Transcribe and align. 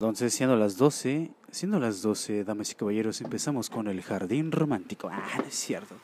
Entonces, 0.00 0.32
siendo 0.32 0.54
las 0.54 0.76
12, 0.76 1.32
siendo 1.50 1.80
las 1.80 2.02
12, 2.02 2.44
damas 2.44 2.70
y 2.70 2.76
caballeros, 2.76 3.20
empezamos 3.20 3.68
con 3.68 3.88
el 3.88 4.00
jardín 4.00 4.52
romántico. 4.52 5.10
Ah, 5.10 5.42
es 5.44 5.56
cierto. 5.56 5.96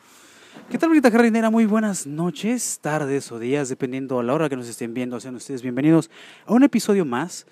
¿Qué 0.68 0.78
tal, 0.78 0.88
bonita 0.88 1.12
jardinera? 1.12 1.48
Muy 1.48 1.64
buenas 1.64 2.04
noches, 2.04 2.80
tardes 2.82 3.30
o 3.30 3.38
días, 3.38 3.68
dependiendo 3.68 4.18
a 4.18 4.24
la 4.24 4.34
hora 4.34 4.48
que 4.48 4.56
nos 4.56 4.66
estén 4.66 4.94
viendo. 4.94 5.20
Sean 5.20 5.36
ustedes 5.36 5.62
bienvenidos 5.62 6.10
a 6.44 6.54
un 6.54 6.64
episodio 6.64 7.04
más, 7.04 7.46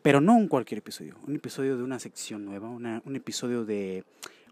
pero 0.00 0.20
no 0.20 0.36
un 0.36 0.46
cualquier 0.46 0.78
episodio. 0.78 1.16
Un 1.26 1.34
episodio 1.34 1.76
de 1.76 1.82
una 1.82 1.98
sección 1.98 2.44
nueva, 2.44 2.68
un 2.68 3.16
episodio 3.16 3.64
de 3.64 4.04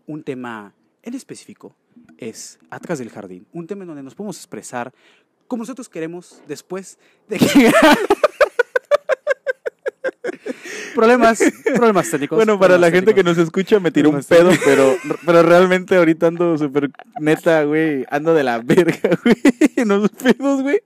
un 0.08 0.24
tema 0.24 0.74
en 1.04 1.14
específico. 1.14 1.76
Es 2.18 2.58
Atrás 2.70 2.98
del 2.98 3.10
Jardín. 3.10 3.46
Un 3.52 3.68
tema 3.68 3.82
en 3.82 3.86
donde 3.86 4.02
nos 4.02 4.16
podemos 4.16 4.36
expresar 4.36 4.92
como 5.46 5.60
nosotros 5.60 5.88
queremos 5.88 6.42
después 6.48 6.98
de 7.28 7.38
que... 7.38 7.72
problemas, 10.96 11.38
problemas 11.76 12.10
técnicos. 12.10 12.36
Bueno, 12.36 12.58
para 12.58 12.78
la 12.78 12.90
gente 12.90 13.14
que 13.14 13.22
nos 13.22 13.38
escucha 13.38 13.78
me 13.78 13.91
tiró 13.91 14.10
un 14.10 14.23
pedo, 14.23 14.50
pero, 14.64 14.96
pero 15.24 15.42
realmente 15.42 15.96
ahorita 15.96 16.28
ando 16.28 16.59
súper 16.59 16.91
neta, 17.20 17.62
güey. 17.64 18.05
Ando 18.10 18.34
de 18.34 18.42
la 18.42 18.59
verga, 18.59 19.10
güey. 19.24 19.36
En 19.77 19.88
los 19.88 20.10
pedos, 20.10 20.62
güey. 20.62 20.80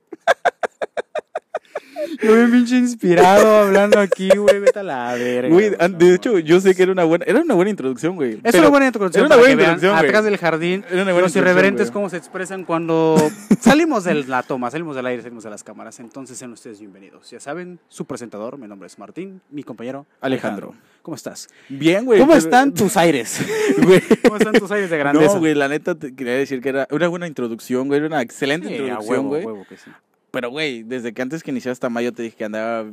Yo 2.21 2.35
bien 2.35 2.51
pinche 2.51 2.77
inspirado 2.77 3.47
hablando 3.63 3.99
aquí, 3.99 4.29
güey, 4.35 4.59
vete 4.59 4.79
a 4.79 4.83
la 4.83 5.13
verga. 5.15 5.49
Güey, 5.53 5.69
de 5.71 6.15
hecho, 6.15 6.39
yo 6.39 6.59
sé 6.59 6.75
que 6.75 6.83
era 6.83 6.91
una 6.91 7.03
buena, 7.03 7.25
era 7.27 7.39
una 7.39 7.53
buena 7.53 7.71
introducción, 7.71 8.15
güey. 8.15 8.39
Es 8.43 8.55
una 8.55 8.69
buena 8.69 8.87
introducción 8.87 9.25
era 9.25 9.35
una 9.35 9.37
buena 9.37 9.55
vean 9.55 9.69
introducción, 9.75 9.95
güey. 9.97 10.07
atrás 10.09 10.23
del 10.25 10.37
jardín 10.37 10.83
Era 10.89 11.03
una 11.03 11.11
buena 11.11 11.21
los 11.27 11.35
irreverentes 11.35 11.87
güey. 11.87 11.93
cómo 11.93 12.09
se 12.09 12.17
expresan 12.17 12.63
cuando 12.65 13.15
salimos 13.59 14.03
de 14.03 14.15
la 14.15 14.43
toma, 14.43 14.71
salimos 14.71 14.95
del 14.95 15.05
aire, 15.05 15.21
salimos 15.21 15.43
de 15.43 15.49
las 15.49 15.63
cámaras. 15.63 15.99
Entonces 15.99 16.37
sean 16.37 16.51
ustedes 16.51 16.79
bienvenidos. 16.79 17.29
Ya 17.29 17.39
saben, 17.39 17.79
su 17.89 18.05
presentador, 18.05 18.57
mi 18.57 18.67
nombre 18.67 18.87
es 18.87 18.97
Martín, 18.99 19.41
mi 19.49 19.63
compañero 19.63 20.05
Alejandro. 20.21 20.73
¿Cómo 21.01 21.15
estás? 21.15 21.47
Bien, 21.69 22.05
güey. 22.05 22.19
¿Cómo 22.19 22.33
pero- 22.33 22.43
están 22.43 22.73
tus 22.73 22.95
aires? 22.97 23.39
Güey. 23.81 24.01
¿Cómo 24.23 24.37
están 24.37 24.53
tus 24.53 24.69
aires 24.71 24.89
de 24.89 24.97
grandeza? 24.97 25.33
No, 25.33 25.39
güey, 25.39 25.55
la 25.55 25.67
neta 25.67 25.95
te 25.95 26.13
quería 26.13 26.33
decir 26.33 26.61
que 26.61 26.69
era 26.69 26.87
una 26.91 27.07
buena 27.07 27.25
introducción, 27.27 27.87
güey. 27.87 27.99
Era 27.99 28.07
una 28.07 28.21
excelente 28.21 28.67
Sí, 28.67 28.73
a 28.73 28.77
introducción, 28.77 29.15
huevo, 29.17 29.29
güey. 29.29 29.45
huevo 29.45 29.65
que 29.67 29.77
sí. 29.77 29.89
Pero, 30.31 30.49
güey, 30.49 30.83
desde 30.83 31.13
que 31.13 31.21
antes 31.21 31.43
que 31.43 31.51
iniciara 31.51 31.73
hasta 31.73 31.89
mayo 31.89 32.13
te 32.13 32.23
dije 32.23 32.37
que 32.37 32.45
andaba. 32.45 32.89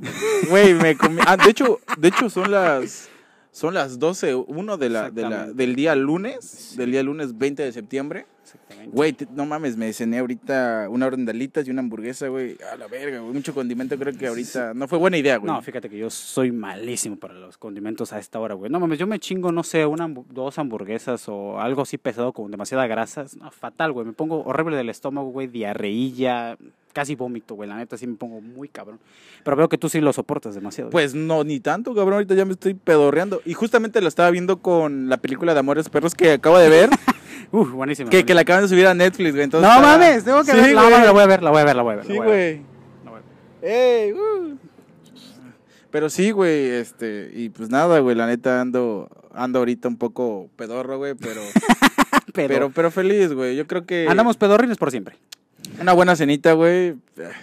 Güey, 0.50 0.74
me 0.74 0.96
comí. 0.96 1.20
Ah, 1.26 1.36
de 1.36 1.50
hecho, 1.50 1.80
de 1.96 2.08
hecho 2.08 2.28
son 2.28 2.50
las. 2.50 3.08
Son 3.50 3.74
las 3.74 3.98
12, 3.98 4.34
uno 4.34 4.76
de 4.76 4.88
la, 4.88 5.10
de 5.10 5.22
la, 5.22 5.46
del 5.46 5.74
día 5.74 5.94
lunes, 5.96 6.74
del 6.76 6.92
día 6.92 7.02
lunes 7.02 7.38
20 7.38 7.62
de 7.62 7.72
septiembre. 7.72 8.26
Exactamente. 8.48 8.96
Güey, 8.96 9.14
no 9.34 9.44
mames, 9.44 9.76
me 9.76 9.92
cené 9.92 10.18
ahorita 10.18 10.86
una 10.88 11.06
orden 11.06 11.26
de 11.26 11.32
alitas 11.32 11.66
y 11.68 11.70
una 11.70 11.80
hamburguesa, 11.80 12.28
güey. 12.28 12.56
A 12.72 12.76
la 12.76 12.86
verga, 12.86 13.20
güey. 13.20 13.34
Mucho 13.34 13.52
condimento, 13.52 13.98
creo 13.98 14.16
que 14.16 14.26
ahorita. 14.26 14.72
No 14.72 14.88
fue 14.88 14.98
buena 14.98 15.18
idea, 15.18 15.36
güey. 15.36 15.52
No, 15.52 15.60
fíjate 15.60 15.90
que 15.90 15.98
yo 15.98 16.08
soy 16.08 16.50
malísimo 16.50 17.16
para 17.16 17.34
los 17.34 17.58
condimentos 17.58 18.12
a 18.14 18.18
esta 18.18 18.40
hora, 18.40 18.54
güey. 18.54 18.70
No 18.70 18.80
mames, 18.80 18.98
yo 18.98 19.06
me 19.06 19.18
chingo, 19.18 19.52
no 19.52 19.62
sé, 19.62 19.84
una, 19.84 20.08
dos 20.30 20.58
hamburguesas 20.58 21.28
o 21.28 21.60
algo 21.60 21.82
así 21.82 21.98
pesado 21.98 22.32
con 22.32 22.50
demasiada 22.50 22.86
grasa. 22.86 23.26
No, 23.38 23.50
fatal, 23.50 23.92
güey. 23.92 24.06
Me 24.06 24.12
pongo 24.14 24.42
horrible 24.44 24.76
del 24.76 24.88
estómago, 24.88 25.28
güey, 25.28 25.46
diarreilla, 25.46 26.56
casi 26.94 27.14
vómito, 27.16 27.54
güey. 27.54 27.68
La 27.68 27.76
neta 27.76 27.98
sí 27.98 28.06
me 28.06 28.16
pongo 28.16 28.40
muy 28.40 28.68
cabrón. 28.68 28.98
Pero 29.44 29.56
veo 29.56 29.68
que 29.68 29.76
tú 29.76 29.90
sí 29.90 30.00
lo 30.00 30.12
soportas 30.14 30.54
demasiado. 30.54 30.90
Pues 30.90 31.14
no, 31.14 31.44
ni 31.44 31.60
tanto, 31.60 31.94
cabrón. 31.94 32.14
Ahorita 32.14 32.34
ya 32.34 32.46
me 32.46 32.52
estoy 32.52 32.72
pedorreando. 32.74 33.42
Y 33.44 33.52
justamente 33.52 34.00
lo 34.00 34.08
estaba 34.08 34.30
viendo 34.30 34.58
con 34.62 35.08
la 35.08 35.18
película 35.18 35.52
de 35.52 35.60
Amores 35.60 35.90
Perros 35.90 36.14
que 36.14 36.32
acabo 36.32 36.58
de 36.58 36.68
ver. 36.68 36.90
Uf, 37.50 37.70
buenísimo. 37.72 38.10
que, 38.10 38.24
que 38.24 38.34
la 38.34 38.42
acaban 38.42 38.62
de 38.62 38.68
subir 38.68 38.86
a 38.86 38.94
Netflix, 38.94 39.32
güey. 39.32 39.44
Entonces 39.44 39.68
No 39.70 39.80
mames, 39.80 40.24
tengo 40.24 40.44
que 40.44 40.52
Sí, 40.52 40.56
ver. 40.56 40.72
La, 40.74 40.82
güey. 40.82 40.92
la 41.02 41.10
voy 41.12 41.22
a 41.22 41.26
ver, 41.26 41.42
la 41.42 41.50
voy 41.50 41.60
a 41.60 41.64
ver, 41.64 41.76
la 41.76 41.82
voy 41.82 41.92
a 41.92 41.96
ver. 41.96 42.06
Sí, 42.06 42.16
güey. 42.16 42.62
¡Ey! 43.62 44.12
uh. 44.12 44.56
Pero 45.90 46.10
sí, 46.10 46.30
güey, 46.32 46.66
este, 46.68 47.30
y 47.34 47.48
pues 47.48 47.70
nada, 47.70 47.98
güey, 48.00 48.14
la 48.14 48.26
neta 48.26 48.60
ando, 48.60 49.08
ando 49.32 49.58
ahorita 49.60 49.88
un 49.88 49.96
poco 49.96 50.50
pedorro, 50.56 50.98
güey, 50.98 51.14
pero, 51.14 51.40
Pero, 52.34 52.48
pero, 52.48 52.70
pero 52.70 52.90
feliz, 52.90 53.32
güey. 53.32 53.56
Yo 53.56 53.66
creo 53.66 53.84
que 53.86 54.06
andamos 54.08 54.36
pedorrines 54.36 54.76
por 54.76 54.90
siempre. 54.90 55.16
una 55.80 55.94
buena 55.94 56.14
cenita, 56.14 56.52
güey, 56.52 56.94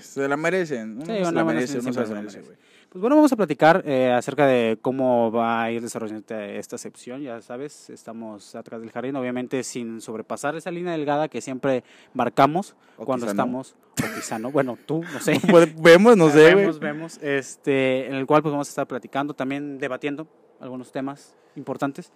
se 0.01 0.28
la 0.28 0.38
merecen. 0.38 1.00
Sí, 1.01 1.06
se 1.07 1.13
la 1.22 1.44
buena 1.44 1.44
merece, 1.46 1.68
cena 1.81 1.84
uno 1.85 1.94
se 1.94 2.00
la 2.00 2.06
siempre 2.06 2.07
se 2.07 2.13
la 2.13 2.22
merece, 2.22 2.38
merece. 2.38 2.53
güey. 2.56 2.65
Pues 2.95 3.01
bueno, 3.01 3.17
vamos 3.17 3.33
a 3.33 3.35
platicar 3.35 3.83
eh, 3.85 4.09
acerca 4.09 4.47
de 4.47 4.79
cómo 4.81 5.29
va 5.29 5.63
a 5.63 5.69
ir 5.69 5.81
desarrollando 5.81 6.33
esta 6.33 6.78
sección. 6.78 7.22
Ya 7.22 7.41
sabes, 7.41 7.89
estamos 7.89 8.56
atrás 8.56 8.79
del 8.79 8.89
jardín, 8.89 9.17
obviamente 9.17 9.63
sin 9.63 10.00
sobrepasar 10.00 10.56
esa 10.56 10.72
línea 10.72 10.94
delgada 10.94 11.28
que 11.28 11.41
siempre 11.41 11.83
marcamos 12.13 12.73
O 12.97 13.03
cuando 13.03 13.25
quizá 13.25 13.33
no. 13.33 13.41
estamos, 13.41 13.75
o 14.01 14.16
quizá 14.16 14.39
no, 14.39 14.50
bueno, 14.50 14.78
tú, 14.85 15.03
no 15.11 15.19
sé. 15.19 15.41
Vemos, 15.78 16.16
no 16.16 16.29
sé. 16.29 16.56
Vemos, 16.56 16.79
vemos, 16.79 17.17
este, 17.22 18.07
en 18.07 18.13
el 18.13 18.25
cual 18.25 18.41
pues 18.41 18.53
vamos 18.53 18.69
a 18.69 18.72
estar 18.72 18.88
platicando, 18.88 19.33
también 19.33 19.77
debatiendo 19.77 20.25
algunos 20.62 20.89
temas 20.94 21.35
importantes. 21.57 22.13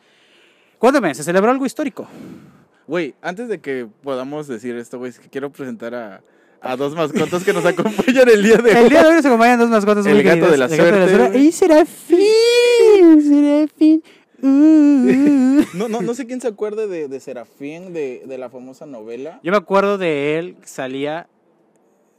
Cuéntame, 0.77 1.13
¿se 1.13 1.25
celebró 1.25 1.51
algo 1.51 1.65
histórico? 1.65 2.07
Güey, 2.87 3.15
antes 3.21 3.49
de 3.49 3.59
que 3.59 3.85
podamos 4.01 4.47
decir 4.47 4.77
esto, 4.77 4.97
güey, 4.97 5.09
es 5.09 5.19
que 5.19 5.27
quiero 5.27 5.51
presentar 5.51 5.93
a, 5.93 6.21
a 6.61 6.75
dos 6.75 6.95
mascotas 6.95 7.43
que 7.43 7.53
nos 7.53 7.65
acompañan 7.65 8.27
el 8.29 8.43
día 8.43 8.57
de 8.57 8.71
hoy. 8.71 8.77
El 8.83 8.89
día 8.89 9.01
de 9.03 9.09
hoy 9.09 9.15
nos 9.15 9.25
acompañan 9.25 9.59
dos 9.59 9.69
mascotas 9.69 10.05
El 10.05 10.15
muy 10.15 10.23
gato 10.23 10.47
queridas. 10.47 10.51
de 10.51 10.57
la 10.57 10.65
El 10.65 10.91
gato 10.91 11.09
suerte, 11.09 11.29
güey. 11.33 11.47
Y 11.47 11.51
Serafín, 11.51 13.21
Serafín. 13.21 14.03
uh, 14.41 14.47
uh. 14.47 15.65
No, 15.77 15.87
no, 15.89 16.01
no 16.01 16.13
sé 16.13 16.25
quién 16.25 16.41
se 16.41 16.47
acuerde 16.47 16.87
de, 16.87 17.07
de 17.07 17.19
Serafín, 17.19 17.93
de, 17.93 18.23
de 18.27 18.37
la 18.37 18.49
famosa 18.49 18.85
novela. 18.85 19.39
Yo 19.43 19.51
me 19.51 19.57
acuerdo 19.57 19.97
de 19.97 20.37
él, 20.39 20.57
salía, 20.63 21.27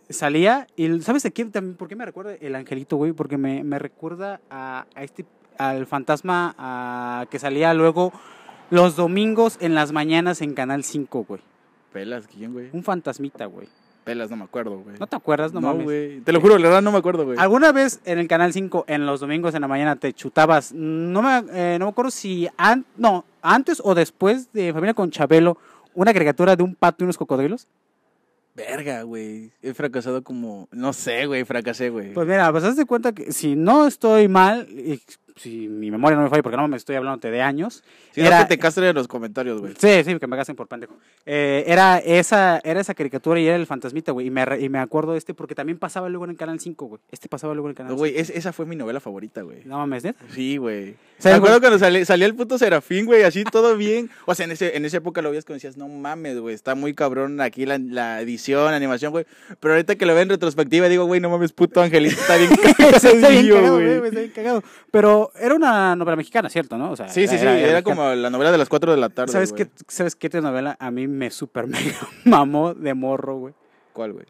salía, 0.09 0.67
y 0.77 1.01
¿sabes 1.01 1.23
de 1.23 1.33
quién 1.33 1.51
también? 1.51 1.77
¿Por 1.77 1.89
qué 1.89 1.97
me 1.97 2.05
recuerda 2.07 2.35
el 2.35 2.55
angelito, 2.55 2.97
güey? 2.97 3.13
Porque 3.13 3.37
me, 3.39 3.65
me 3.65 3.79
recuerda 3.79 4.41
a, 4.51 4.87
a 4.95 5.03
este, 5.05 5.25
al 5.59 5.87
fantasma 5.87 6.55
a- 6.59 7.27
que 7.31 7.39
salía 7.39 7.75
luego 7.75 8.13
los 8.71 8.97
domingos 8.97 9.57
en 9.61 9.75
las 9.75 9.93
mañanas 9.93 10.41
en 10.43 10.55
Canal 10.55 10.85
5, 10.85 11.25
güey. 11.29 11.41
Pelas, 11.93 12.27
¿quién, 12.29 12.53
güey? 12.53 12.69
Un 12.73 12.85
fantasmita, 12.85 13.47
güey. 13.47 13.69
No 14.15 14.37
me 14.37 14.45
acuerdo, 14.45 14.79
güey. 14.79 14.97
¿No 14.99 15.07
te 15.07 15.17
acuerdas? 15.17 15.53
No, 15.53 15.61
mames. 15.61 15.85
güey. 15.85 16.21
Te 16.21 16.33
lo 16.33 16.41
juro, 16.41 16.57
la 16.59 16.69
verdad 16.69 16.83
no 16.83 16.93
me 16.93 16.99
acuerdo, 16.99 17.25
güey. 17.25 17.39
¿Alguna 17.39 17.73
vez 17.73 18.01
en 18.05 18.19
el 18.19 18.29
Canal 18.29 18.53
5, 18.53 18.85
en 18.89 19.07
los 19.07 19.21
domingos 19.21 19.55
en 19.55 19.61
la 19.63 19.69
mañana, 19.69 19.97
te 19.97 20.13
chutabas? 20.13 20.73
No 20.73 21.23
me, 21.23 21.39
eh, 21.53 21.77
no 21.79 21.87
me 21.87 21.91
acuerdo 21.91 22.11
si 22.11 22.49
an- 22.57 22.85
no, 22.97 23.25
antes 23.43 23.81
o 23.85 23.95
después 23.95 24.53
de 24.53 24.73
Familia 24.73 24.95
con 24.95 25.11
Chabelo, 25.11 25.57
una 25.95 26.13
caricatura 26.13 26.57
de 26.57 26.63
un 26.63 26.75
pato 26.75 27.03
y 27.03 27.05
unos 27.05 27.19
cocodrilos. 27.19 27.67
Verga, 28.55 29.03
güey. 29.05 29.53
He 29.63 29.73
fracasado 29.75 30.23
como. 30.23 30.69
No 30.73 30.93
sé, 30.93 31.25
güey. 31.27 31.45
Fracasé, 31.45 31.89
güey. 31.89 32.13
Pues 32.13 32.27
mira, 32.27 32.51
pues 32.51 32.65
haz 32.65 32.77
de 32.77 32.85
cuenta 32.85 33.13
que 33.13 33.33
si 33.33 33.55
no 33.55 33.87
estoy 33.87 34.27
mal, 34.29 34.69
y 34.69 35.01
si 35.37 35.69
mi 35.69 35.91
memoria 35.91 36.17
no 36.17 36.23
me 36.25 36.29
falla, 36.31 36.43
porque 36.43 36.57
no 36.57 36.67
me 36.69 36.77
estoy 36.77 36.97
hablando 36.97 37.31
de 37.31 37.43
años. 37.43 37.83
si 38.13 38.21
no, 38.21 38.27
era- 38.29 38.41
que 38.41 38.57
te 38.57 38.59
castren 38.59 38.89
en 38.89 38.95
los 38.95 39.09
comentarios, 39.09 39.61
güey. 39.61 39.75
Sí, 39.79 40.03
sí, 40.05 40.19
que 40.19 40.27
me 40.27 40.37
gasten 40.37 40.57
por 40.57 40.67
pendejo. 40.69 40.95
Eh, 41.27 41.65
era, 41.67 41.99
esa, 41.99 42.61
era 42.65 42.81
esa 42.81 42.95
caricatura 42.95 43.39
y 43.41 43.47
era 43.47 43.57
el 43.57 43.67
fantasmita, 43.67 44.13
güey. 44.13 44.27
Y 44.27 44.31
me, 44.31 44.45
y 44.61 44.69
me 44.69 44.79
acuerdo 44.79 45.13
de 45.13 45.19
este 45.19 45.35
porque 45.35 45.55
también 45.55 45.79
pasaba 45.79 46.09
luego 46.09 46.25
en 46.25 46.33
el 46.33 46.37
Canal 46.37 46.61
5, 46.61 46.87
güey. 46.87 47.01
Este 47.11 47.29
pasaba 47.29 47.55
luego 47.55 47.69
en 47.69 47.71
el 47.71 47.77
Canal 47.77 47.91
No, 47.93 47.97
5. 47.97 47.99
güey, 48.01 48.19
es- 48.19 48.31
esa 48.31 48.53
fue 48.53 48.67
mi 48.67 48.77
novela 48.77 49.01
favorita, 49.01 49.43
güey. 49.43 49.59
No 49.65 49.79
mames, 49.79 50.05
¿neta? 50.05 50.25
Sí, 50.35 50.57
güey. 50.57 50.97
Me 51.25 51.33
acuerdo 51.33 51.61
cuando 51.61 51.79
salí- 51.79 52.05
salía 52.05 52.27
el 52.27 52.35
puto 52.35 52.57
Serafín, 52.59 53.05
güey, 53.07 53.23
así 53.25 53.45
todo 53.45 53.77
bien. 53.77 54.11
O 54.27 54.35
sea, 54.35 54.45
en, 54.47 54.53
ese, 54.53 54.77
en 54.77 54.85
esa 54.85 54.97
época 54.99 55.21
lo 55.23 55.31
veías 55.31 55.45
como 55.45 55.55
decías, 55.55 55.77
no 55.77 55.89
mames, 55.89 56.39
güey, 56.39 56.55
está 56.55 56.75
muy 56.75 56.95
cabrón 56.95 57.41
aquí 57.41 57.67
la, 57.67 57.79
la 57.79 58.21
edición, 58.23 58.73
animación, 58.73 59.11
güey. 59.13 59.27
Pero 59.61 59.75
ahorita 59.75 59.97
que 59.97 60.07
lo 60.07 60.15
veo 60.15 60.23
en 60.23 60.31
retrospectiva, 60.31 60.89
digo, 60.89 61.05
güey, 61.05 61.21
no 61.21 61.29
mames, 61.31 61.53
puto 61.53 61.83
angelito, 61.83 62.19
está 62.21 62.37
bien 62.37 62.51
Está 62.79 63.11
cagado, 63.11 63.75
güey. 63.77 63.99
güey, 63.99 64.09
está 64.09 64.21
bien 64.21 64.33
cagado. 64.35 64.63
Pero 64.91 65.20
era 65.39 65.55
una 65.55 65.95
novela 65.97 66.17
mexicana, 66.17 66.49
¿cierto? 66.49 66.77
¿no? 66.79 66.93
O 66.93 66.97
sea, 66.97 67.09
Sí, 67.09 67.27
sí, 67.29 67.37
sí, 67.39 67.47
era, 67.47 67.83
como 67.83 68.09
la 68.15 68.31
novela 68.31 68.51
de 68.53 68.59
las 68.59 68.69
4 68.69 68.93
de 68.93 68.99
la 68.99 69.09
tarde, 69.11 69.33
¿Sabes 69.33 69.53
güey. 69.53 69.65
qué, 69.67 69.71
¿Sabes 69.89 70.17
qué 70.17 70.29
telenovela 70.31 70.77
a 70.81 70.91
mí 70.91 71.07
me 71.09 71.31
super 71.31 71.67
mega 71.69 71.97
mamó 72.25 72.75
de 72.75 72.95
morro, 72.95 73.37
güey? 73.39 73.55
¿Cuál, 73.93 74.13
güey? 74.13 74.27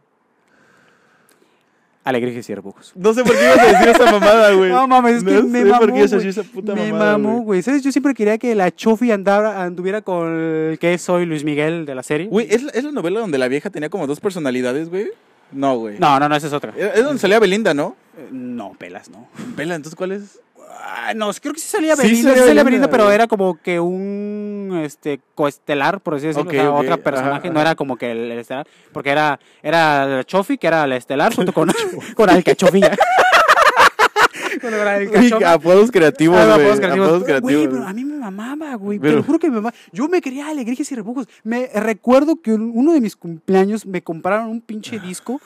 Alegrías 2.03 2.49
y 2.49 2.53
Arbujos. 2.55 2.93
No 2.97 3.12
sé 3.12 3.23
por 3.23 3.37
qué 3.37 3.45
ibas 3.45 3.59
a 3.59 3.67
decir 3.67 3.89
esa 3.91 4.11
mamada, 4.11 4.53
güey. 4.56 4.71
No 4.71 4.89
mames, 4.89 5.17
es 5.19 5.25
que 5.25 5.33
No 5.34 5.43
me 5.43 5.59
sé 5.59 5.65
mamó, 5.67 5.78
por 5.81 5.89
qué 5.89 5.93
güey. 5.93 6.09
decir 6.09 6.28
esa 6.28 6.43
puta 6.45 6.75
me 6.75 6.91
mamada, 6.93 7.19
mamó, 7.19 7.41
güey. 7.43 7.63
¿Sabes? 7.63 7.83
Yo 7.83 7.93
siempre 7.93 8.15
quería 8.15 8.39
que 8.39 8.54
la 8.54 8.75
Chofi 8.75 9.10
andara, 9.13 9.63
anduviera 9.63 10.01
con 10.01 10.28
el 10.71 10.78
que 10.78 10.97
soy 10.97 11.27
Luis 11.27 11.45
Miguel 11.45 11.84
de 11.84 11.95
la 11.95 12.03
serie. 12.03 12.27
Güey, 12.28 12.47
¿es, 12.51 12.63
la- 12.63 12.72
¿es 12.72 12.84
la 12.84 12.93
novela 12.93 13.21
donde 13.21 13.36
la 13.36 13.48
vieja 13.48 13.69
tenía 13.69 13.91
como 13.91 14.07
dos 14.07 14.19
personalidades, 14.19 14.89
güey? 14.89 15.10
No, 15.53 15.77
güey. 15.78 15.98
No, 15.98 16.19
no, 16.19 16.27
no, 16.28 16.34
esa 16.36 16.47
es 16.47 16.53
otra. 16.54 16.72
Es 16.75 16.97
es 16.97 17.04
donde 17.04 17.19
salía 17.19 17.39
Belinda, 17.39 17.75
¿no? 17.75 17.97
Eh, 18.16 18.28
No, 18.33 18.72
pelas, 18.78 19.10
no. 19.10 19.28
Vela, 19.54 19.75
entonces, 19.75 19.95
¿cuál 19.97 20.13
es? 20.13 20.41
Ah, 20.82 21.12
no, 21.15 21.30
creo 21.41 21.53
que 21.54 21.60
sí 21.60 21.68
salía 21.68 21.94
Sí 21.97 22.03
Belinda, 22.03 22.30
salía 22.30 22.42
sí 22.42 22.48
salía 22.48 22.65
Belinda, 22.65 22.88
pero 22.91 23.04
güey. 23.04 23.15
era 23.15 23.27
como 23.27 23.59
que 23.60 23.78
un 23.80 24.80
este 24.84 25.21
coestelar, 25.34 26.00
por 26.00 26.15
así 26.15 26.27
decirlo, 26.28 26.48
Ok, 26.48 26.54
o 26.54 26.60
sea, 26.60 26.71
ok, 26.71 26.80
otra 26.80 26.94
ajá, 26.94 27.03
personaje, 27.03 27.48
no 27.48 27.54
ajá. 27.60 27.68
era 27.68 27.74
como 27.74 27.97
que 27.97 28.10
el, 28.12 28.30
el 28.32 28.38
estelar, 28.38 28.66
porque 28.92 29.10
era 29.10 29.38
era 29.62 30.06
la 30.06 30.24
Chofi, 30.24 30.59
que 30.59 30.66
era 30.66 30.86
la 30.86 30.97
estelar, 30.97 31.34
junto 31.34 31.53
con, 31.53 31.71
con 32.15 32.30
Alcachofilla. 32.30 32.97
con 34.60 34.74
el 34.74 35.44
apodos 35.47 35.91
creativos, 35.91 36.38
Ah, 36.38 36.44
güey. 36.54 36.60
apodos 36.60 36.80
creativos. 36.80 37.09
Apodos 37.09 37.41
Güey, 37.42 37.68
pero 37.68 37.86
a 37.86 37.92
mí 37.92 38.04
me 38.04 38.16
mamaba, 38.16 38.74
güey. 38.74 38.98
Te 38.98 39.03
Pero- 39.04 39.16
lo 39.18 39.22
juro 39.22 39.38
que 39.38 39.48
me 39.48 39.56
mamaba. 39.56 39.74
Yo 39.92 40.09
me 40.09 40.21
quería 40.21 40.48
alegrías 40.48 40.91
y 40.91 40.94
rebujos. 40.94 41.28
Me 41.44 41.68
recuerdo 41.74 42.41
que 42.42 42.53
un- 42.53 42.72
uno 42.74 42.92
de 42.92 43.00
mis 43.00 43.16
cumpleaños 43.16 43.86
me 43.86 44.03
compraron 44.03 44.48
un 44.48 44.60
pinche 44.60 44.98
disco 44.98 45.41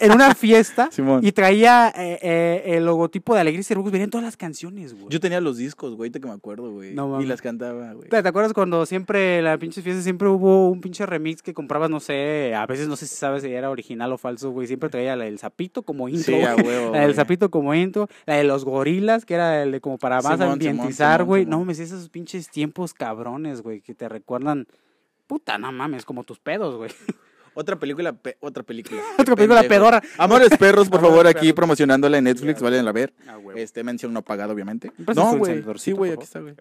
en 0.00 0.12
una 0.12 0.34
fiesta 0.34 0.88
Simón. 0.90 1.24
y 1.24 1.32
traía 1.32 1.92
eh, 1.96 2.18
eh, 2.22 2.62
el 2.76 2.84
logotipo 2.84 3.34
de 3.34 3.40
Alegría 3.40 3.60
y 3.60 3.64
Cervujos. 3.64 3.92
Venían 3.92 4.10
todas 4.10 4.24
las 4.24 4.36
canciones, 4.36 4.94
güey. 4.94 5.06
Yo 5.10 5.20
tenía 5.20 5.40
los 5.40 5.56
discos, 5.56 5.90
güey, 5.94 6.08
ahorita 6.08 6.20
que 6.20 6.26
me 6.26 6.32
acuerdo, 6.34 6.70
güey. 6.72 6.94
No 6.94 7.20
y 7.20 7.26
las 7.26 7.42
cantaba, 7.42 7.92
güey. 7.92 8.08
¿Te 8.08 8.22
te 8.22 8.28
acuerdas 8.28 8.52
cuando 8.52 8.84
siempre, 8.86 9.40
la 9.42 9.56
pinche 9.58 9.82
fiesta, 9.82 10.02
siempre 10.02 10.28
hubo 10.28 10.68
un 10.70 10.80
pinche 10.80 11.06
remix 11.06 11.42
que 11.42 11.54
comprabas, 11.54 11.90
no 11.90 12.00
sé, 12.00 12.54
a 12.54 12.66
veces 12.66 12.88
no 12.88 12.96
sé 12.96 13.06
si 13.06 13.16
sabes 13.16 13.42
si 13.42 13.52
era 13.52 13.70
original 13.70 14.12
o 14.12 14.18
falso, 14.18 14.50
güey. 14.50 14.66
Siempre 14.66 14.88
traía 14.88 15.16
la 15.16 15.24
del 15.24 15.38
sapito 15.38 15.82
como 15.82 16.08
intro, 16.08 16.34
Sí, 16.36 16.42
a 16.42 16.54
huevo, 16.56 16.92
La 16.92 17.00
del 17.00 17.08
güey. 17.08 17.14
sapito 17.14 17.50
como 17.50 17.74
intro, 17.74 18.08
la 18.26 18.34
de 18.36 18.44
los 18.44 18.64
gorilas, 18.64 19.24
que 19.24 19.34
era 19.34 19.62
el 19.62 19.72
de 19.72 19.80
como 19.80 19.98
para 19.98 20.20
más 20.22 20.34
Simón, 20.38 20.52
ambientizar, 20.52 21.24
güey. 21.24 21.44
No 21.44 21.52
Simón. 21.52 21.60
mames, 21.66 21.78
esos 21.80 22.08
pinches 22.08 22.50
tiempos 22.50 22.94
cabrones, 22.94 23.62
güey, 23.62 23.80
que 23.80 23.94
te 23.94 24.08
recuerdan. 24.08 24.66
Puta, 25.26 25.58
no 25.58 25.70
mames, 25.72 26.04
como 26.04 26.24
tus 26.24 26.38
pedos, 26.38 26.76
güey. 26.76 26.90
Otra 27.58 27.76
película, 27.76 28.12
pe- 28.12 28.36
otra 28.40 28.62
película. 28.62 29.00
Otra 29.18 29.34
película 29.34 29.62
Pendejo. 29.62 29.80
pedora. 29.82 30.02
Amores 30.16 30.50
perros, 30.56 30.88
por 30.90 31.00
favor, 31.00 31.26
aquí 31.26 31.52
promocionándola 31.52 32.18
en 32.18 32.24
Netflix, 32.24 32.60
valen 32.62 32.86
a 32.86 32.92
ver. 32.92 33.12
Ah. 33.26 33.36
Este, 33.56 33.82
mención 33.82 34.12
no 34.12 34.22
pagado, 34.22 34.52
obviamente. 34.52 34.92
¿Me 34.96 35.04
prestas 35.06 35.32
No, 35.32 35.38
güey. 35.38 35.64
Sí, 35.78 35.90
güey, 35.90 36.12
aquí 36.12 36.22
está, 36.22 36.38
güey. 36.40 36.54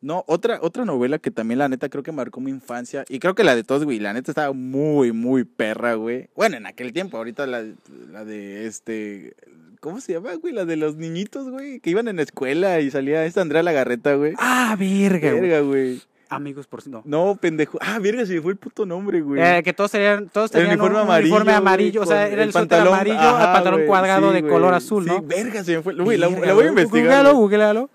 No, 0.00 0.24
otra, 0.26 0.58
otra 0.62 0.84
novela 0.84 1.18
que 1.18 1.30
también 1.30 1.58
la 1.58 1.68
neta 1.68 1.88
creo 1.88 2.02
que 2.02 2.10
marcó 2.10 2.40
mi 2.40 2.50
infancia. 2.50 3.04
Y 3.08 3.18
creo 3.20 3.34
que 3.36 3.44
la 3.44 3.54
de 3.54 3.62
todos, 3.64 3.84
güey. 3.84 4.00
La 4.00 4.12
neta 4.12 4.32
estaba 4.32 4.52
muy, 4.52 5.12
muy 5.12 5.44
perra, 5.44 5.94
güey. 5.94 6.28
Bueno, 6.34 6.56
en 6.56 6.66
aquel 6.66 6.92
tiempo, 6.92 7.16
ahorita 7.18 7.46
la, 7.46 7.64
la 8.10 8.24
de 8.24 8.66
este. 8.66 9.34
¿Cómo 9.80 10.00
se 10.00 10.14
llama, 10.14 10.34
güey? 10.34 10.52
La 10.52 10.64
de 10.64 10.76
los 10.76 10.96
niñitos, 10.96 11.48
güey. 11.48 11.80
Que 11.80 11.90
iban 11.90 12.08
en 12.08 12.16
la 12.16 12.22
escuela 12.22 12.80
y 12.80 12.90
salía 12.90 13.24
esta 13.24 13.40
Andrea 13.42 13.62
Lagarreta, 13.62 14.14
güey. 14.14 14.32
Ah, 14.38 14.74
verga. 14.78 15.32
Verga, 15.32 15.60
güey. 15.60 16.00
Amigos, 16.32 16.68
por 16.68 16.80
si 16.80 16.88
no. 16.90 17.02
No, 17.04 17.36
pendejo. 17.40 17.76
Ah, 17.80 17.98
verga, 17.98 18.24
se 18.24 18.34
me 18.34 18.40
fue 18.40 18.52
el 18.52 18.58
puto 18.58 18.86
nombre, 18.86 19.20
güey. 19.20 19.42
Eh, 19.42 19.62
que 19.64 19.72
todos 19.72 19.90
tenían, 19.90 20.28
todos 20.28 20.54
El 20.54 20.60
tenían 20.62 20.70
uniforme 20.80 20.96
un 20.98 21.02
amarillo. 21.02 21.34
uniforme 21.34 21.52
amarillo, 21.52 22.02
o 22.02 22.06
sea, 22.06 22.28
era 22.28 22.44
el, 22.44 22.52
suéter 22.52 22.80
amarillo, 22.80 23.18
ajá, 23.18 23.46
el 23.48 23.52
pantalón 23.52 23.80
güey, 23.80 23.86
cuadrado 23.88 24.28
sí, 24.28 24.34
de 24.34 24.40
güey. 24.42 24.52
color 24.52 24.74
azul, 24.74 25.06
¿no? 25.06 25.18
Sí, 25.18 25.24
verga, 25.26 25.64
se 25.64 25.76
me 25.76 25.82
fue. 25.82 25.94
Güey, 25.96 26.16
la, 26.18 26.28
la 26.30 26.52
voy 26.54 26.64
a 26.66 26.68
investigar. 26.68 27.24
Googlealo, 27.34 27.34
googlealo. 27.34 27.90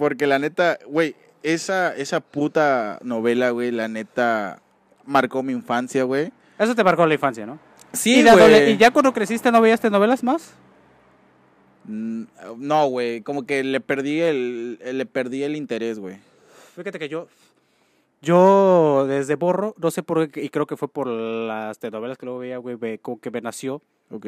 Porque 0.00 0.26
la 0.26 0.40
neta, 0.40 0.78
güey, 0.88 1.14
esa, 1.44 1.94
esa 1.94 2.18
puta 2.20 2.98
novela, 3.02 3.50
güey, 3.50 3.70
la 3.70 3.86
neta 3.86 4.60
marcó 5.04 5.44
mi 5.44 5.52
infancia, 5.52 6.02
güey. 6.02 6.32
Eso 6.58 6.74
te 6.74 6.82
marcó 6.82 7.06
la 7.06 7.14
infancia, 7.14 7.46
¿no? 7.46 7.60
Sí, 7.92 8.18
¿Y, 8.18 8.22
güey. 8.24 8.72
¿Y 8.72 8.76
ya 8.78 8.90
cuando 8.90 9.12
creciste 9.12 9.52
no 9.52 9.60
veías 9.60 9.80
novelas 9.84 10.24
más? 10.24 10.54
Mm, 11.84 12.24
No, 12.58 12.86
güey, 12.88 13.20
como 13.22 13.46
que 13.46 13.62
le 13.62 13.80
perdí 13.80 14.20
el, 14.20 14.78
le 14.82 15.06
perdí 15.06 15.44
el 15.44 15.54
interés, 15.54 15.98
güey. 16.00 16.16
Fíjate 16.74 16.98
que 16.98 17.08
yo, 17.08 17.28
yo 18.22 19.06
desde 19.08 19.34
borro, 19.36 19.74
no 19.78 19.90
sé 19.90 20.02
por 20.02 20.28
qué, 20.30 20.42
y 20.44 20.48
creo 20.48 20.66
que 20.66 20.76
fue 20.76 20.88
por 20.88 21.06
las 21.06 21.78
telenovelas 21.78 22.18
que 22.18 22.26
luego 22.26 22.40
veía, 22.40 22.58
güey, 22.58 22.98
como 22.98 23.20
que 23.20 23.30
me 23.30 23.40
nació 23.40 23.82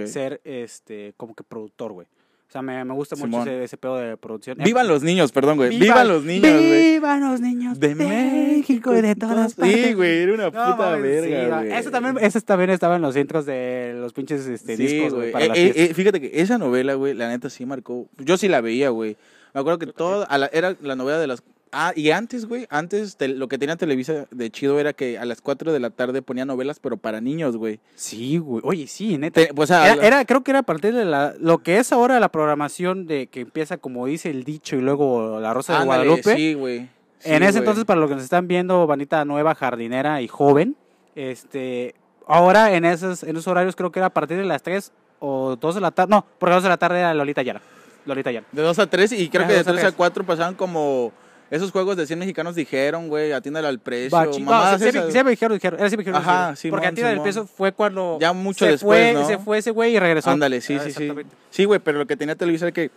ser, 0.07 0.41
este, 0.45 1.15
como 1.17 1.35
que 1.35 1.45
productor, 1.45 1.93
güey. 1.93 2.07
O 2.07 2.51
sea, 2.51 2.63
me, 2.63 2.83
me 2.83 2.95
gusta 2.95 3.15
mucho 3.15 3.43
ese, 3.43 3.63
ese 3.63 3.77
pedo 3.77 3.97
de 3.99 4.17
producción. 4.17 4.57
Vivan 4.65 4.89
los 4.89 5.03
niños, 5.03 5.33
perdón, 5.33 5.59
güey. 5.59 5.69
Viva- 5.69 5.81
Vivan 5.97 6.09
los 6.09 6.25
niños, 6.25 6.51
güey. 6.51 6.93
Vivan 6.95 7.21
los 7.31 7.41
niños 7.43 7.79
De 7.79 7.95
México 7.95 8.97
y 8.97 9.03
de 9.03 9.15
todas 9.17 9.53
partes. 9.55 9.85
Sí, 9.89 9.93
güey, 9.93 10.23
era 10.23 10.33
una 10.33 10.45
No, 10.45 10.51
puta 10.51 10.97
sí, 10.97 11.03
verga, 11.03 11.59
güey. 11.61 11.73
Eso 11.73 11.91
también, 11.91 12.17
ese 12.23 12.41
también 12.41 12.71
estaba 12.71 12.97
en 12.97 13.03
los 13.03 13.17
intros 13.17 13.45
de 13.45 13.95
los 13.99 14.15
pinches 14.15 14.47
este, 14.47 14.79
Sí, 14.79 14.83
discos, 14.87 15.13
güey, 15.13 15.29
Eh, 15.29 15.53
eh, 15.55 15.73
eh, 15.91 15.95
fíjate 15.95 16.23
que 16.23 16.41
esa 16.41 16.57
novela, 16.57 16.95
güey, 16.95 17.13
la 17.13 17.29
neta 17.29 17.51
sí 17.51 17.67
marcó. 17.67 18.07
Yo 18.17 18.39
sí 18.39 18.49
la 18.49 18.63
veía, 18.63 18.89
güey. 18.89 19.19
Me 19.53 19.61
acuerdo 19.61 19.79
que 19.79 19.87
todo 19.89 20.27
a 20.27 20.39
la- 20.39 20.47
era 20.53 20.75
la 20.81 20.97
novela 20.97 21.19
de 21.19 21.27
las. 21.27 21.43
Ah, 21.73 21.93
y 21.95 22.11
antes, 22.11 22.47
güey, 22.47 22.67
antes 22.71 23.17
te- 23.17 23.29
lo 23.29 23.49
que 23.49 23.59
tenía 23.59 23.77
Televisa 23.77 24.27
de 24.31 24.51
chido 24.51 24.79
era 24.81 24.93
que 24.93 25.19
a 25.19 25.25
las 25.25 25.41
4 25.41 25.73
de 25.73 25.81
la 25.81 25.91
tarde 25.91 26.23
ponía 26.23 26.45
novelas, 26.45 26.81
pero 26.81 26.97
para 26.97 27.21
niños, 27.21 27.57
güey. 27.57 27.81
Sí, 27.95 28.39
güey. 28.39 28.63
Oye, 28.65 28.87
sí, 28.87 29.19
neta. 29.19 29.41
Te- 29.47 29.53
pues, 29.55 29.71
Era, 29.71 30.25
creo 30.25 30.43
que 30.45 30.51
era 30.53 30.61
a 30.61 30.63
partir 30.65 30.95
de 30.95 31.05
la, 31.05 31.35
lo 31.39 31.59
que 31.59 31.79
es 31.79 31.93
ahora 31.93 32.19
la 32.21 32.31
programación 32.31 33.07
de 33.07 33.27
que 33.27 33.41
empieza 33.41 33.77
como 33.79 34.07
dice 34.07 34.31
el 34.31 34.45
dicho 34.45 34.77
y 34.77 34.81
luego 34.81 35.41
la 35.41 35.53
Rosa 35.55 35.79
de 35.79 35.85
Guadalupe. 35.85 36.35
Sí, 36.37 36.55
güey. 36.55 36.89
Sí, 37.19 37.31
en 37.31 37.43
ese 37.43 37.53
güey. 37.53 37.59
entonces, 37.59 37.85
para 37.85 37.99
los 38.01 38.09
que 38.09 38.15
nos 38.15 38.25
están 38.25 38.47
viendo, 38.49 38.87
bandita 38.87 39.25
nueva, 39.25 39.55
jardinera 39.55 40.23
y 40.23 40.29
joven, 40.29 40.77
este, 41.17 41.95
ahora 42.27 42.73
en 42.75 42.85
esos, 42.85 43.23
en 43.25 43.31
esos 43.31 43.49
horarios 43.49 43.75
creo 43.77 43.91
que 43.93 43.99
era 43.99 44.07
a 44.07 44.11
partir 44.15 44.37
de 44.39 44.45
las 44.45 44.63
3 44.63 44.93
o 45.19 45.57
2 45.57 45.75
de 45.75 45.81
la 45.81 45.91
tarde. 45.91 46.11
No, 46.11 46.25
porque 46.39 46.53
a 46.53 46.55
2 46.57 46.63
de 46.63 46.69
la 46.69 46.77
tarde 46.77 47.01
era 47.01 47.13
Lolita 47.15 47.43
Yara. 47.43 47.61
Lolita 48.07 48.31
Yara. 48.31 48.47
De 48.53 48.63
2 48.63 48.79
a 48.79 48.87
3 48.89 49.13
y 49.13 49.29
creo 49.29 49.47
que 49.47 49.53
de 49.53 49.59
dos 49.59 49.67
a 49.69 49.73
3 49.73 49.85
a 49.85 49.87
tres. 49.89 49.95
4 49.97 50.25
pasaban 50.25 50.55
como. 50.55 51.13
Esos 51.51 51.71
juegos 51.73 51.97
de 51.97 52.07
100 52.07 52.19
mexicanos 52.19 52.55
dijeron, 52.55 53.09
güey, 53.09 53.33
atiéndale 53.33 53.69
al 53.69 53.79
precio. 53.79 54.19
Bachi- 54.19 54.41
no, 54.41 54.47
mamadas 54.51 54.81
siempre, 54.81 55.01
esas. 55.01 55.13
siempre 55.13 55.31
dijeron, 55.31 55.57
dijeron, 55.57 55.81
era 55.81 55.89
dijeron, 55.89 56.17
Ajá, 56.21 56.55
Porque 56.71 56.87
a 56.87 56.93
ti 56.93 57.01
del 57.01 57.13
Simón. 57.13 57.25
peso 57.25 57.47
fue 57.47 57.73
cuando 57.73 58.19
Ya 58.21 58.33
mucho 58.35 58.65
se 58.67 58.73
después, 58.73 59.13
fue, 59.13 59.21
¿no? 59.23 59.27
se 59.27 59.39
fue 59.39 59.59
ese 59.59 59.71
güey 59.71 59.95
y 59.97 59.99
regresó. 59.99 60.31
Ándale, 60.31 60.61
sí, 60.61 60.77
Ah, 60.77 60.81
sí, 60.85 60.93
sí. 60.93 61.11
Sí, 61.51 61.65
güey, 61.65 61.81
pero 61.81 61.99
lo 61.99 62.07
que 62.07 62.17
tenía 62.17 62.35
Televisa 62.37 62.67
era 62.67 62.73
que 62.73 62.91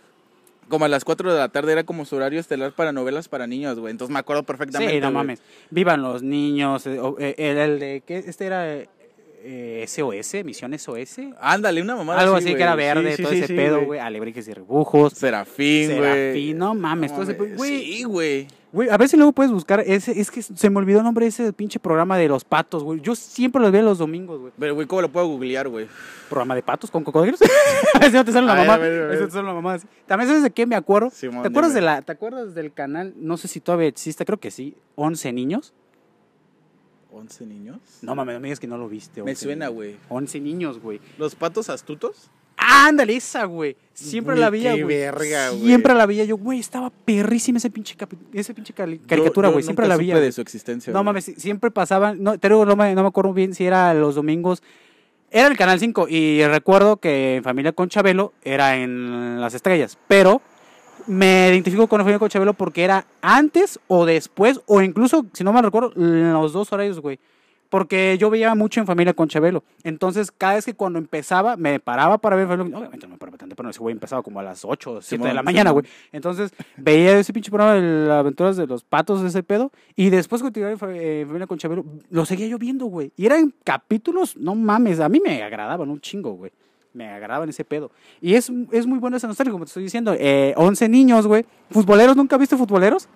como 0.68 0.84
a 0.84 0.88
las 0.88 1.04
4 1.04 1.32
de 1.32 1.38
la 1.38 1.48
tarde 1.48 1.72
era 1.72 1.84
como 1.84 2.04
su 2.04 2.16
horario 2.16 2.40
estelar 2.40 2.72
para 2.72 2.92
novelas 2.92 3.28
para 3.28 3.46
niños, 3.46 3.78
güey. 3.78 3.90
Entonces 3.90 4.12
me 4.12 4.18
acuerdo 4.20 4.42
perfectamente. 4.42 4.94
Sí, 4.94 5.00
no 5.00 5.10
mames. 5.10 5.40
Vivan 5.70 6.02
los 6.02 6.22
niños. 6.22 6.86
eh, 6.86 6.98
o, 6.98 7.16
eh, 7.18 7.34
el, 7.38 7.56
el 7.58 7.78
de, 7.78 8.02
¿qué? 8.06 8.18
Este 8.18 8.46
era 8.46 8.66
eh, 9.44 9.84
SOS, 9.86 10.44
Misión 10.44 10.78
SOS. 10.78 11.20
Ándale, 11.40 11.82
una 11.82 11.96
mamada 11.96 12.20
Algo 12.20 12.36
así, 12.36 12.48
así 12.48 12.56
que 12.56 12.62
era 12.62 12.74
verde, 12.74 13.10
Sí, 13.10 13.16
sí, 13.16 13.22
todo 13.22 13.32
sí, 13.32 13.38
ese 13.40 13.54
pedo, 13.54 13.84
güey. 13.84 14.00
Alebrijes 14.00 14.46
y 14.48 14.52
rebujos. 14.52 15.12
Serafín, 15.14 15.96
güey. 15.96 16.00
Serafín, 16.00 16.58
no 16.58 16.74
mames, 16.74 17.12
todo 17.12 17.22
ese 17.22 17.34
mames. 17.34 17.56
güey. 17.56 17.84
Sí, 17.84 18.02
güey. 18.04 18.46
Güey, 18.72 18.88
a 18.88 18.96
ver 18.96 19.06
si 19.06 19.18
luego 19.18 19.32
puedes 19.32 19.52
buscar 19.52 19.80
ese, 19.80 20.18
es 20.18 20.30
que 20.30 20.40
se 20.40 20.70
me 20.70 20.78
olvidó 20.78 20.98
el 21.00 21.04
nombre 21.04 21.26
de 21.26 21.28
ese 21.28 21.52
pinche 21.52 21.78
programa 21.78 22.16
de 22.16 22.26
los 22.26 22.42
patos, 22.42 22.82
güey. 22.82 23.02
Yo 23.02 23.14
siempre 23.14 23.60
los 23.60 23.70
veo 23.70 23.82
los 23.82 23.98
domingos, 23.98 24.40
güey. 24.40 24.52
Pero, 24.58 24.74
güey, 24.74 24.86
¿cómo 24.86 25.02
lo 25.02 25.10
puedo 25.12 25.26
googlear, 25.26 25.68
güey? 25.68 25.88
Programa 26.30 26.54
de 26.54 26.62
patos 26.62 26.90
con 26.90 27.04
cocodrilos. 27.04 27.38
Ese 28.00 28.12
no 28.12 28.24
te 28.24 28.32
sale 28.32 28.46
la 28.46 28.54
mamá. 28.54 28.76
Ese 28.76 29.26
te 29.26 29.30
sale 29.30 29.46
la 29.46 29.52
mamá. 29.52 29.78
También 30.06 30.28
sabes 30.28 30.42
de 30.42 30.50
qué 30.50 30.64
me 30.64 30.74
acuerdo. 30.74 31.10
Simón, 31.10 31.42
¿Te 31.42 31.48
acuerdas 31.48 31.72
dime. 31.74 31.80
de 31.80 31.86
la, 31.86 32.00
te 32.02 32.12
acuerdas 32.12 32.54
del 32.54 32.72
canal? 32.72 33.12
No 33.16 33.36
sé 33.36 33.46
si 33.46 33.60
todavía 33.60 33.88
existe, 33.88 34.24
creo 34.24 34.40
que 34.40 34.50
sí. 34.50 34.74
11 34.94 35.32
niños. 35.34 35.74
¿11 37.12 37.46
niños? 37.46 37.78
No 38.02 38.14
mames, 38.14 38.34
no 38.34 38.40
me 38.40 38.48
digas 38.48 38.60
que 38.60 38.66
no 38.66 38.78
lo 38.78 38.88
viste. 38.88 39.22
Me 39.22 39.30
11 39.32 39.44
suena, 39.44 39.68
güey. 39.68 39.96
11 40.08 40.40
niños, 40.40 40.80
güey. 40.80 41.00
¿Los 41.18 41.34
patos 41.34 41.68
astutos? 41.70 42.30
Ándale, 42.56 43.16
esa, 43.16 43.44
güey. 43.44 43.76
Siempre 43.92 44.36
la 44.36 44.48
veía, 44.50 44.72
güey. 44.72 44.84
verga, 44.84 45.50
güey. 45.50 45.64
Siempre 45.66 45.94
la 45.94 46.06
veía 46.06 46.24
yo, 46.24 46.36
güey. 46.36 46.60
Estaba 46.60 46.90
perrísima 46.90 47.58
ese 47.58 47.70
pinche, 47.70 47.96
capi- 47.96 48.18
ese 48.32 48.54
pinche 48.54 48.72
caricatura, 48.72 49.48
güey. 49.48 49.62
Siempre 49.64 49.88
la 49.88 49.96
veía. 49.96 50.18
de 50.20 50.30
su 50.32 50.40
existencia. 50.40 50.92
No 50.92 51.00
güey. 51.00 51.06
mames, 51.06 51.24
siempre 51.36 51.70
pasaban. 51.70 52.22
No, 52.22 52.38
te 52.38 52.48
digo, 52.48 52.64
no 52.64 52.76
me, 52.76 52.94
no 52.94 53.02
me 53.02 53.08
acuerdo 53.08 53.32
bien 53.32 53.54
si 53.54 53.64
era 53.64 53.92
los 53.94 54.14
domingos. 54.14 54.62
Era 55.30 55.48
el 55.48 55.56
canal 55.56 55.80
5 55.80 56.08
y 56.08 56.44
recuerdo 56.44 56.98
que 56.98 57.36
en 57.36 57.42
Familia 57.42 57.72
con 57.72 57.88
Chabelo 57.88 58.32
era 58.44 58.76
en 58.76 59.40
las 59.40 59.54
estrellas. 59.54 59.98
Pero 60.06 60.42
me 61.06 61.48
identifico 61.50 61.86
con 61.86 62.00
Familia 62.00 62.18
con 62.18 62.28
Chabelo 62.28 62.54
porque 62.54 62.84
era 62.84 63.06
antes 63.20 63.78
o 63.88 64.04
después, 64.06 64.60
o 64.66 64.80
incluso, 64.82 65.26
si 65.32 65.44
no 65.44 65.52
me 65.52 65.62
recuerdo, 65.62 65.92
en 65.96 66.32
los 66.32 66.52
dos 66.52 66.72
horarios, 66.72 67.00
güey. 67.00 67.18
Porque 67.68 68.18
yo 68.20 68.28
veía 68.28 68.54
mucho 68.54 68.80
en 68.80 68.86
Familia 68.86 69.14
con 69.14 69.28
Chabelo. 69.28 69.64
Entonces, 69.82 70.30
cada 70.30 70.56
vez 70.56 70.66
que 70.66 70.74
cuando 70.74 70.98
empezaba, 70.98 71.56
me 71.56 71.80
paraba 71.80 72.18
para 72.18 72.36
ver 72.36 72.46
Obviamente 72.46 73.06
no 73.06 73.14
me 73.14 73.16
paraba 73.16 73.38
tanto, 73.38 73.56
pero 73.56 73.70
ese 73.70 73.78
güey 73.80 73.94
empezaba 73.94 74.22
como 74.22 74.40
a 74.40 74.42
las 74.42 74.62
8 74.66 74.92
o 74.92 75.00
7 75.00 75.24
de 75.26 75.32
la 75.32 75.42
mañana, 75.42 75.70
güey. 75.70 75.86
Entonces, 76.12 76.52
veía 76.76 77.18
ese 77.18 77.32
pinche 77.32 77.50
programa 77.50 77.74
de 77.76 78.06
las 78.08 78.18
aventuras 78.18 78.58
de 78.58 78.66
los 78.66 78.84
patos, 78.84 79.22
ese 79.24 79.42
pedo. 79.42 79.72
Y 79.96 80.10
después, 80.10 80.42
continuaba 80.42 80.72
en 80.72 80.78
Fa- 80.78 80.92
eh, 80.94 81.24
Familia 81.26 81.46
con 81.46 81.56
Chabelo, 81.56 81.86
lo 82.10 82.26
seguía 82.26 82.46
yo 82.46 82.58
viendo, 82.58 82.84
güey. 82.86 83.10
Y 83.16 83.24
eran 83.24 83.54
capítulos, 83.64 84.36
no 84.36 84.54
mames, 84.54 85.00
a 85.00 85.08
mí 85.08 85.18
me 85.24 85.42
agradaban 85.42 85.88
un 85.88 85.98
chingo, 86.00 86.32
güey. 86.32 86.52
Me 86.94 87.08
agradaban 87.08 87.48
ese 87.48 87.64
pedo. 87.64 87.90
Y 88.20 88.34
es, 88.34 88.50
es 88.70 88.86
muy 88.86 88.98
bueno 88.98 89.16
esa 89.16 89.26
nostalgia, 89.26 89.52
como 89.52 89.64
te 89.64 89.70
estoy 89.70 89.82
diciendo. 89.82 90.14
Eh, 90.18 90.54
11 90.56 90.88
niños, 90.88 91.26
güey. 91.26 91.46
¿Futboleros? 91.70 92.16
¿Nunca 92.16 92.36
viste 92.36 92.56
futboleros? 92.56 93.08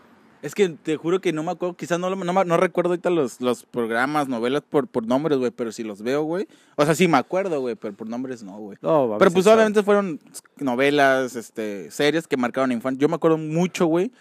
Es 0.43 0.55
que 0.55 0.69
te 0.69 0.97
juro 0.97 1.21
que 1.21 1.33
no 1.33 1.43
me 1.43 1.51
acuerdo, 1.51 1.77
quizás 1.77 1.99
no, 1.99 2.15
no, 2.15 2.45
no 2.45 2.57
recuerdo 2.57 2.91
ahorita 2.91 3.11
los, 3.11 3.41
los 3.41 3.65
programas, 3.65 4.29
novelas 4.29 4.63
por, 4.63 4.87
por 4.87 5.07
nombres, 5.07 5.39
güey, 5.39 5.51
pero 5.51 5.73
si 5.73 5.83
los 5.83 6.03
veo, 6.03 6.23
güey. 6.23 6.47
O 6.77 6.85
sea, 6.85 6.95
sí 6.95 7.09
me 7.09 7.17
acuerdo, 7.17 7.61
güey, 7.61 7.75
pero 7.75 7.95
por 7.95 8.09
nombres 8.09 8.43
no, 8.43 8.57
güey. 8.59 8.79
No, 8.81 9.17
Pero 9.19 9.31
pues 9.31 9.47
obviamente 9.47 9.83
fueron 9.83 10.21
novelas, 10.59 11.37
este, 11.37 11.91
series 11.91 12.29
que 12.29 12.37
marcaron 12.37 12.71
infancia. 12.71 13.01
Yo 13.01 13.09
me 13.09 13.17
acuerdo 13.17 13.39
mucho, 13.39 13.87
güey, 13.87 14.13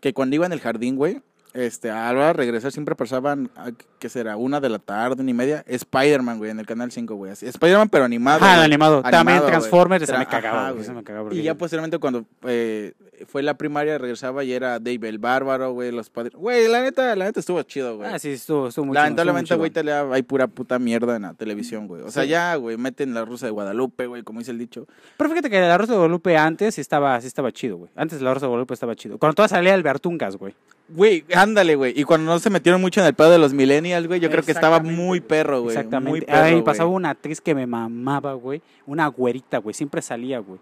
que 0.00 0.12
cuando 0.12 0.36
iba 0.36 0.46
en 0.46 0.52
el 0.52 0.60
jardín, 0.60 0.96
güey, 0.96 1.22
este, 1.54 1.90
a 1.90 2.12
la 2.12 2.18
hora 2.18 2.26
de 2.28 2.32
regresar 2.34 2.72
siempre 2.72 2.94
pasaban, 2.96 3.48
a- 3.56 3.70
¿qué 3.98 4.08
será? 4.08 4.36
Una 4.36 4.60
de 4.60 4.68
la 4.68 4.78
tarde, 4.80 5.22
una 5.22 5.30
y 5.30 5.34
media, 5.34 5.64
Spider-Man, 5.66 6.38
güey, 6.38 6.50
en 6.50 6.58
el 6.60 6.66
canal 6.66 6.90
5, 6.92 7.14
güey. 7.14 7.32
así. 7.32 7.46
Spider-Man, 7.46 7.88
pero 7.88 8.04
animado. 8.04 8.40
Ah, 8.42 8.54
güey. 8.56 8.64
animado. 8.66 9.02
También 9.02 9.38
güey. 9.38 9.50
Transformers, 9.50 10.08
Tra- 10.08 10.18
me 10.18 10.26
cagaba, 10.26 10.62
ajá, 10.64 10.70
güey, 10.72 10.82
ese 10.82 10.92
me 10.92 11.04
cagaba 11.04 11.32
Y 11.32 11.42
ya 11.42 11.54
posteriormente 11.54 11.98
cuando 11.98 12.24
eh, 12.42 12.92
fue 13.28 13.42
la 13.44 13.54
primaria 13.56 13.96
regresaba 13.98 14.42
y 14.44 14.52
era 14.52 14.78
Dave 14.80 15.08
el 15.08 15.18
Bárbaro, 15.18 15.72
güey, 15.72 15.92
los 15.92 16.10
padres. 16.10 16.34
Güey, 16.34 16.66
la 16.68 16.82
neta, 16.82 17.14
la 17.14 17.24
neta 17.26 17.38
estuvo 17.40 17.62
chido, 17.62 17.96
güey. 17.98 18.10
Ah, 18.12 18.18
sí, 18.18 18.30
estuvo, 18.32 18.68
estuvo 18.68 18.86
muy 18.86 18.94
Lamentablemente, 18.94 19.54
güey, 19.54 19.70
hay 20.12 20.22
pura 20.22 20.48
puta 20.48 20.78
mierda 20.80 21.14
en 21.16 21.22
la 21.22 21.34
televisión, 21.34 21.86
güey. 21.86 22.02
O 22.02 22.10
sea, 22.10 22.24
Sí. 22.24 22.30
ya, 22.30 22.56
güey, 22.56 22.76
meten 22.76 23.14
la 23.14 23.24
rusa 23.24 23.46
de 23.46 23.52
Guadalupe, 23.52 24.06
güey, 24.06 24.22
como 24.24 24.40
dice 24.40 24.50
el 24.50 24.58
dicho. 24.58 24.86
Pero 25.16 25.30
fíjate 25.30 25.48
que 25.48 25.60
la 25.60 25.78
Rosa 25.78 25.92
de 25.92 25.98
Guadalupe 25.98 26.36
antes 26.36 26.74
sí 26.74 26.80
estaba, 26.80 27.20
sí 27.20 27.28
estaba 27.28 27.52
chido, 27.52 27.76
güey. 27.76 27.90
Antes 27.94 28.20
la 28.20 28.34
Rosa 28.34 28.46
de 28.46 28.48
Guadalupe 28.48 28.74
estaba 28.74 28.96
chido. 28.96 29.18
Cuando 29.18 29.34
toda 29.36 29.46
salía 29.48 29.74
el 29.74 29.84
Bertungas, 29.84 30.36
güey. 30.36 30.54
Güey, 30.88 31.24
ándale, 31.34 31.76
güey. 31.76 31.98
Y 31.98 32.04
cuando 32.04 32.30
no 32.30 32.38
se 32.38 32.50
metieron 32.50 32.80
mucho 32.80 33.00
en 33.00 33.06
el 33.06 33.14
pedo 33.14 33.30
de 33.30 33.38
los 33.38 33.54
millennials, 33.54 34.06
güey, 34.06 34.20
yo 34.20 34.30
creo 34.30 34.42
que 34.42 34.52
estaba 34.52 34.80
muy 34.80 35.20
perro, 35.20 35.62
güey. 35.62 35.74
Muy 35.74 35.80
Exactamente. 35.80 36.26
perro, 36.26 36.42
Ahí 36.42 36.52
güey. 36.52 36.64
pasaba 36.64 36.90
una 36.90 37.10
actriz 37.10 37.40
que 37.40 37.54
me 37.54 37.66
mamaba, 37.66 38.34
güey. 38.34 38.60
Una 38.86 39.06
güerita, 39.06 39.58
güey. 39.58 39.72
Siempre 39.74 40.02
salía, 40.02 40.40
güey. 40.40 40.60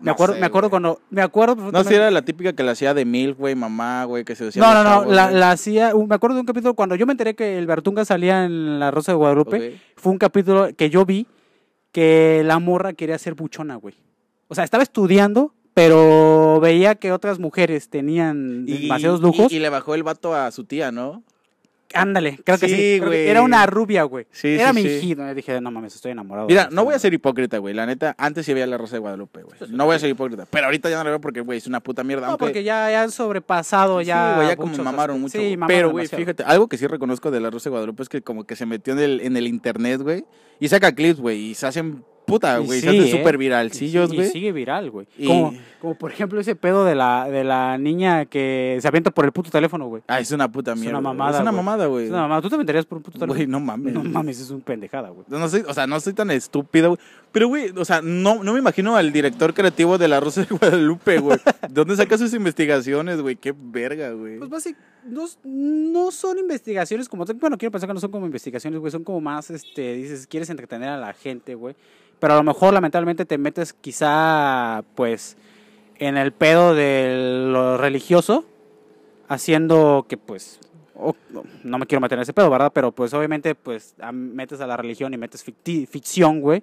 Me 0.00 0.06
No 0.06 0.12
acuerdo, 0.12 0.34
sé, 0.34 0.40
me 0.40 0.46
acuerdo 0.46 0.68
güey. 0.70 0.80
cuando. 0.82 1.00
Me 1.10 1.22
acuerdo. 1.22 1.70
No, 1.70 1.84
si 1.84 1.94
era 1.94 2.10
la 2.10 2.22
típica 2.22 2.52
que 2.52 2.62
la 2.62 2.72
hacía 2.72 2.94
de 2.94 3.04
mil, 3.04 3.34
güey, 3.34 3.54
mamá, 3.54 4.04
güey, 4.04 4.24
que 4.24 4.34
se 4.34 4.44
decía. 4.46 4.60
No, 4.62 4.72
no, 4.74 4.82
no. 5.04 5.12
La, 5.12 5.30
la 5.30 5.50
hacía. 5.52 5.92
Me 5.94 6.14
acuerdo 6.14 6.34
de 6.36 6.40
un 6.40 6.46
capítulo 6.46 6.74
cuando 6.74 6.94
yo 6.96 7.06
me 7.06 7.12
enteré 7.12 7.34
que 7.34 7.56
el 7.58 7.66
Bertunga 7.66 8.04
salía 8.04 8.44
en 8.46 8.80
La 8.80 8.90
Rosa 8.90 9.12
de 9.12 9.16
Guadalupe. 9.16 9.78
Fue 9.96 10.10
un 10.10 10.18
capítulo 10.18 10.68
que 10.76 10.90
yo 10.90 11.04
vi 11.04 11.26
que 11.92 12.42
la 12.44 12.58
morra 12.58 12.92
quería 12.94 13.18
ser 13.18 13.34
buchona, 13.34 13.76
güey. 13.76 13.94
O 14.48 14.54
sea, 14.54 14.64
estaba 14.64 14.82
estudiando, 14.82 15.54
pero 15.74 16.58
veía 16.60 16.94
que 16.94 17.12
otras 17.12 17.38
mujeres 17.38 17.88
tenían 17.88 18.66
demasiados 18.66 19.20
lujos. 19.20 19.52
Y, 19.52 19.56
y 19.56 19.58
le 19.60 19.68
bajó 19.68 19.94
el 19.94 20.02
vato 20.02 20.34
a 20.34 20.50
su 20.50 20.64
tía, 20.64 20.90
¿no? 20.92 21.22
Ándale, 21.92 22.38
creo 22.44 22.56
que 22.56 22.68
Sí, 22.68 22.76
sí. 22.76 22.98
güey. 23.00 23.26
Era 23.26 23.42
una 23.42 23.66
rubia, 23.66 24.04
güey. 24.04 24.24
Sí, 24.30 24.46
Era 24.54 24.68
sí, 24.68 24.74
mi 24.76 24.82
sí. 24.82 24.88
hijito. 24.90 25.26
Yo 25.26 25.34
dije, 25.34 25.60
no 25.60 25.72
mames, 25.72 25.92
estoy 25.96 26.12
enamorado. 26.12 26.46
Mira, 26.46 26.68
no 26.70 26.84
voy 26.84 26.94
a 26.94 27.00
ser 27.00 27.12
hipócrita, 27.12 27.58
güey. 27.58 27.74
La 27.74 27.84
neta, 27.84 28.14
antes 28.16 28.46
sí 28.46 28.54
veía 28.54 28.68
la 28.68 28.78
Rosa 28.78 28.94
de 28.94 29.00
Guadalupe, 29.00 29.42
güey. 29.42 29.56
No 29.72 29.86
voy 29.86 29.96
a 29.96 29.98
ser 29.98 30.08
hipócrita. 30.08 30.46
Pero 30.48 30.66
ahorita 30.66 30.88
ya 30.88 30.98
no 30.98 31.02
la 31.04 31.10
veo 31.10 31.20
porque, 31.20 31.40
güey, 31.40 31.58
es 31.58 31.66
una 31.66 31.80
puta 31.80 32.04
mierda. 32.04 32.26
No, 32.26 32.32
aunque- 32.32 32.44
porque 32.44 32.62
ya, 32.62 32.88
ya 32.92 33.02
han 33.02 33.10
sobrepasado, 33.10 34.02
ya. 34.02 34.30
sí, 34.30 34.36
güey, 34.36 34.48
ya 34.50 34.56
como 34.56 34.68
muchos 34.68 34.84
mamaron 34.84 35.16
aspectos. 35.16 35.40
mucho. 35.40 35.48
Sí, 35.50 35.56
mamaron 35.56 35.76
Pero, 35.76 35.90
güey, 35.90 36.06
fíjate, 36.06 36.44
algo 36.44 36.68
que 36.68 36.78
sí 36.78 36.86
reconozco 36.86 37.32
de 37.32 37.40
la 37.40 37.50
Rosa 37.50 37.64
de 37.64 37.70
Guadalupe 37.72 38.04
es 38.04 38.08
que 38.08 38.22
como 38.22 38.44
que 38.44 38.54
se 38.54 38.66
metió 38.66 38.92
en 38.92 39.00
el, 39.00 39.20
en 39.22 39.36
el 39.36 39.48
internet, 39.48 40.00
güey. 40.00 40.24
Y 40.60 40.68
saca 40.68 40.92
clips, 40.94 41.18
güey. 41.18 41.40
Y 41.50 41.54
se 41.56 41.66
hacen 41.66 42.04
puta, 42.30 42.60
Y 42.60 42.64
güey. 42.66 42.80
sí, 42.80 42.86
se 42.86 42.88
hacen 42.90 43.02
¿eh? 43.04 43.10
súper 43.18 43.36
viralcillos, 43.38 44.12
Y 44.12 44.16
güey. 44.16 44.28
sigue 44.30 44.52
viral, 44.52 44.90
güey. 44.90 45.06
Y- 45.18 45.26
Como, 45.26 45.54
como 45.80 45.94
por 45.94 46.10
ejemplo 46.12 46.40
ese 46.40 46.54
pedo 46.56 46.84
de 46.84 46.94
la, 46.94 47.28
de 47.30 47.44
la 47.44 47.76
niña 47.78 48.24
que 48.26 48.78
se 48.80 48.88
avienta 48.88 49.10
por 49.10 49.24
el 49.24 49.32
puto 49.32 49.50
teléfono, 49.50 49.86
güey. 49.86 50.02
Ah, 50.08 50.20
es 50.20 50.30
una 50.32 50.50
puta 50.50 50.72
Es 50.72 50.76
una 50.78 50.84
mierda. 50.84 51.00
mamada, 51.00 51.36
Es 51.36 51.42
una 51.42 51.52
mamada, 51.52 51.86
güey. 51.86 52.04
Es 52.06 52.10
una 52.10 52.22
mamada. 52.22 52.42
¿Tú 52.42 52.48
te 52.48 52.54
aventarías 52.54 52.86
por 52.86 52.98
un 52.98 53.02
puto 53.02 53.18
teléfono? 53.18 53.34
Güey, 53.36 53.46
no 53.46 53.60
mames. 53.60 53.92
No 53.94 54.04
mames, 54.04 54.40
es 54.40 54.50
un 54.50 54.60
pendejada, 54.60 55.08
güey. 55.10 55.24
No 55.28 55.48
soy, 55.48 55.62
o 55.66 55.74
sea, 55.74 55.86
no 55.86 55.98
soy 56.00 56.12
tan 56.12 56.30
estúpido, 56.30 56.90
güey. 56.90 57.00
Pero, 57.32 57.48
güey, 57.48 57.70
o 57.76 57.84
sea, 57.84 58.00
no, 58.02 58.42
no 58.42 58.52
me 58.52 58.58
imagino 58.58 58.96
al 58.96 59.12
director 59.12 59.54
creativo 59.54 59.98
de 59.98 60.08
La 60.08 60.18
Rosa 60.20 60.40
de 60.42 60.46
Guadalupe, 60.48 61.18
güey. 61.18 61.38
¿De 61.62 61.68
dónde 61.74 61.96
saca 61.96 62.18
sus 62.18 62.34
investigaciones, 62.34 63.20
güey? 63.20 63.36
Qué 63.36 63.54
verga, 63.56 64.10
güey. 64.12 64.38
Pues 64.38 64.50
básicamente, 64.50 64.89
no, 65.04 65.26
no 65.44 66.10
son 66.10 66.38
investigaciones 66.38 67.08
como. 67.08 67.24
Bueno, 67.24 67.56
quiero 67.58 67.70
pensar 67.72 67.88
que 67.88 67.94
no 67.94 68.00
son 68.00 68.10
como 68.10 68.26
investigaciones, 68.26 68.78
güey. 68.80 68.90
Son 68.90 69.04
como 69.04 69.20
más, 69.20 69.50
este, 69.50 69.94
dices, 69.94 70.26
quieres 70.26 70.50
entretener 70.50 70.88
a 70.88 70.96
la 70.96 71.12
gente, 71.12 71.54
güey. 71.54 71.74
Pero 72.18 72.34
a 72.34 72.36
lo 72.36 72.42
mejor, 72.42 72.74
lamentablemente, 72.74 73.24
te 73.24 73.38
metes 73.38 73.72
quizá, 73.72 74.84
pues, 74.94 75.36
en 75.98 76.16
el 76.16 76.32
pedo 76.32 76.74
de 76.74 77.46
lo 77.50 77.78
religioso, 77.78 78.44
haciendo 79.28 80.06
que, 80.08 80.16
pues, 80.16 80.60
o- 80.94 81.14
no, 81.64 81.78
me 81.78 81.86
quiero 81.86 82.00
meter 82.00 82.18
en 82.18 82.22
ese 82.22 82.32
pedo, 82.32 82.50
¿verdad? 82.50 82.72
Pero, 82.74 82.92
pues, 82.92 83.14
obviamente, 83.14 83.54
pues, 83.54 83.94
metes 84.12 84.60
a 84.60 84.66
la 84.66 84.76
religión 84.76 85.14
y 85.14 85.18
metes 85.18 85.42
ficción, 85.42 86.40
güey. 86.40 86.62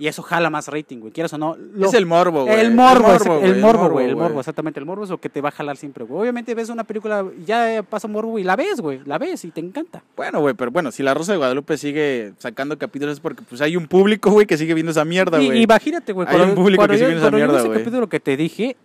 Y 0.00 0.06
eso 0.06 0.22
jala 0.22 0.48
más 0.48 0.68
rating, 0.68 0.98
güey. 1.00 1.12
Quieras 1.12 1.32
o 1.32 1.38
no. 1.38 1.56
lo- 1.56 1.86
es 1.88 1.94
el 1.94 2.06
morbo, 2.06 2.44
güey. 2.44 2.60
el 2.60 2.72
morbo, 2.72 3.08
el 3.08 3.18
morbo, 3.18 3.38
güey, 3.40 3.44
el 3.50 3.60
morbo, 3.60 3.88
güey. 3.90 4.06
El 4.10 4.14
morbo, 4.16 4.38
exactamente. 4.38 4.78
El 4.78 4.86
morbo 4.86 5.02
es 5.02 5.10
lo 5.10 5.18
que 5.18 5.28
te 5.28 5.40
va 5.40 5.48
a 5.48 5.52
jalar 5.52 5.76
siempre, 5.76 6.04
güey. 6.04 6.20
Obviamente 6.22 6.54
ves 6.54 6.68
una 6.68 6.84
película 6.84 7.26
y 7.36 7.44
ya 7.44 7.82
pasa 7.82 8.06
morbo 8.06 8.38
y 8.38 8.44
la 8.44 8.54
ves, 8.54 8.80
güey. 8.80 9.00
La 9.06 9.18
ves 9.18 9.44
y 9.44 9.50
te 9.50 9.60
encanta. 9.60 10.04
Bueno, 10.16 10.40
güey, 10.40 10.54
pero 10.54 10.70
bueno, 10.70 10.92
si 10.92 11.02
La 11.02 11.14
Rosa 11.14 11.32
de 11.32 11.38
Guadalupe 11.38 11.76
sigue 11.76 12.32
sacando 12.38 12.78
capítulos 12.78 13.14
es 13.14 13.20
porque 13.20 13.42
pues 13.42 13.60
hay 13.60 13.76
un 13.76 13.88
público, 13.88 14.30
güey, 14.30 14.46
que 14.46 14.56
sigue 14.56 14.72
viendo 14.74 14.92
esa 14.92 15.04
mierda, 15.04 15.42
Y, 15.42 15.46
güey. 15.46 15.62
imagínate, 15.62 16.12
güey. 16.12 16.28
Hay 16.28 16.36
Cuando, 16.36 16.52
un 16.54 16.62
público 16.62 16.86
que 16.86 16.92
yo, 16.92 16.98
sigue 16.98 17.12
esa 17.12 17.20
cuando 17.22 17.38
yo 17.38 17.44
vi 17.44 17.48
mierda, 17.48 17.58
ese 17.58 17.68
güey. 17.68 17.78
capítulo 17.80 18.08
que 18.08 18.20
te 18.20 18.36
dije, 18.36 18.76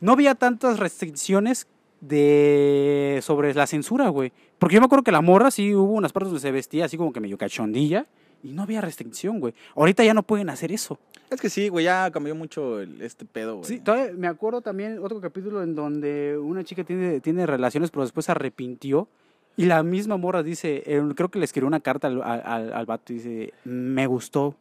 no 0.00 0.12
había 0.12 0.36
tantas 0.36 0.78
restricciones 0.78 1.66
de 2.00 3.18
sobre 3.22 3.54
la 3.54 3.66
censura, 3.66 4.08
güey. 4.08 4.32
Porque 4.58 4.74
yo 4.76 4.80
me 4.80 4.86
acuerdo 4.86 5.02
que 5.02 5.12
la 5.12 5.20
morra 5.20 5.50
sí 5.50 5.74
hubo 5.74 5.92
unas 5.94 6.12
partes 6.12 6.28
donde 6.30 6.40
se 6.42 6.50
vestía 6.52 6.84
así 6.84 6.96
como 6.96 7.12
que 7.12 7.20
medio 7.20 7.36
cachondilla 7.38 8.06
y 8.42 8.52
no 8.52 8.62
había 8.62 8.80
restricción, 8.80 9.40
güey. 9.40 9.54
Ahorita 9.74 10.04
ya 10.04 10.14
no 10.14 10.22
pueden 10.22 10.50
hacer 10.50 10.72
eso. 10.72 10.98
Es 11.30 11.40
que 11.40 11.50
sí, 11.50 11.68
güey, 11.68 11.84
ya 11.84 12.10
cambió 12.10 12.34
mucho 12.34 12.80
el- 12.80 13.02
este 13.02 13.24
pedo, 13.24 13.56
güey. 13.56 13.64
Sí, 13.66 13.80
todavía 13.80 14.12
me 14.16 14.26
acuerdo 14.28 14.60
también 14.62 14.98
otro 15.02 15.20
capítulo 15.20 15.62
en 15.62 15.74
donde 15.74 16.38
una 16.38 16.64
chica 16.64 16.84
tiene, 16.84 17.20
tiene 17.20 17.46
relaciones, 17.46 17.90
pero 17.90 18.02
después 18.02 18.26
se 18.26 18.32
arrepintió. 18.32 19.08
Y 19.56 19.64
la 19.64 19.82
misma 19.82 20.16
morra 20.16 20.42
dice, 20.44 20.84
eh, 20.86 21.02
creo 21.16 21.30
que 21.30 21.38
le 21.40 21.44
escribió 21.44 21.66
una 21.66 21.80
carta 21.80 22.06
al, 22.06 22.22
al, 22.22 22.72
al- 22.72 22.86
vato 22.86 23.12
y 23.12 23.16
dice, 23.16 23.52
me 23.64 24.06
gustó, 24.06 24.54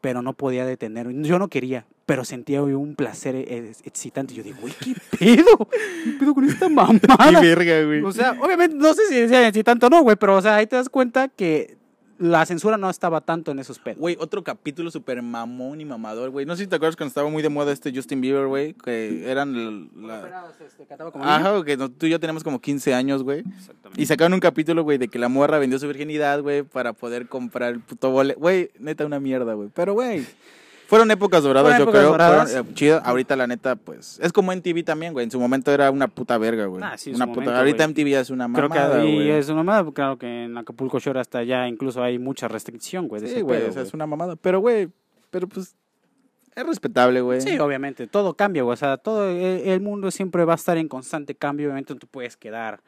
pero 0.00 0.22
no 0.22 0.32
podía 0.32 0.64
detener. 0.64 1.08
Yo 1.22 1.38
no 1.38 1.48
quería, 1.48 1.84
pero 2.06 2.24
sentía 2.24 2.62
un 2.62 2.96
placer 2.96 3.36
eh, 3.36 3.72
excitante. 3.84 4.32
Y 4.32 4.38
yo 4.38 4.42
digo, 4.42 4.56
güey, 4.62 4.72
¿qué 4.80 4.94
pedo? 5.18 5.68
¿Qué 5.68 6.12
pedo 6.18 6.34
con 6.34 6.44
esta 6.46 6.66
Qué 6.68 6.72
mamada? 6.74 7.40
verga, 7.40 7.84
güey. 7.84 8.02
O 8.02 8.10
sea, 8.10 8.32
obviamente, 8.40 8.74
no 8.74 8.92
sé 8.94 9.06
si 9.06 9.14
decía 9.20 9.46
excitante 9.46 9.84
o 9.86 9.90
no, 9.90 10.02
güey, 10.02 10.16
pero 10.16 10.36
o 10.36 10.42
sea, 10.42 10.56
ahí 10.56 10.66
te 10.66 10.76
das 10.76 10.88
cuenta 10.88 11.28
que 11.28 11.76
la 12.22 12.46
censura 12.46 12.76
no 12.76 12.88
estaba 12.88 13.20
tanto 13.20 13.50
en 13.50 13.58
esos 13.58 13.78
pedos. 13.80 13.98
Güey, 13.98 14.16
otro 14.20 14.44
capítulo 14.44 14.90
súper 14.92 15.20
mamón 15.22 15.80
y 15.80 15.84
mamador, 15.84 16.30
güey. 16.30 16.46
No 16.46 16.54
sé 16.56 16.62
si 16.64 16.68
te 16.68 16.76
acuerdas 16.76 16.94
cuando 16.94 17.08
estaba 17.08 17.28
muy 17.28 17.42
de 17.42 17.48
moda 17.48 17.72
este 17.72 17.92
Justin 17.94 18.20
Bieber, 18.20 18.46
güey, 18.46 18.74
que 18.74 19.28
eran 19.28 19.52
la... 19.96 20.20
la- 20.20 20.52
Este, 20.64 20.86
como. 21.10 21.24
Ajá, 21.24 21.64
que 21.64 21.76
no- 21.76 21.90
tú 21.90 22.06
y 22.06 22.10
yo 22.10 22.20
teníamos 22.20 22.44
como 22.44 22.60
15 22.60 22.94
años, 22.94 23.22
güey. 23.24 23.42
Y 23.96 24.06
sacaron 24.06 24.32
un 24.34 24.40
capítulo, 24.40 24.84
güey, 24.84 24.98
de 24.98 25.08
que 25.08 25.18
la 25.18 25.28
morra 25.28 25.58
vendió 25.58 25.78
su 25.78 25.86
virginidad, 25.88 26.40
güey, 26.42 26.62
para 26.62 26.92
poder 26.92 27.26
comprar 27.28 27.72
el 27.72 27.80
puto 27.80 28.10
bole. 28.10 28.34
Güey, 28.34 28.70
neta, 28.78 29.04
una 29.04 29.18
mierda, 29.18 29.54
güey. 29.54 29.68
Pero, 29.74 29.94
güey, 29.94 30.24
fueron 30.92 31.10
épocas 31.10 31.42
doradas, 31.42 31.70
Fueron 31.70 31.78
yo 31.78 31.82
épocas 31.84 32.00
creo. 32.00 32.10
doradas. 32.12 32.50
Fueron, 32.52 32.66
eh, 32.68 32.74
chido. 32.74 33.00
Ahorita, 33.02 33.34
la 33.34 33.46
neta, 33.46 33.76
pues, 33.76 34.20
es 34.22 34.30
como 34.30 34.52
en 34.52 34.60
TV 34.60 34.82
también, 34.82 35.14
güey. 35.14 35.24
En 35.24 35.30
su 35.30 35.40
momento 35.40 35.72
era 35.72 35.90
una 35.90 36.06
puta 36.06 36.36
verga, 36.36 36.66
güey. 36.66 36.82
Ah, 36.84 36.98
sí, 36.98 37.08
en 37.08 37.16
una 37.16 37.26
puta... 37.28 37.40
momento, 37.40 37.58
Ahorita 37.58 37.86
güey. 37.86 38.04
MTV 38.04 38.20
es 38.20 38.28
una 38.28 38.52
Creo 38.52 38.68
mamada, 38.68 38.96
que 38.96 39.00
ahí 39.00 39.14
güey. 39.14 39.30
es 39.30 39.48
una 39.48 39.62
mamada, 39.62 39.90
claro 39.92 40.18
que 40.18 40.44
en 40.44 40.58
Acapulco 40.58 40.98
Shore 40.98 41.18
hasta 41.18 41.38
allá 41.38 41.66
incluso 41.66 42.02
hay 42.02 42.18
mucha 42.18 42.46
restricción, 42.48 43.08
güey. 43.08 43.22
de 43.22 43.28
Sí, 43.28 43.32
ese 43.36 43.42
güey, 43.42 43.60
pedo, 43.60 43.70
o 43.70 43.72
sea, 43.72 43.80
güey. 43.80 43.88
es 43.88 43.94
una 43.94 44.06
mamada. 44.06 44.36
Pero, 44.36 44.60
güey, 44.60 44.90
pero 45.30 45.48
pues, 45.48 45.74
es 46.54 46.66
respetable, 46.66 47.22
güey. 47.22 47.40
Sí, 47.40 47.58
obviamente, 47.58 48.06
todo 48.06 48.34
cambia, 48.34 48.62
güey. 48.62 48.74
O 48.74 48.76
sea, 48.76 48.98
todo 48.98 49.30
el, 49.30 49.36
el 49.66 49.80
mundo 49.80 50.10
siempre 50.10 50.44
va 50.44 50.52
a 50.52 50.56
estar 50.56 50.76
en 50.76 50.88
constante 50.88 51.34
cambio. 51.34 51.68
Obviamente 51.68 51.94
no 51.94 51.98
te 52.00 52.06
puedes 52.06 52.36
quedar, 52.36 52.80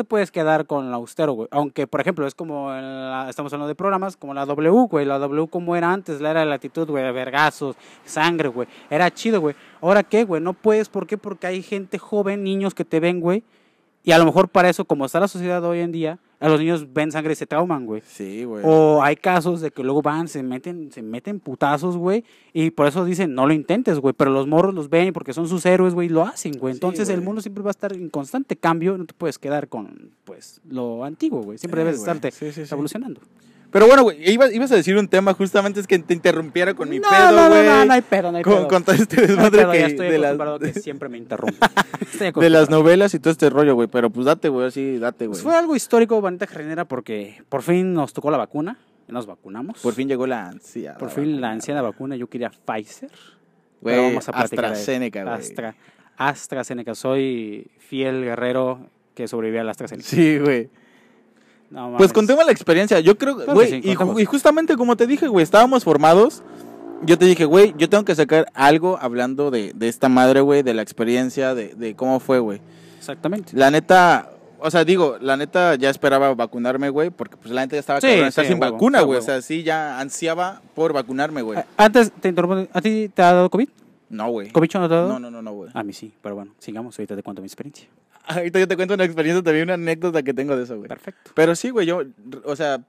te 0.00 0.04
puedes 0.04 0.30
quedar 0.30 0.66
con 0.66 0.86
el 0.86 0.94
austero, 0.94 1.32
güey. 1.34 1.48
Aunque, 1.50 1.86
por 1.86 2.00
ejemplo, 2.00 2.26
es 2.26 2.34
como, 2.34 2.70
la- 2.70 3.26
estamos 3.28 3.52
hablando 3.52 3.68
de 3.68 3.74
programas 3.74 4.16
como 4.16 4.32
la 4.32 4.46
W, 4.46 4.70
güey. 4.88 5.04
La 5.04 5.18
W 5.18 5.46
como 5.48 5.76
era 5.76 5.92
antes, 5.92 6.20
la 6.22 6.30
era 6.30 6.40
de 6.40 6.46
la 6.46 6.54
actitud, 6.54 6.88
güey, 6.88 7.12
vergazos, 7.12 7.76
sangre, 8.04 8.48
güey. 8.48 8.66
Era 8.88 9.10
chido, 9.10 9.40
güey. 9.40 9.54
Ahora 9.82 10.02
qué, 10.02 10.24
güey, 10.24 10.40
no 10.40 10.54
puedes, 10.54 10.88
¿por 10.88 11.06
qué? 11.06 11.18
Porque 11.18 11.46
hay 11.46 11.62
gente 11.62 11.98
joven, 11.98 12.42
niños 12.42 12.74
que 12.74 12.84
te 12.86 12.98
ven, 13.00 13.20
güey. 13.20 13.44
Y 14.02 14.12
a 14.12 14.18
lo 14.18 14.24
mejor 14.24 14.48
para 14.48 14.70
eso, 14.70 14.86
como 14.86 15.04
está 15.04 15.20
la 15.20 15.28
sociedad 15.28 15.62
hoy 15.64 15.80
en 15.80 15.92
día, 15.92 16.18
a 16.40 16.48
los 16.48 16.58
niños 16.58 16.92
ven 16.92 17.12
sangre 17.12 17.34
y 17.34 17.36
se 17.36 17.46
trauman, 17.46 17.84
güey. 17.84 18.02
Sí, 18.06 18.44
güey. 18.44 18.64
O 18.66 19.02
hay 19.02 19.14
casos 19.14 19.60
de 19.60 19.70
que 19.70 19.82
luego 19.82 20.00
van, 20.00 20.26
se 20.26 20.42
meten, 20.42 20.90
se 20.90 21.02
meten 21.02 21.38
putazos, 21.38 21.96
güey, 21.96 22.24
y 22.54 22.70
por 22.70 22.86
eso 22.86 23.04
dicen, 23.04 23.34
no 23.34 23.46
lo 23.46 23.52
intentes, 23.52 23.98
güey, 23.98 24.14
pero 24.16 24.30
los 24.30 24.46
morros 24.46 24.74
los 24.74 24.88
ven 24.88 25.12
porque 25.12 25.34
son 25.34 25.46
sus 25.46 25.66
héroes, 25.66 25.94
güey, 25.94 26.06
y 26.06 26.10
lo 26.10 26.22
hacen, 26.24 26.54
güey. 26.58 26.72
Sí, 26.72 26.78
Entonces 26.78 27.10
el 27.10 27.20
mundo 27.20 27.42
siempre 27.42 27.62
va 27.62 27.70
a 27.70 27.72
estar 27.72 27.92
en 27.92 28.08
constante 28.08 28.56
cambio, 28.56 28.96
no 28.96 29.04
te 29.04 29.12
puedes 29.14 29.38
quedar 29.38 29.68
con, 29.68 30.12
pues, 30.24 30.60
lo 30.68 31.04
antiguo, 31.04 31.42
güey. 31.42 31.58
Siempre 31.58 31.80
debes 31.82 31.98
güey. 31.98 32.02
estarte 32.02 32.30
Sí, 32.30 32.52
sí, 32.52 32.64
sí. 32.64 32.74
evolucionando. 32.74 33.20
Pero 33.70 33.86
bueno, 33.86 34.02
güey, 34.02 34.30
ibas, 34.30 34.52
ibas 34.52 34.72
a 34.72 34.76
decir 34.76 34.96
un 34.96 35.06
tema, 35.06 35.32
justamente 35.34 35.78
es 35.80 35.86
que 35.86 35.98
te 35.98 36.12
interrumpiera 36.12 36.74
con 36.74 36.88
mi 36.88 36.98
no, 36.98 37.08
pedo, 37.08 37.30
no, 37.30 37.48
güey. 37.48 37.64
no, 37.66 37.76
no, 37.76 37.84
no 37.84 37.92
hay 37.92 38.00
pedo, 38.02 38.32
no 38.32 38.38
hay 38.38 38.42
con, 38.42 38.54
pedo. 38.54 38.68
con 38.68 38.84
todo 38.84 38.96
este 38.96 39.16
No 39.16 39.26
desmadre 39.28 39.58
pedo, 39.58 39.72
que, 39.72 39.78
ya 39.78 39.86
estoy 39.86 40.08
de, 40.08 40.18
las, 40.18 40.36
que 40.58 40.72
siempre 40.80 41.08
me 41.08 41.18
interrumpen. 41.18 41.56
Estoy 42.00 42.32
de 42.42 42.50
las 42.50 42.68
novelas 42.68 43.14
y 43.14 43.20
todo 43.20 43.30
este 43.30 43.48
rollo, 43.48 43.74
güey. 43.74 43.86
Pero 43.88 44.10
pues 44.10 44.26
date, 44.26 44.48
güey, 44.48 44.66
así, 44.66 44.98
date, 44.98 45.26
güey. 45.26 45.34
Pues 45.34 45.42
fue 45.42 45.54
algo 45.54 45.76
histórico, 45.76 46.20
Vanita 46.20 46.46
Jardinera, 46.46 46.84
porque 46.84 47.42
por 47.48 47.62
fin 47.62 47.94
nos 47.94 48.12
tocó 48.12 48.30
la 48.30 48.38
vacuna, 48.38 48.78
nos 49.06 49.26
vacunamos. 49.26 49.78
Por 49.80 49.94
fin 49.94 50.08
llegó 50.08 50.26
la 50.26 50.48
ansia. 50.48 50.96
Por 50.98 51.10
fin 51.10 51.40
la 51.40 51.50
anciana 51.50 51.80
vacuna, 51.82 52.16
yo 52.16 52.26
quería 52.28 52.50
Pfizer. 52.50 53.10
Güey, 53.80 53.94
Pero 53.94 54.02
vamos 54.08 54.28
a 54.28 54.32
platicar 54.32 54.64
de- 54.64 54.70
AstraZeneca, 54.72 55.22
güey. 55.22 55.34
Astra, 55.34 55.74
AstraZeneca. 56.16 56.94
Soy 56.94 57.70
fiel 57.78 58.22
guerrero 58.24 58.80
que 59.14 59.28
sobrevivió 59.28 59.60
a 59.60 59.64
la 59.64 59.70
AstraZeneca. 59.70 60.08
Sí, 60.08 60.38
güey. 60.38 60.68
No, 61.70 61.94
Pues 61.96 62.12
contemos 62.12 62.44
la 62.44 62.52
experiencia. 62.52 62.98
Yo 63.00 63.16
creo, 63.16 63.36
Claro 63.36 63.54
güey, 63.54 63.70
sí, 63.70 63.80
y, 63.84 64.20
y 64.20 64.24
justamente 64.24 64.76
como 64.76 64.96
te 64.96 65.06
dije, 65.06 65.28
güey, 65.28 65.42
estábamos 65.42 65.84
formados. 65.84 66.42
Yo 67.02 67.16
te 67.16 67.24
dije, 67.24 67.44
güey, 67.44 67.74
yo 67.78 67.88
tengo 67.88 68.04
que 68.04 68.14
sacar 68.14 68.50
algo 68.54 68.98
hablando 69.00 69.50
de, 69.50 69.72
de 69.74 69.88
esta 69.88 70.08
madre, 70.08 70.40
güey, 70.42 70.62
de 70.62 70.74
la 70.74 70.82
experiencia, 70.82 71.54
de, 71.54 71.68
de 71.74 71.94
cómo 71.94 72.20
fue, 72.20 72.40
güey. 72.40 72.60
Exactamente. 72.98 73.56
La 73.56 73.70
neta, 73.70 74.30
o 74.58 74.70
sea, 74.70 74.84
digo, 74.84 75.16
la 75.20 75.36
neta 75.36 75.76
ya 75.76 75.88
esperaba 75.88 76.34
vacunarme, 76.34 76.90
güey, 76.90 77.08
porque 77.08 77.36
pues 77.38 77.54
la 77.54 77.62
neta 77.62 77.76
ya 77.76 77.80
estaba 77.80 78.00
Sí, 78.00 78.08
cabrón 78.08 78.32
sí, 78.32 78.40
sin 78.44 78.60
huevo, 78.60 78.72
vacuna, 78.72 79.00
güey. 79.00 79.18
O 79.18 79.22
sea, 79.22 79.40
sí, 79.40 79.62
ya 79.62 79.98
ansiaba 79.98 80.60
por 80.74 80.92
vacunarme, 80.92 81.40
güey. 81.40 81.60
Antes 81.76 82.12
te 82.12 82.28
interrumpo. 82.28 82.68
¿A 82.70 82.80
ti 82.82 83.08
te 83.08 83.22
ha 83.22 83.32
dado 83.32 83.48
COVID? 83.48 83.68
No, 84.10 84.28
güey. 84.28 84.50
¿COVID 84.50 84.68
no 84.74 84.88
te 84.88 84.94
ha 84.94 84.96
dado? 84.98 85.08
No, 85.08 85.18
no, 85.20 85.30
no, 85.30 85.40
no, 85.40 85.52
güey. 85.52 85.70
A 85.72 85.82
mí 85.82 85.92
sí, 85.92 86.12
pero 86.20 86.34
bueno, 86.34 86.52
sigamos. 86.58 86.98
Ahorita 86.98 87.16
te 87.16 87.22
cuento 87.22 87.40
mi 87.40 87.46
experiencia. 87.46 87.88
Ahorita 88.26 88.58
yo 88.60 88.68
te 88.68 88.76
cuento 88.76 88.94
una 88.94 89.04
experiencia, 89.04 89.42
también 89.42 89.64
una 89.64 89.74
anécdota 89.74 90.22
que 90.22 90.32
tengo 90.34 90.56
de 90.56 90.64
eso, 90.64 90.76
güey. 90.76 90.88
Perfecto. 90.88 91.30
Pero 91.34 91.54
sí, 91.56 91.70
güey, 91.70 91.86
yo, 91.86 92.02
o 92.44 92.54
sea, 92.56 92.80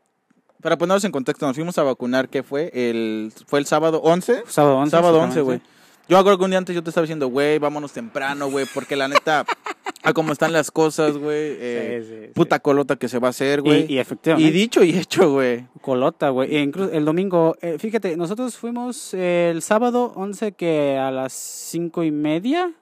para 0.62 0.78
ponernos 0.78 1.04
en 1.04 1.12
contexto, 1.12 1.48
nos 1.48 1.56
fuimos 1.56 1.78
a 1.78 1.84
vacunar, 1.84 2.30
¿qué 2.30 2.44
fue? 2.44 2.70
El, 2.74 3.34
fue 3.48 3.60
el 3.60 3.66
sábado 3.66 4.02
11. 4.04 4.44
Sábado 4.48 4.78
11. 4.78 4.92
Sábado 4.92 5.18
11, 5.20 5.26
exactamente. 5.40 5.42
güey. 5.42 5.62
Yo 6.10 6.18
acuerdo 6.18 6.40
que 6.40 6.44
un 6.46 6.52
día 6.52 6.58
antes 6.58 6.76
yo 6.76 6.84
te 6.84 6.90
estaba 6.90 7.04
diciendo, 7.04 7.28
güey, 7.30 7.58
vámonos 7.58 7.94
temprano, 7.94 8.52
güey, 8.52 8.66
porque 8.74 8.96
la 8.98 9.08
neta, 9.08 9.46
a 10.04 10.14
cómo 10.14 10.34
están 10.34 10.52
las 10.52 10.70
cosas, 10.70 11.18
güey. 11.18 11.56
eh, 11.58 12.04
Sí, 12.04 12.10
sí, 12.10 12.22
sí. 12.28 12.32
puta 12.34 12.60
colota 12.60 12.98
que 12.98 13.08
se 13.08 13.18
va 13.18 13.28
a 13.28 13.30
hacer, 13.30 13.62
güey. 13.62 13.86
Y, 13.90 13.94
y 13.96 14.00
efectivamente. 14.00 14.50
Y 14.50 14.52
dicho 14.52 14.84
y 14.84 14.98
hecho, 14.98 15.32
güey. 15.32 15.68
Colota, 15.80 16.30
güey. 16.30 16.54
E 16.56 16.60
incluso 16.60 16.92
el 16.92 17.06
domingo, 17.06 17.56
eh, 17.62 17.78
fíjate, 17.80 18.18
nosotros 18.18 18.58
fuimos 18.58 19.14
el 19.14 19.62
sábado 19.62 20.12
11 20.16 20.52
que 20.52 20.98
a 20.98 21.12
las 21.12 21.32
cinco 21.32 22.04
y 22.04 22.12
media, 22.12 22.74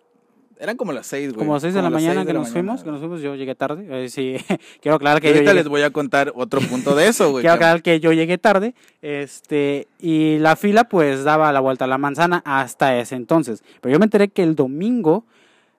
Eran 0.62 0.76
como 0.76 0.92
las 0.92 1.08
seis, 1.08 1.28
güey. 1.30 1.38
como 1.38 1.54
las 1.54 1.62
6 1.62 1.74
de 1.74 1.82
la 1.82 1.90
mañana 1.90 2.16
seis 2.16 2.28
que 2.28 2.34
nos 2.34 2.42
mañana, 2.50 2.54
fuimos, 2.54 2.84
que 2.84 2.92
nos 2.92 3.00
fuimos, 3.00 3.22
yo 3.22 3.34
llegué 3.36 3.56
tarde. 3.56 3.88
Eh, 3.90 4.10
sí, 4.10 4.36
quiero 4.82 4.96
aclarar 4.98 5.20
Y 5.20 5.22
que 5.22 5.28
yo 5.30 5.36
ahorita 5.36 5.52
llegué, 5.52 5.64
les 5.64 5.70
voy 5.70 5.82
a 5.84 5.92
contar 5.92 6.34
otro 6.36 6.60
punto 6.60 6.96
de 6.96 7.08
eso, 7.08 7.32
güey. 7.32 7.44
quiero 7.44 7.54
aclarar 7.56 7.82
que 7.82 8.02
yo 8.02 8.12
llegué 8.12 8.38
tarde, 8.38 8.76
este, 9.02 9.88
y 10.02 10.38
la 10.40 10.58
fila 10.58 10.84
pues 10.84 11.24
daba 11.24 11.54
la 11.54 11.62
vuelta 11.62 11.86
a 11.86 11.88
la 11.88 11.98
manzana 11.98 12.42
hasta 12.44 12.98
ese 12.98 13.16
entonces. 13.16 13.64
Pero 13.80 13.94
yo 13.94 14.00
me 14.00 14.06
enteré 14.06 14.28
que 14.28 14.44
el 14.44 14.56
domingo 14.56 15.24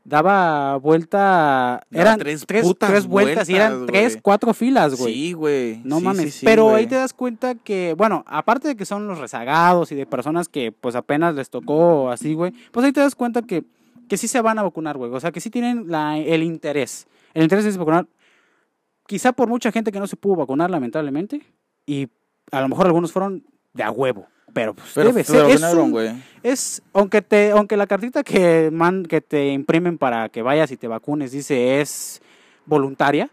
daba 0.05 0.77
vuelta, 0.77 1.83
Daba 1.91 2.03
eran 2.03 2.19
tres 2.19 2.45
tres, 2.47 2.63
putas 2.63 2.91
tres 2.91 3.07
vueltas, 3.07 3.49
y 3.51 3.57
eran 3.57 3.81
vueltas, 3.81 3.93
tres, 3.93 4.19
cuatro 4.23 4.55
filas, 4.55 4.95
güey. 4.97 5.13
Sí, 5.15 5.33
güey. 5.35 5.81
No 5.85 5.99
Sí, 5.99 6.05
mames, 6.05 6.25
sí, 6.25 6.31
sí, 6.41 6.47
pero 6.47 6.75
ahí 6.75 6.87
te 6.87 6.95
das 6.95 7.13
cuenta 7.13 7.55
que, 7.55 7.95
bueno, 7.99 8.25
aparte 8.27 8.69
de 8.69 8.77
que 8.77 8.87
son 8.87 9.07
los 9.07 9.19
rezagados 9.19 9.93
y 9.93 9.95
de 9.95 10.07
personas 10.07 10.49
que 10.49 10.73
pues 10.73 10.95
apenas 10.95 11.35
les 11.35 11.51
tocó 11.51 12.11
así, 12.11 12.33
güey, 12.35 12.53
pues 12.73 12.87
ahí 12.87 12.93
te 12.93 13.01
das 13.01 13.15
cuenta 13.15 13.43
que, 13.43 13.63
que 14.11 14.19
sí 14.19 14.29
se 14.29 14.43
van 14.43 14.59
a 14.59 14.63
vacunar, 14.63 14.99
güey, 14.99 15.11
o 15.11 15.21
sea, 15.21 15.33
que 15.33 15.41
sí 15.41 15.49
tienen 15.49 15.85
la, 15.89 16.19
el 16.19 16.43
interés. 16.43 17.07
El 17.33 17.45
interés 17.45 17.65
es 17.65 17.79
vacunar, 17.79 18.07
quizá 19.07 19.33
por 19.33 19.49
mucha 19.49 19.73
gente 19.73 19.91
que 19.93 19.99
no 20.01 20.07
se 20.07 20.17
pudo 20.17 20.37
vacunar, 20.37 20.71
lamentablemente, 20.71 21.41
y 21.87 22.09
a 22.53 22.61
lo 22.61 22.69
mejor 22.69 22.87
algunos 22.87 23.13
fueron 23.13 23.45
de 23.73 23.83
a 23.85 23.91
huevo, 23.91 24.27
pero 24.53 24.75
pues 24.75 24.91
Pero, 24.95 25.11
debe 25.11 25.25
pero 25.25 25.49
ser, 25.49 25.57
es, 25.57 25.75
un- 25.75 26.21
es 26.43 26.83
aunque 26.93 27.23
te 27.23 27.53
aunque 27.53 27.77
la 27.77 27.87
cartita 27.87 28.25
que 28.25 28.71
man, 28.73 29.05
que 29.05 29.21
te 29.21 29.53
imprimen 29.53 29.97
para 29.97 30.29
que 30.29 30.43
vayas 30.43 30.73
y 30.73 30.77
te 30.77 30.89
vacunes 30.89 31.31
dice 31.31 31.81
es 31.81 32.21
voluntaria 32.67 33.31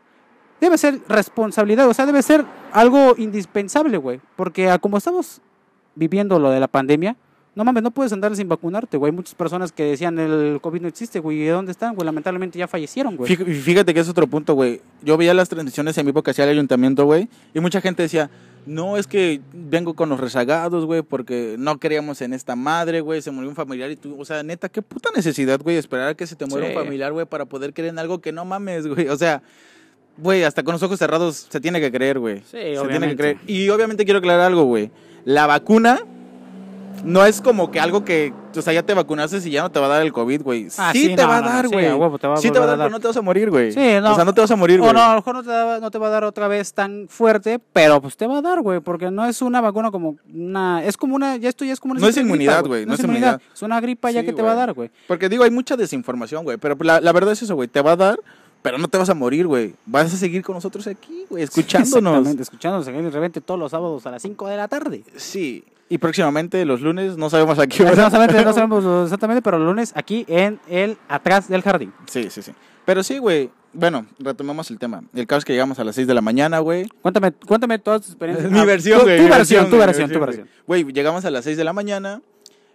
debe 0.62 0.78
ser 0.78 1.00
responsabilidad 1.08 1.88
o 1.90 1.94
sea 1.96 2.06
debe 2.06 2.22
ser 2.22 2.46
algo 2.72 3.16
indispensable 3.18 3.98
güey. 3.98 4.20
Porque 4.36 4.76
como 4.80 4.98
estamos 5.00 5.42
viviendo 5.96 6.38
lo 6.38 6.52
de 6.52 6.60
la 6.60 6.68
pandemia 6.68 7.16
no 7.58 7.64
mames 7.66 7.82
no 7.84 7.92
puedes 7.92 8.14
andar 8.14 8.34
sin 8.36 8.48
vacunarte 8.48 8.96
güey 8.98 9.10
Hay 9.12 9.16
muchas 9.16 9.34
personas 9.36 9.72
que 9.72 9.84
decían 9.84 10.18
el 10.20 10.60
covid 10.62 10.80
no 10.82 10.88
existe 10.88 11.20
güey 11.20 11.42
¿y 11.42 11.46
de 11.46 11.50
dónde 11.52 11.72
están 11.72 11.96
güey 11.96 12.06
lamentablemente 12.06 12.58
ya 12.60 12.68
fallecieron 12.68 13.18
güey 13.18 13.36
Fí- 13.36 13.62
Fíjate 13.62 13.94
que 13.94 14.00
es 14.00 14.08
otro 14.10 14.28
punto, 14.28 14.54
güey. 14.54 14.80
Yo 15.04 15.18
veía 15.18 15.34
las 15.34 15.50
transmisiones 15.50 15.98
en 15.98 16.06
vivo 16.06 16.22
que 16.24 16.32
hacía 16.32 16.46
el 16.46 16.52
ayuntamiento, 16.52 17.06
güey, 17.06 17.28
y 17.54 17.60
mucha 17.60 17.82
gente 17.82 18.04
decía, 18.04 18.30
no, 18.66 18.98
es 18.98 19.08
que 19.08 19.42
vengo 19.54 19.94
con 19.96 20.10
los 20.10 20.20
rezagados, 20.20 20.86
güey, 20.86 21.02
porque 21.02 21.56
no 21.58 21.80
creíamos 21.80 22.22
en 22.22 22.34
esta 22.34 22.56
madre, 22.56 23.02
güey, 23.02 23.22
se 23.22 23.32
murió 23.32 23.50
un 23.50 23.56
familiar 23.56 23.90
y 23.92 23.96
tú, 23.96 24.16
o 24.20 24.26
sea, 24.26 24.44
neta, 24.44 24.70
qué 24.70 24.82
puta 24.82 25.10
necesidad, 25.16 25.60
güey, 25.62 25.78
esperar 25.78 26.10
a 26.10 26.14
que 26.16 26.28
se 26.28 26.36
te 26.36 26.46
muera 26.46 26.68
Sí. 26.68 26.74
un 26.76 26.84
familiar, 26.84 27.12
güey, 27.14 27.26
para 27.26 27.46
poder 27.46 27.74
creer 27.74 27.90
en 27.92 28.00
algo 28.00 28.20
que 28.22 28.32
no 28.32 28.46
mames, 28.46 28.86
güey. 28.88 29.08
O 29.10 29.16
sea, 29.18 29.42
güey, 30.18 30.44
hasta 30.44 30.64
con 30.64 30.74
los 30.74 30.84
ojos 30.84 31.00
cerrados 31.00 31.48
se 31.50 31.60
tiene 31.62 31.80
que 31.80 31.92
creer, 31.92 32.20
güey. 32.20 32.40
Sí, 32.40 32.44
se 32.52 32.58
tiene 32.60 32.74
que 32.74 32.80
obviamente. 32.80 33.16
creer. 33.18 33.38
Y 33.48 33.70
obviamente 33.70 34.04
quiero 34.06 34.20
aclarar 34.20 34.42
algo, 34.48 34.64
güey. 34.66 34.92
La 35.26 35.48
vacuna 35.48 36.00
no 37.04 37.26
es 37.26 37.42
como 37.42 37.72
que 37.72 37.80
algo 37.80 38.04
que, 38.04 38.34
o 38.56 38.62
sea, 38.62 38.74
ya 38.74 38.84
te 38.84 38.94
vacunaste 38.94 39.38
y 39.38 39.52
ya 39.52 39.62
no 39.62 39.72
te 39.72 39.80
va 39.80 39.86
a 39.86 39.90
dar 39.90 40.02
el 40.02 40.14
COVID, 40.14 40.42
güey. 40.42 40.68
Ah, 40.78 40.92
sí, 40.92 41.04
sí, 41.04 41.16
te 41.16 41.22
no, 41.22 41.30
va 41.30 41.38
a 41.38 41.42
dar, 41.42 41.68
güey. 41.68 41.86
a 41.86 41.96
huevo 41.96 42.18
te 42.18 42.28
va 42.28 42.36
a 42.36 42.38
sí 42.38 42.52
te 42.52 42.60
va 42.60 42.66
a 42.66 42.68
dar, 42.68 42.78
pero 42.78 42.90
no 42.90 43.00
te 43.00 43.08
vas 43.08 43.18
a 43.18 43.22
morir, 43.22 43.50
güey. 43.50 43.72
Sí, 43.72 44.00
no. 44.02 44.12
O 44.12 44.16
sea, 44.16 44.26
no 44.26 44.34
te 44.34 44.42
vas 44.42 44.52
a 44.52 44.56
morir, 44.56 44.80
o 44.80 44.84
güey. 44.84 44.94
no, 44.94 45.02
a 45.02 45.10
lo 45.10 45.16
mejor 45.16 45.36
no 45.36 45.44
te, 45.44 45.50
va, 45.50 45.80
no 45.80 45.92
te 45.92 45.98
va 45.98 46.08
a 46.08 46.10
dar 46.10 46.24
otra 46.24 46.48
vez 46.48 46.74
tan 46.74 47.08
fuerte, 47.10 47.60
pero 47.74 48.02
pues 48.02 48.18
te 48.18 48.28
va 48.28 48.40
a 48.40 48.42
dar, 48.42 48.62
güey, 48.62 48.80
porque 48.80 49.12
no 49.12 49.26
es 49.26 49.42
una 49.42 49.62
vacuna 49.62 49.92
como 49.92 50.18
una... 50.34 50.84
Es 50.84 50.98
como 50.98 51.16
una... 51.16 51.38
Ya 51.38 51.50
esto 51.50 51.66
ya 51.66 51.74
es 51.74 51.80
como 51.80 51.94
una... 51.94 52.02
No 52.02 52.08
es 52.08 52.18
inmunidad, 52.18 52.66
güey, 52.66 52.86
No 52.86 52.94
es 52.94 53.00
inmunidad. 53.00 53.42
Es 53.54 53.62
una 53.62 53.80
gripa 53.80 54.12
ya 54.12 54.24
que 54.24 54.34
te 54.34 54.42
va 54.42 54.52
a 54.52 54.56
dar, 54.56 54.74
güey. 54.74 54.92
Porque 55.08 55.30
digo, 55.30 55.44
hay 55.44 55.52
mucha 55.52 55.76
desinformación, 55.76 56.44
güey. 56.44 56.58
Pero 56.58 56.76
la, 56.82 57.00
la 57.02 57.12
verdad 57.12 57.34
es 57.34 57.42
eso, 57.42 57.56
güey. 57.56 57.68
Te 57.68 57.82
va 57.82 57.92
a 57.92 57.96
dar, 57.96 58.20
pero 58.62 58.78
no 58.78 58.88
te 58.88 58.98
vas 58.98 59.10
a 59.10 59.14
morir, 59.14 59.48
güey. 59.48 59.76
Vas 59.86 60.14
a 60.14 60.18
seguir 60.18 60.44
con 60.44 60.56
nosotros 60.56 60.88
aquí, 60.88 61.26
güey, 61.30 61.44
escuchándonos. 61.44 62.12
Exactamente, 62.12 62.44
escuchándonos 62.44 62.88
aquí 62.88 62.98
de 63.02 63.10
repente 63.10 63.42
todos 63.42 63.60
los 63.60 63.72
sábados 63.72 64.06
a 64.06 64.12
las 64.12 64.22
5 64.22 64.48
de 64.48 64.58
la 64.58 64.68
tarde. 64.68 65.04
Sí. 65.16 65.64
Y 65.90 65.98
próximamente, 66.00 66.66
los 66.66 66.82
lunes, 66.82 67.18
no 67.18 67.30
sabemos 67.30 67.60
a 67.60 67.68
qué 67.68 67.84
No 67.84 67.96
sabemos, 68.10 68.34
no 68.46 68.54
sabemos 68.54 69.04
exactamente, 69.06 69.42
pero 69.42 69.58
el 69.58 69.64
lunes 69.66 69.94
aquí 69.96 70.26
en 70.28 70.60
el 70.68 70.98
atrás 71.08 71.48
del 71.48 71.62
jardín. 71.62 71.94
Sí, 72.08 72.30
sí, 72.30 72.42
sí. 72.42 72.52
Pero 72.86 73.04
sí, 73.04 73.18
güey. 73.20 73.50
Bueno, 73.74 74.06
retomamos 74.20 74.72
el 74.72 74.80
tema. 74.80 75.04
El 75.14 75.28
caso 75.28 75.40
es 75.40 75.46
que 75.46 75.54
llegamos 75.54 75.78
a 75.80 75.84
las 75.84 75.94
6 75.96 76.08
de 76.08 76.14
la 76.14 76.22
mañana, 76.22 76.60
güey. 76.60 76.88
Cuéntame, 77.02 77.32
cuéntame 77.34 77.78
todas 77.80 78.02
tus 78.02 78.10
experiencias. 78.12 78.52
Mi 78.52 78.60
Ah, 78.60 78.66
versión, 78.66 79.00
tu- 79.00 79.06
güey. 79.06 79.18
Tu 79.18 79.24
mi 79.24 79.30
versión, 79.30 79.66
tu 79.70 79.72
mi 79.76 79.78
versión, 79.80 80.10
tu 80.12 80.20
versión. 80.20 80.50
Güey, 80.66 80.84
llegamos 80.92 81.24
a 81.26 81.32
las 81.32 81.44
6 81.44 81.58
de 81.58 81.64
la 81.64 81.74
mañana. 81.74 82.22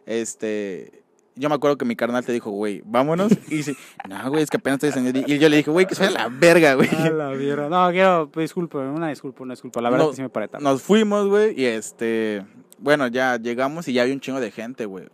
Este. 0.07 1.03
Yo 1.35 1.48
me 1.48 1.55
acuerdo 1.55 1.79
que 1.79 1.87
mi 1.87 1.96
carnal 1.96 2.25
te 2.27 2.31
dijo, 2.33 2.51
güey, 2.51 2.83
vámonos. 2.85 3.33
Y 3.48 3.57
dice, 3.57 3.75
no, 4.07 4.31
güey, 4.31 4.42
es 4.42 4.51
que 4.51 4.59
apenas 4.59 4.77
estoy 4.77 4.88
descendiendo. 4.90 5.33
Y 5.33 5.38
yo 5.38 5.48
le 5.48 5.57
dije, 5.57 5.70
güey, 5.70 5.87
que 5.87 5.94
soy 5.94 6.12
la 6.12 6.29
verga, 6.29 6.75
güey. 6.75 6.90
A 6.94 7.11
la 7.11 7.31
mierda. 7.31 7.68
No, 7.70 7.90
quiero, 7.90 8.31
disculpe, 8.37 8.77
una 8.77 9.09
disculpa, 9.09 9.42
una 9.42 9.55
disculpa. 9.55 9.81
La 9.81 9.88
verdad 9.88 10.05
No, 10.05 10.11
que 10.11 10.16
sí 10.16 10.22
me 10.22 10.29
paré 10.29 10.48
tarde. 10.48 10.62
Nos 10.62 10.83
fuimos, 10.83 11.27
güey, 11.29 11.59
y 11.59 11.64
este. 11.64 12.44
Bueno, 12.83 13.07
ya 13.07 13.37
llegamos 13.38 13.87
y 13.88 13.92
ya 13.92 14.03
había 14.03 14.14
un 14.14 14.21
chingo 14.21 14.40
de 14.40 14.51
gente, 14.51 14.87
güey. 14.87 15.07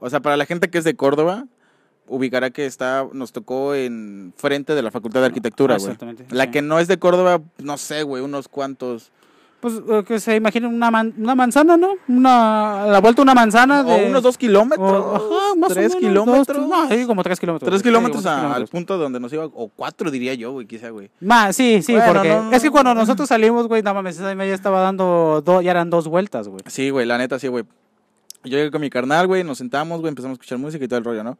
O 0.00 0.10
sea, 0.10 0.20
para 0.20 0.36
la 0.36 0.44
gente 0.46 0.68
que 0.68 0.78
es 0.78 0.84
de 0.84 0.94
Córdoba, 0.96 1.46
ubicará 2.06 2.50
que 2.50 2.66
está, 2.66 3.06
nos 3.12 3.32
tocó 3.32 3.74
en 3.74 4.32
frente 4.36 4.74
de 4.74 4.82
la 4.82 4.90
Facultad 4.90 5.20
de 5.20 5.26
Arquitectura, 5.26 5.74
Ah, 5.74 5.78
güey. 5.78 5.86
exactamente, 5.92 6.26
La 6.30 6.44
sí. 6.44 6.50
que 6.50 6.62
no 6.62 6.78
es 6.78 6.88
de 6.88 6.98
Córdoba, 6.98 7.40
no 7.58 7.78
sé, 7.78 8.02
güey, 8.02 8.22
unos 8.22 8.48
cuantos. 8.48 9.10
Pues 9.60 9.74
que 10.06 10.20
se 10.20 10.36
imaginen 10.36 10.72
una, 10.72 10.90
man- 10.90 11.14
una 11.16 11.34
manzana, 11.34 11.76
¿no? 11.76 11.94
Una, 12.08 12.86
la 12.88 13.00
vuelta 13.00 13.22
una 13.22 13.34
manzana 13.34 13.82
de... 13.82 13.92
O 14.04 14.08
unos 14.08 14.22
dos 14.22 14.36
kilómetros. 14.36 14.88
o- 14.92 15.16
ajá, 15.16 15.54
más 15.56 15.70
o 15.70 15.74
tres 15.74 15.94
menos, 15.94 16.08
kilómetros. 16.10 16.46
dos, 16.58 16.68
no, 16.68 16.88
sí, 16.88 17.06
como 17.06 17.22
tres 17.22 17.40
kilómetros. 17.40 17.70
Tres 17.70 17.82
kilómetros 17.82 18.26
al 18.26 18.66
punto 18.68 18.98
donde 18.98 19.18
nos 19.18 19.32
iba, 19.32 19.46
o 19.46 19.68
cuatro 19.74 20.10
diría 20.10 20.34
yo, 20.34 20.52
güey, 20.52 20.66
quizá, 20.66 20.90
güey. 20.90 21.10
Más, 21.20 21.56
sí, 21.56 21.80
sí, 21.82 21.92
Bueno, 21.94 22.12
porque 22.12 22.28
no, 22.28 22.42
no, 22.44 22.52
es 22.52 22.62
que 22.62 22.70
cuando 22.70 22.94
no. 22.94 23.00
nosotros 23.00 23.28
salimos, 23.28 23.66
güey, 23.66 23.82
no 23.82 23.94
mames, 23.94 24.16
esa 24.16 24.34
ya 24.34 24.54
estaba 24.54 24.80
dando, 24.82 25.42
do- 25.44 25.62
ya 25.62 25.70
eran 25.70 25.88
dos 25.90 26.06
vueltas, 26.06 26.48
güey. 26.48 26.60
Sí, 26.66 26.90
güey, 26.90 27.06
la 27.06 27.16
neta, 27.18 27.38
sí, 27.38 27.48
güey. 27.48 27.64
Yo 28.44 28.58
llegué 28.58 28.70
con 28.70 28.80
mi 28.82 28.90
carnal, 28.90 29.26
güey, 29.26 29.42
nos 29.42 29.58
sentamos, 29.58 30.00
güey, 30.00 30.10
empezamos 30.10 30.34
a 30.34 30.36
escuchar 30.36 30.58
música 30.58 30.84
y 30.84 30.88
todo 30.88 30.98
el 30.98 31.04
rollo, 31.04 31.24
¿no? 31.24 31.38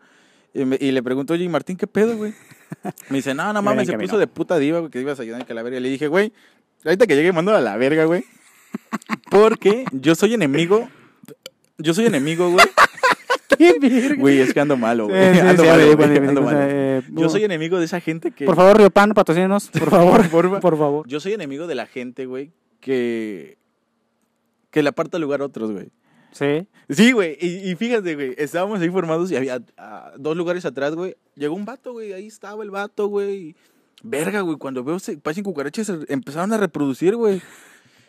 Y, 0.55 0.65
me- 0.65 0.79
y 0.81 0.91
le 0.91 1.03
pregunto, 1.03 1.35
oye, 1.35 1.47
Martín, 1.51 1.77
¿qué 1.77 1.87
pedo, 1.87 2.17
güey? 2.17 2.33
Me 3.11 3.19
dice, 3.19 3.35
no, 3.35 3.53
no 3.53 3.61
mames, 3.63 3.87
se 3.87 3.99
puso 3.99 4.17
de 4.19 4.27
puta 4.27 4.57
diva, 4.59 4.79
güey, 4.81 4.91
que 4.91 5.01
ibas 5.01 5.19
a 5.19 5.23
ayudar 5.23 5.43
en 5.43 5.47
que 5.47 5.53
la 5.55 5.63
verga. 5.63 5.79
Y 5.79 5.83
le 5.83 5.91
dije, 5.91 6.09
güey, 6.09 6.33
ahorita 6.87 7.07
que 7.07 7.17
llegue, 7.17 7.33
mando 7.33 7.55
a 7.55 7.61
la 7.61 7.77
verga, 7.77 8.05
güey. 8.05 8.25
Porque 9.31 9.85
yo 9.93 10.15
soy 10.15 10.35
enemigo. 10.35 10.89
Yo 11.79 11.95
soy 11.95 12.07
enemigo, 12.07 12.51
güey. 12.51 12.67
Qué 13.59 13.79
verga. 13.81 14.17
Güey, 14.21 14.41
es 14.41 14.53
que 14.53 14.61
ando 14.61 14.77
malo, 14.77 15.09
güey. 15.09 15.35
Sí, 15.35 15.41
sí, 15.41 15.47
ando 15.47 15.63
sí, 15.63 15.69
malo, 15.69 15.97
güey, 15.97 16.19
ando 16.19 16.43
malo. 16.43 16.59
eh, 16.63 17.03
Yo 17.11 17.29
soy 17.29 17.45
enemigo 17.45 17.79
de 17.79 17.85
esa 17.85 18.01
gente 18.01 18.31
que. 18.31 18.45
Por 18.45 18.57
favor, 18.57 18.77
Río 18.77 18.91
Pan, 18.91 19.13
patrocínenos, 19.15 19.69
por 19.69 19.91
favor, 19.91 20.29
por 20.61 20.79
favor. 20.79 21.07
Yo 21.09 21.21
soy 21.21 21.33
enemigo 21.33 21.67
de 21.67 21.75
la 21.75 21.87
gente, 21.87 22.27
güey, 22.27 22.53
que. 22.81 23.57
que 24.71 24.83
le 24.83 24.89
aparta 24.89 25.19
lugar 25.19 25.41
a 25.41 25.45
otros, 25.47 25.73
güey. 25.73 25.89
Sí. 26.33 26.69
Sí, 26.91 27.13
güey. 27.13 27.39
Y, 27.41 27.71
y 27.71 27.75
fíjate, 27.77 28.15
güey. 28.15 28.35
Estábamos 28.37 28.81
ahí 28.81 28.91
formados 28.91 29.31
y 29.31 29.37
había 29.37 29.63
ah, 29.79 30.13
dos 30.19 30.37
lugares 30.37 30.67
atrás, 30.67 30.95
güey. 30.95 31.17
Llegó 31.35 31.55
un 31.55 31.65
vato, 31.65 31.93
güey. 31.93 32.13
Ahí 32.13 32.27
estaba 32.27 32.63
el 32.63 32.71
vato, 32.71 33.07
güey. 33.07 33.57
Verga, 34.09 34.41
güey. 34.41 34.57
Cuando 34.59 34.83
veo 34.85 34.99
pasen 35.23 35.45
cucarachas, 35.45 35.87
se 35.87 35.99
empezaron 36.09 36.53
a 36.53 36.57
reproducir, 36.57 37.17
güey. 37.17 37.41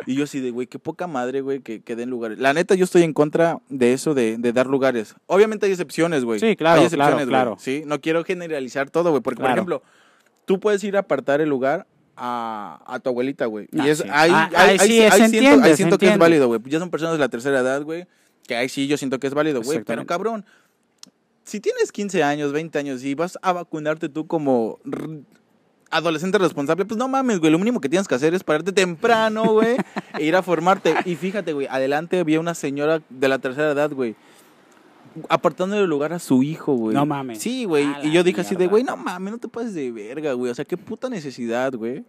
Y 0.05 0.13
yo 0.15 0.25
así 0.25 0.39
de, 0.39 0.51
güey, 0.51 0.67
qué 0.67 0.77
poca 0.77 1.07
madre, 1.07 1.41
güey, 1.41 1.59
que, 1.59 1.81
que 1.81 1.95
den 1.95 2.09
lugares. 2.11 2.37
La 2.37 2.53
neta, 2.53 2.75
yo 2.75 2.83
estoy 2.83 3.01
en 3.01 3.13
contra 3.13 3.59
de 3.69 3.93
eso, 3.93 4.13
de, 4.13 4.37
de 4.37 4.53
dar 4.53 4.67
lugares. 4.67 5.15
Obviamente 5.25 5.65
hay 5.65 5.71
excepciones, 5.71 6.23
güey. 6.23 6.39
Sí, 6.39 6.55
claro, 6.55 6.81
Hay 6.81 6.87
claro, 6.89 7.03
excepciones, 7.15 7.25
güey. 7.25 7.29
claro. 7.29 7.57
Sí, 7.59 7.83
no 7.85 7.99
quiero 7.99 8.23
generalizar 8.23 8.89
todo, 8.91 9.09
güey. 9.09 9.21
Porque, 9.23 9.39
Claro. 9.39 9.49
por 9.49 9.57
ejemplo, 9.57 9.83
tú 10.45 10.59
puedes 10.59 10.83
ir 10.83 10.97
a 10.97 10.99
apartar 10.99 11.41
el 11.41 11.49
lugar 11.49 11.87
a, 12.15 12.79
a 12.85 12.99
tu 12.99 13.09
abuelita, 13.09 13.47
güey. 13.47 13.67
Y 13.71 13.79
Ah, 13.79 13.87
es, 13.89 13.97
sí. 13.97 14.03
ahí, 14.11 14.31
Ah, 14.31 14.49
ahí, 14.55 14.77
sí, 14.79 15.01
ahí 15.01 15.11
siento, 15.11 15.35
entiende, 15.37 15.69
ahí 15.69 15.75
siento 15.75 15.97
que 15.97 16.09
es 16.09 16.17
válido, 16.19 16.47
güey. 16.47 16.61
Ya 16.65 16.77
son 16.79 16.91
personas 16.91 17.13
de 17.13 17.19
la 17.19 17.29
tercera 17.29 17.59
edad, 17.59 17.81
güey. 17.81 18.05
Que 18.47 18.55
ahí 18.55 18.69
sí 18.69 18.87
yo 18.87 18.97
siento 18.97 19.19
que 19.19 19.25
es 19.27 19.33
válido, 19.33 19.61
güey. 19.63 19.83
Pero 19.83 20.05
cabrón, 20.05 20.45
si 21.43 21.59
tienes 21.59 21.91
15 21.91 22.21
años, 22.23 22.51
20 22.51 22.77
años 22.77 23.03
y 23.03 23.15
vas 23.15 23.37
a 23.41 23.51
vacunarte 23.51 24.09
tú 24.09 24.27
como 24.27 24.79
adolescente 25.89 26.37
responsable, 26.37 26.85
pues 26.85 26.97
no 26.97 27.07
mames, 27.07 27.39
güey. 27.39 27.51
Lo 27.51 27.59
mínimo 27.59 27.81
que 27.81 27.89
tienes 27.89 28.07
que 28.07 28.15
hacer 28.15 28.33
es 28.33 28.43
pararte 28.43 28.71
temprano, 28.71 29.45
güey, 29.45 29.77
e 30.19 30.25
ir 30.25 30.35
a 30.35 30.41
formarte. 30.41 30.95
Y 31.05 31.15
fíjate, 31.15 31.53
güey, 31.53 31.67
adelante 31.67 32.19
había 32.19 32.39
una 32.39 32.53
señora 32.53 33.01
de 33.09 33.27
la 33.27 33.39
tercera 33.39 33.71
edad, 33.71 33.91
güey. 33.91 34.15
Apartándole 35.29 35.81
el 35.81 35.89
lugar 35.89 36.13
a 36.13 36.19
su 36.19 36.43
hijo, 36.43 36.73
güey. 36.73 36.93
No 36.93 37.05
mames. 37.05 37.39
Sí, 37.39 37.65
güey. 37.65 37.87
Y 38.03 38.11
yo 38.11 38.23
dije 38.23 38.41
así 38.41 38.55
de, 38.55 38.67
güey, 38.67 38.83
no 38.83 38.95
mames, 38.97 39.33
no 39.33 39.39
te 39.39 39.47
pases 39.47 39.73
de 39.73 39.91
verga, 39.91 40.33
güey. 40.33 40.51
O 40.51 40.55
sea, 40.55 40.65
qué 40.65 40.77
puta 40.77 41.09
necesidad, 41.09 41.73
güey. 41.73 42.03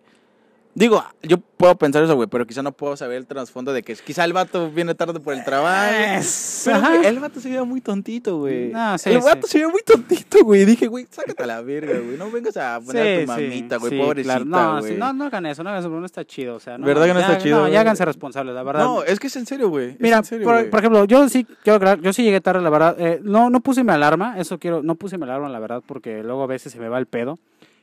Digo, 0.78 1.04
yo 1.24 1.38
puedo 1.38 1.74
pensar 1.76 2.04
eso, 2.04 2.14
güey, 2.14 2.28
pero 2.28 2.46
quizá 2.46 2.62
no 2.62 2.70
puedo 2.70 2.96
saber 2.96 3.16
el 3.16 3.26
trasfondo 3.26 3.72
de 3.72 3.82
que 3.82 3.96
quizá 3.96 4.24
el 4.24 4.32
vato 4.32 4.70
viene 4.70 4.94
tarde 4.94 5.18
por 5.18 5.34
el 5.34 5.42
trabajo. 5.42 5.92
Es- 5.92 6.62
Pero, 6.66 6.76
ajá. 6.76 6.94
güey, 6.94 7.06
el 7.06 7.18
vato 7.18 7.40
se 7.40 7.48
veía 7.48 7.64
muy 7.64 7.80
tontito, 7.80 8.38
güey. 8.38 8.68
No, 8.70 8.96
sí, 8.96 9.10
el 9.10 9.18
vato 9.18 9.48
sí. 9.48 9.54
se 9.54 9.58
veía 9.58 9.68
muy 9.72 9.82
tontito, 9.82 10.44
güey. 10.44 10.64
Dije, 10.64 10.86
güey, 10.86 11.08
sácate 11.10 11.42
a 11.42 11.46
la 11.46 11.62
verga, 11.62 11.98
güey. 11.98 12.16
No 12.16 12.30
vengas 12.30 12.56
a 12.58 12.78
poner 12.80 13.18
a 13.18 13.20
tu 13.22 13.26
mamita, 13.26 13.76
güey, 13.78 13.98
pobrecita, 13.98 14.34
claro. 14.38 14.44
No, 14.74 14.80
güey. 14.80 14.96
no, 14.96 15.12
no 15.14 15.24
hagan 15.24 15.46
eso, 15.46 15.64
no 15.64 15.70
hagan 15.70 15.80
eso, 15.80 15.88
no 15.90 16.06
está 16.06 16.24
chido, 16.24 16.54
o 16.54 16.60
sea, 16.60 16.78
no, 16.78 16.86
¿Verdad 16.86 17.06
que 17.06 17.14
no 17.14 17.20
ya- 17.20 17.26
está 17.26 17.38
chido, 17.42 17.58
No, 17.62 17.68
ya 17.68 17.80
háganse 17.80 18.04
responsables, 18.04 18.54
la 18.54 18.62
verdad. 18.62 18.84
No, 18.84 19.02
es 19.02 19.18
que 19.18 19.26
es 19.26 19.34
en 19.34 19.46
serio, 19.46 19.70
güey. 19.70 19.96
Mira, 19.98 20.18
en 20.18 20.24
serio, 20.24 20.44
por, 20.44 20.54
güey. 20.58 20.70
por 20.70 20.78
ejemplo, 20.78 21.04
yo 21.06 21.28
sí 21.28 21.44
quiero 21.64 21.78
aclarar, 21.78 22.00
yo 22.02 22.12
sí 22.12 22.22
llegué 22.22 22.40
tarde, 22.40 22.62
la 22.62 22.70
verdad. 22.70 22.94
Eh, 23.00 23.18
no, 23.24 23.50
no 23.50 23.58
puse 23.58 23.82
mi 23.82 23.90
alarma, 23.90 24.38
eso 24.38 24.60
quiero, 24.60 24.80
no 24.84 24.94
puse 24.94 25.18
mi 25.18 25.24
alarma, 25.24 25.48
la 25.48 25.58
verdad, 25.58 25.82
porque 25.84 26.22
luego 26.22 26.44
a 26.44 26.46
veces 26.46 26.72
se 26.72 26.78
me 26.78 26.88
va 26.88 26.98
el 27.00 27.06
pedo. 27.06 27.36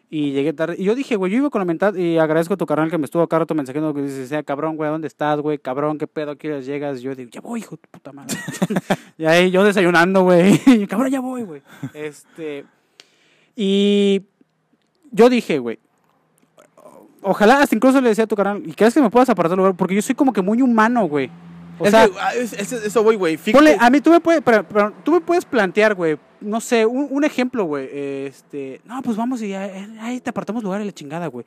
Y 0.10 0.32
llegué 0.32 0.54
tarde. 0.54 0.76
Y 0.78 0.84
yo 0.84 0.96
dije, 0.96 1.16
güey, 1.16 1.32
yo 1.32 1.40
iba 1.40 1.50
con 1.50 1.60
la 1.60 1.66
mentalidad 1.66 2.00
y 2.00 2.18
agradezco 2.18 2.54
a 2.54 2.58
tu 2.58 2.66
carnal 2.66 2.92
que 2.92 2.98
me 2.98 3.06
estuvo 3.06 3.24
acá 3.24 3.40
rato 3.40 3.56
mensajando 3.56 3.94
que 3.94 4.04
dice, 4.04 4.28
sea 4.28 4.44
cabrón, 4.44 4.76
güey, 4.76 4.90
¿dónde 4.90 5.08
estás, 5.08 5.40
güey? 5.40 5.58
Cabrón, 5.58 5.98
¿qué 5.98 6.08
pedo? 6.08 6.38
¿Qué 6.38 6.62
llegas? 6.62 7.02
Yo 7.02 7.16
digo, 7.16 7.30
ya 7.32 7.42
voy, 7.42 7.62
hijo 7.62 7.76
de 7.76 7.88
puta 7.90 8.12
madre. 8.12 8.38
y 9.18 9.26
ahí 9.26 9.50
yo 9.50 9.64
desayunando, 9.64 10.24
güey. 10.24 10.88
Cabrón, 10.90 11.10
ya 11.10 11.20
voy, 11.20 11.44
güey. 11.44 11.62
Este. 11.94 12.66
Y 13.56 14.22
yo 15.12 15.30
dije, 15.30 15.60
güey, 15.60 15.80
ojalá 17.22 17.62
hasta 17.62 17.76
incluso 17.76 18.00
le 18.00 18.10
decía 18.10 18.26
a 18.26 18.28
tu 18.28 18.36
carnal, 18.36 18.62
¿y 18.66 18.74
crees 18.74 18.94
que 18.94 19.02
me 19.02 19.10
puedas 19.10 19.30
apartar 19.30 19.58
lugar? 19.58 19.76
Porque 19.76 19.96
yo 19.96 20.02
soy 20.02 20.14
como 20.14 20.32
que 20.32 20.42
muy 20.42 20.62
humano, 20.62 21.08
güey. 21.08 21.32
O 21.80 21.86
Es 21.86 21.92
sea, 21.92 22.08
que, 22.08 22.14
ah, 22.20 22.34
es- 22.36 22.54
es- 22.54 22.72
eso 22.72 23.04
voy, 23.04 23.16
güey. 23.16 23.38
A 23.80 23.90
mí 23.90 24.02
tú 24.02 24.10
me 24.12 24.20
puedes, 24.20 24.42
pero- 24.42 24.64
pero 24.68 24.94
tú 25.04 25.12
me 25.12 25.22
puedes 25.22 25.46
plantear, 25.46 25.94
güey, 25.96 26.18
no 26.42 26.62
sé, 26.62 26.86
un, 26.86 27.08
un 27.10 27.24
ejemplo, 27.24 27.66
güey, 27.66 27.90
este, 27.92 28.82
no, 28.86 29.02
pues 29.02 29.18
vamos 29.18 29.42
y 29.42 29.54
ahí, 29.54 29.98
ahí 30.00 30.20
te 30.22 30.30
apartamos 30.30 30.64
lugar 30.64 30.82
y 30.82 30.86
la 30.86 30.92
chingada, 30.92 31.28
güey. 31.28 31.46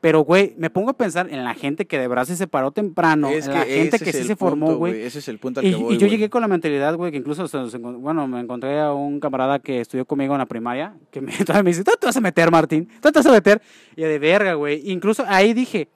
Pero, 0.00 0.20
güey, 0.20 0.54
me 0.58 0.68
pongo 0.68 0.90
a 0.90 0.92
pensar 0.92 1.30
en 1.30 1.42
la 1.44 1.54
gente 1.54 1.86
que 1.86 1.98
de 1.98 2.06
verdad 2.08 2.26
se 2.26 2.36
separó 2.36 2.70
temprano, 2.70 3.30
es 3.30 3.46
en 3.46 3.54
la 3.54 3.60
gente 3.64 3.98
que 3.98 4.12
sí 4.12 4.24
se 4.24 4.36
formó, 4.36 4.74
güey. 4.74 5.00
Ese 5.00 5.20
es 5.20 5.28
el 5.28 5.38
punto 5.38 5.60
al 5.60 5.66
Y, 5.66 5.70
que 5.70 5.76
voy, 5.76 5.94
y 5.94 5.96
yo 5.98 6.06
llegué 6.06 6.28
con 6.28 6.42
la 6.42 6.48
mentalidad, 6.48 6.94
güey, 6.94 7.10
que 7.10 7.16
incluso, 7.16 7.46
bueno, 7.78 8.28
me 8.28 8.38
encontré 8.38 8.78
a 8.80 8.92
un 8.92 9.18
camarada 9.18 9.60
que 9.60 9.80
estudió 9.80 10.04
conmigo 10.04 10.34
en 10.34 10.40
la 10.40 10.46
primaria, 10.46 10.94
que 11.10 11.22
me, 11.22 11.32
todavía 11.46 11.62
me 11.62 11.70
dice, 11.70 11.84
¿tú 11.84 11.92
te 11.98 12.04
vas 12.06 12.16
a 12.18 12.20
meter, 12.20 12.50
Martín? 12.50 12.86
¿Tú 13.00 13.10
te 13.10 13.18
vas 13.18 13.26
a 13.26 13.32
meter? 13.32 13.62
Y 13.96 14.02
de 14.02 14.18
verga, 14.18 14.52
güey. 14.54 14.82
Incluso 14.90 15.24
ahí 15.26 15.54
dije, 15.54 15.88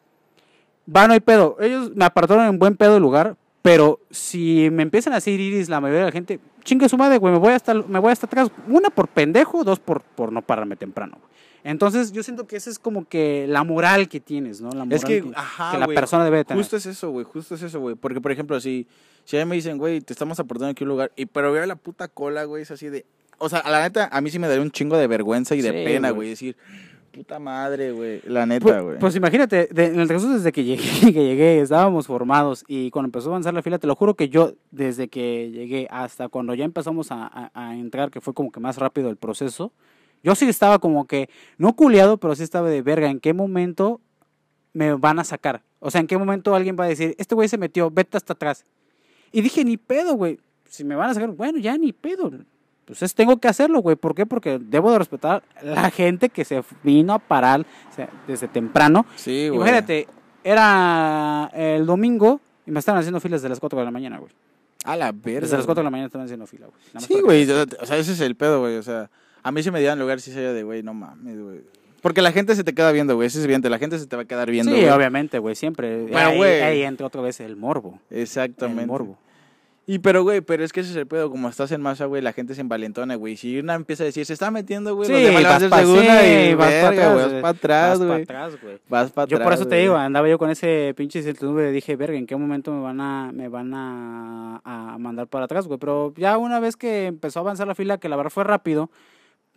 va, 0.89 1.07
no 1.07 1.13
hay 1.13 1.21
pedo. 1.21 1.59
Ellos 1.61 1.93
me 1.95 2.07
apartaron 2.07 2.47
en 2.47 2.59
buen 2.59 2.77
pedo 2.79 2.97
el 2.97 3.03
lugar, 3.03 3.37
pero 3.69 4.01
si 4.11 4.71
me 4.71 4.83
empiezan 4.83 5.13
a 5.13 5.17
decir 5.17 5.39
iris 5.39 5.69
la 5.69 5.79
mayoría 5.79 6.01
de 6.01 6.07
la 6.07 6.13
gente, 6.13 6.41
chingue 6.65 6.89
su 6.89 6.97
madre, 6.97 7.19
güey, 7.19 7.35
me 7.35 7.39
voy 7.39 7.53
hasta, 7.53 7.75
me 7.75 7.99
voy 7.99 8.11
hasta 8.11 8.25
atrás. 8.25 8.51
Una, 8.67 8.89
por 8.89 9.09
pendejo, 9.09 9.63
dos, 9.63 9.79
por, 9.79 10.01
por 10.01 10.33
no 10.33 10.41
pararme 10.41 10.75
temprano, 10.75 11.19
güey. 11.21 11.29
Entonces, 11.65 12.11
yo 12.13 12.23
siento 12.23 12.47
que 12.47 12.57
esa 12.57 12.71
es 12.71 12.79
como 12.79 13.07
que 13.07 13.45
la 13.47 13.65
moral 13.65 14.09
que 14.09 14.21
tienes, 14.21 14.63
¿no? 14.63 14.71
La 14.71 14.87
moral 14.87 14.93
Es 14.95 15.05
que, 15.05 15.23
ajá, 15.35 15.73
que 15.73 15.79
la 15.81 15.87
persona 15.87 16.25
debe 16.25 16.39
de 16.39 16.45
tener. 16.47 16.63
Justo 16.63 16.79
es 16.79 16.87
eso, 16.87 17.11
güey, 17.11 17.27
justo 17.27 17.57
es 17.57 17.63
eso, 17.63 17.79
güey. 17.79 17.95
Porque, 17.95 18.23
por 18.23 18.33
ejemplo, 18.33 18.59
si, 18.59 18.87
si 19.27 19.37
a 19.37 19.45
mí 19.45 19.51
me 19.51 19.57
dicen, 19.57 19.77
güey, 19.77 20.01
te 20.01 20.15
estamos 20.15 20.41
aportando 20.41 20.71
aquí 20.71 20.85
un 20.85 20.89
lugar, 20.89 21.13
y 21.15 21.27
pero 21.27 21.53
veo 21.53 21.67
la 21.67 21.77
puta 21.77 22.09
cola, 22.09 22.45
güey, 22.45 22.63
es 22.63 22.71
así 22.71 22.89
de... 22.89 23.05
O 23.37 23.51
sea, 23.51 23.59
a 23.59 23.71
la 23.71 23.83
neta, 23.83 24.09
a 24.11 24.23
mí 24.23 24.31
sí 24.31 24.39
me 24.39 24.49
daría 24.49 24.63
un 24.63 24.71
chingo 24.71 24.97
de 24.97 25.07
vergüenza 25.09 25.55
y 25.55 25.61
de 25.61 25.73
Sí, 25.73 25.85
pena, 25.85 26.11
güey, 26.11 26.31
decir, 26.31 26.57
puta 27.13 27.39
madre, 27.39 27.93
güey, 27.93 28.21
la 28.25 28.47
neta, 28.47 28.81
güey. 28.81 28.99
pues 28.99 29.17
imagínate, 29.17 29.69
de- 29.73 29.87
en 29.87 30.01
el 30.01 30.09
caso 30.09 30.29
desde 30.33 30.53
que 30.53 30.65
llegué, 30.65 30.83
que 31.13 31.25
llegué, 31.25 31.61
estábamos 31.61 32.07
formados 32.07 32.65
y 32.69 32.91
cuando 32.91 33.07
empezó 33.09 33.29
a 33.29 33.33
avanzar 33.33 33.55
la 33.55 33.63
fila, 33.63 33.79
te 33.79 33.87
lo 33.87 33.95
juro 33.97 34.15
que 34.15 34.29
yo, 34.29 34.53
desde 34.71 35.09
que 35.09 35.51
llegué 35.51 35.89
hasta 35.91 36.29
cuando 36.29 36.55
ya 36.55 36.65
empezamos 36.65 37.11
a, 37.11 37.27
a- 37.27 37.51
a 37.55 37.77
entrar, 37.77 38.11
que 38.11 38.21
fue 38.21 38.35
como 38.35 38.51
que 38.53 38.61
más 38.61 38.77
rápido 38.79 39.11
el 39.11 39.17
proceso, 39.17 39.73
yo 40.23 40.35
sí 40.35 40.49
estaba 40.49 40.79
como 40.79 41.07
que, 41.07 41.29
no 41.59 41.75
culiado, 41.75 42.17
pero 42.19 42.35
sí 42.35 42.43
estaba 42.43 42.69
de 42.69 42.83
verga, 42.83 43.09
¿en 43.11 43.21
qué 43.21 43.33
momento 43.33 44.01
me 44.73 44.95
van 44.95 45.19
a 45.19 45.25
sacar? 45.25 45.63
O 45.81 45.91
sea, 45.91 46.01
¿en 46.01 46.07
qué 46.09 46.19
momento 46.19 46.55
alguien 46.55 46.77
va 46.79 46.85
a 46.85 46.89
decir, 46.89 47.15
este 47.19 47.35
güey 47.35 47.49
se 47.49 47.57
metió, 47.59 47.91
vete 47.91 48.17
hasta 48.17 48.33
atrás? 48.33 48.65
Y 49.33 49.41
dije, 49.43 49.65
ni 49.65 49.77
pedo, 49.77 50.15
güey, 50.15 50.39
si 50.69 50.83
me 50.85 50.95
van 50.97 51.11
a 51.11 51.15
sacar, 51.15 51.31
bueno, 51.31 51.59
ya 51.59 51.77
ni 51.79 51.93
pedo. 51.93 52.31
Pues 52.89 53.03
es- 53.03 53.15
tengo 53.15 53.37
que 53.39 53.47
hacerlo, 53.49 53.81
güey. 53.81 53.95
¿Por 53.97 54.15
qué? 54.15 54.27
Porque 54.27 54.59
debo 54.59 54.91
de 54.91 54.99
respetar 54.99 55.43
la 55.63 55.91
gente 55.91 56.29
que 56.31 56.45
se 56.45 56.63
vino 56.83 57.13
a 57.15 57.19
parar 57.21 57.61
o 57.61 57.95
sea, 57.95 58.09
desde 58.27 58.49
temprano. 58.49 59.07
sí, 59.17 59.49
güey. 59.49 59.59
Imagínate, 59.61 60.09
era 60.63 61.51
el 61.55 61.87
domingo 61.87 62.41
y 62.67 62.71
me 62.71 62.79
estaban 62.81 62.99
haciendo 62.99 63.21
filas 63.21 63.41
desde 63.43 63.51
las 63.51 63.61
4 63.61 63.79
de 63.79 63.85
la 63.85 63.91
mañana, 63.91 64.19
güey. 64.19 64.33
A 64.85 64.97
la 64.97 65.13
verga. 65.13 65.41
Desde 65.43 65.57
las 65.57 65.67
4 65.67 65.81
de 65.83 65.85
la 65.85 65.91
mañana 65.91 66.07
estaban 66.07 66.25
haciendo 66.27 66.47
fila, 66.47 66.67
güey. 66.67 67.05
Sí, 67.05 67.21
güey, 67.21 67.51
o 67.51 67.87
sea, 67.87 67.97
ese 67.99 68.13
es 68.13 68.21
el 68.21 68.35
pedo, 68.37 68.61
güey, 68.61 68.77
o 68.77 68.83
sea, 68.83 69.11
a 69.43 69.53
mí 69.53 69.63
si 69.63 69.71
me 69.71 69.81
dieran 69.81 69.99
lugar 69.99 70.21
sí 70.21 70.33
sería 70.33 70.53
de, 70.53 70.63
güey, 70.63 70.83
no 70.83 70.95
mames, 70.95 71.41
güey. 71.41 71.61
Porque 72.01 72.23
la 72.23 72.31
gente 72.31 72.55
se 72.55 72.63
te 72.63 72.75
queda 72.75 72.93
viendo, 72.93 73.17
güey, 73.17 73.27
eso 73.27 73.39
es 73.39 73.45
evidente, 73.45 73.69
la 73.69 73.79
gente 73.79 73.99
se 73.99 74.07
te 74.07 74.15
va 74.17 74.23
a 74.23 74.25
quedar 74.25 74.47
que- 74.47 74.53
viendo, 74.53 74.73
Sí, 74.73 74.85
obviamente, 74.87 75.39
güey, 75.41 75.57
siempre. 75.57 76.05
Pero, 76.07 76.19
ahí, 76.19 76.37
güey. 76.37 76.61
ahí 76.63 76.83
entra 76.83 77.07
otra 77.07 77.21
vez 77.21 77.41
el 77.41 77.57
morbo. 77.57 77.99
Exactamente. 78.11 78.83
El 78.83 78.87
morbo. 78.87 79.19
Y 79.91 80.01
pero, 80.01 80.23
güey, 80.23 80.43
pero 80.43 80.63
es 80.65 80.73
que 80.75 80.81
ese 80.81 80.91
es 80.91 80.97
el 80.97 81.07
pedo. 81.07 81.31
Como 81.31 81.49
estás 81.49 81.73
en 81.73 81.81
masa, 81.81 82.05
güey, 82.05 82.21
la 82.21 82.35
gente 82.35 82.55
se 82.55 82.61
envalentona, 82.61 83.15
güey. 83.15 83.37
Si 83.39 83.59
una 83.59 83.73
empieza 83.75 84.03
a 84.03 84.07
decir, 84.07 84.27
se 84.27 84.35
está 84.35 84.51
metiendo, 84.51 84.95
güey, 84.95 85.07
Sí, 85.07 85.15
los 85.15 85.23
demás 85.23 85.43
vas 85.45 85.55
hacer 85.55 85.71
pa- 85.71 85.79
segunda 85.79 86.27
y 86.27 86.55
vas 86.55 86.67
pa' 86.67 86.91
verga, 86.91 86.91
atrás, 86.91 87.09
güey, 87.17 87.25
vas 87.25 87.41
para 87.41 87.49
atrás, 87.49 87.89
Vas 87.89 87.99
para 87.99 88.09
güey. 88.13 88.23
atrás. 88.23 88.53
Vas 88.91 89.11
para 89.13 89.29
Yo 89.29 89.37
atrás. 89.39 89.47
por 89.47 89.53
eso 89.55 89.67
te 89.67 89.77
digo, 89.77 89.97
andaba 89.97 90.29
yo 90.29 90.37
con 90.39 90.51
ese 90.51 90.93
pinche 90.95 91.21
incertidumbre, 91.21 91.73
dije, 91.73 91.97
verga, 91.97 92.19
¿en 92.19 92.27
qué 92.27 92.37
momento 92.37 92.71
me 92.71 92.83
van 92.83 93.01
a, 93.01 93.33
me 93.33 93.49
van 93.49 93.73
a, 93.73 94.61
a 94.63 94.99
mandar 94.99 95.27
para 95.27 95.47
atrás, 95.47 95.67
güey? 95.67 95.79
Pero 95.79 96.13
ya 96.19 96.37
una 96.37 96.61
vez 96.61 96.77
que 96.77 97.07
empezó 97.07 97.39
a 97.39 97.43
avanzar 97.43 97.67
la 97.67 97.75
fila, 97.75 97.97
que 97.97 98.11
la 98.11 98.17
verdad 98.17 98.31
fue 98.31 98.45
rápido, 98.45 98.91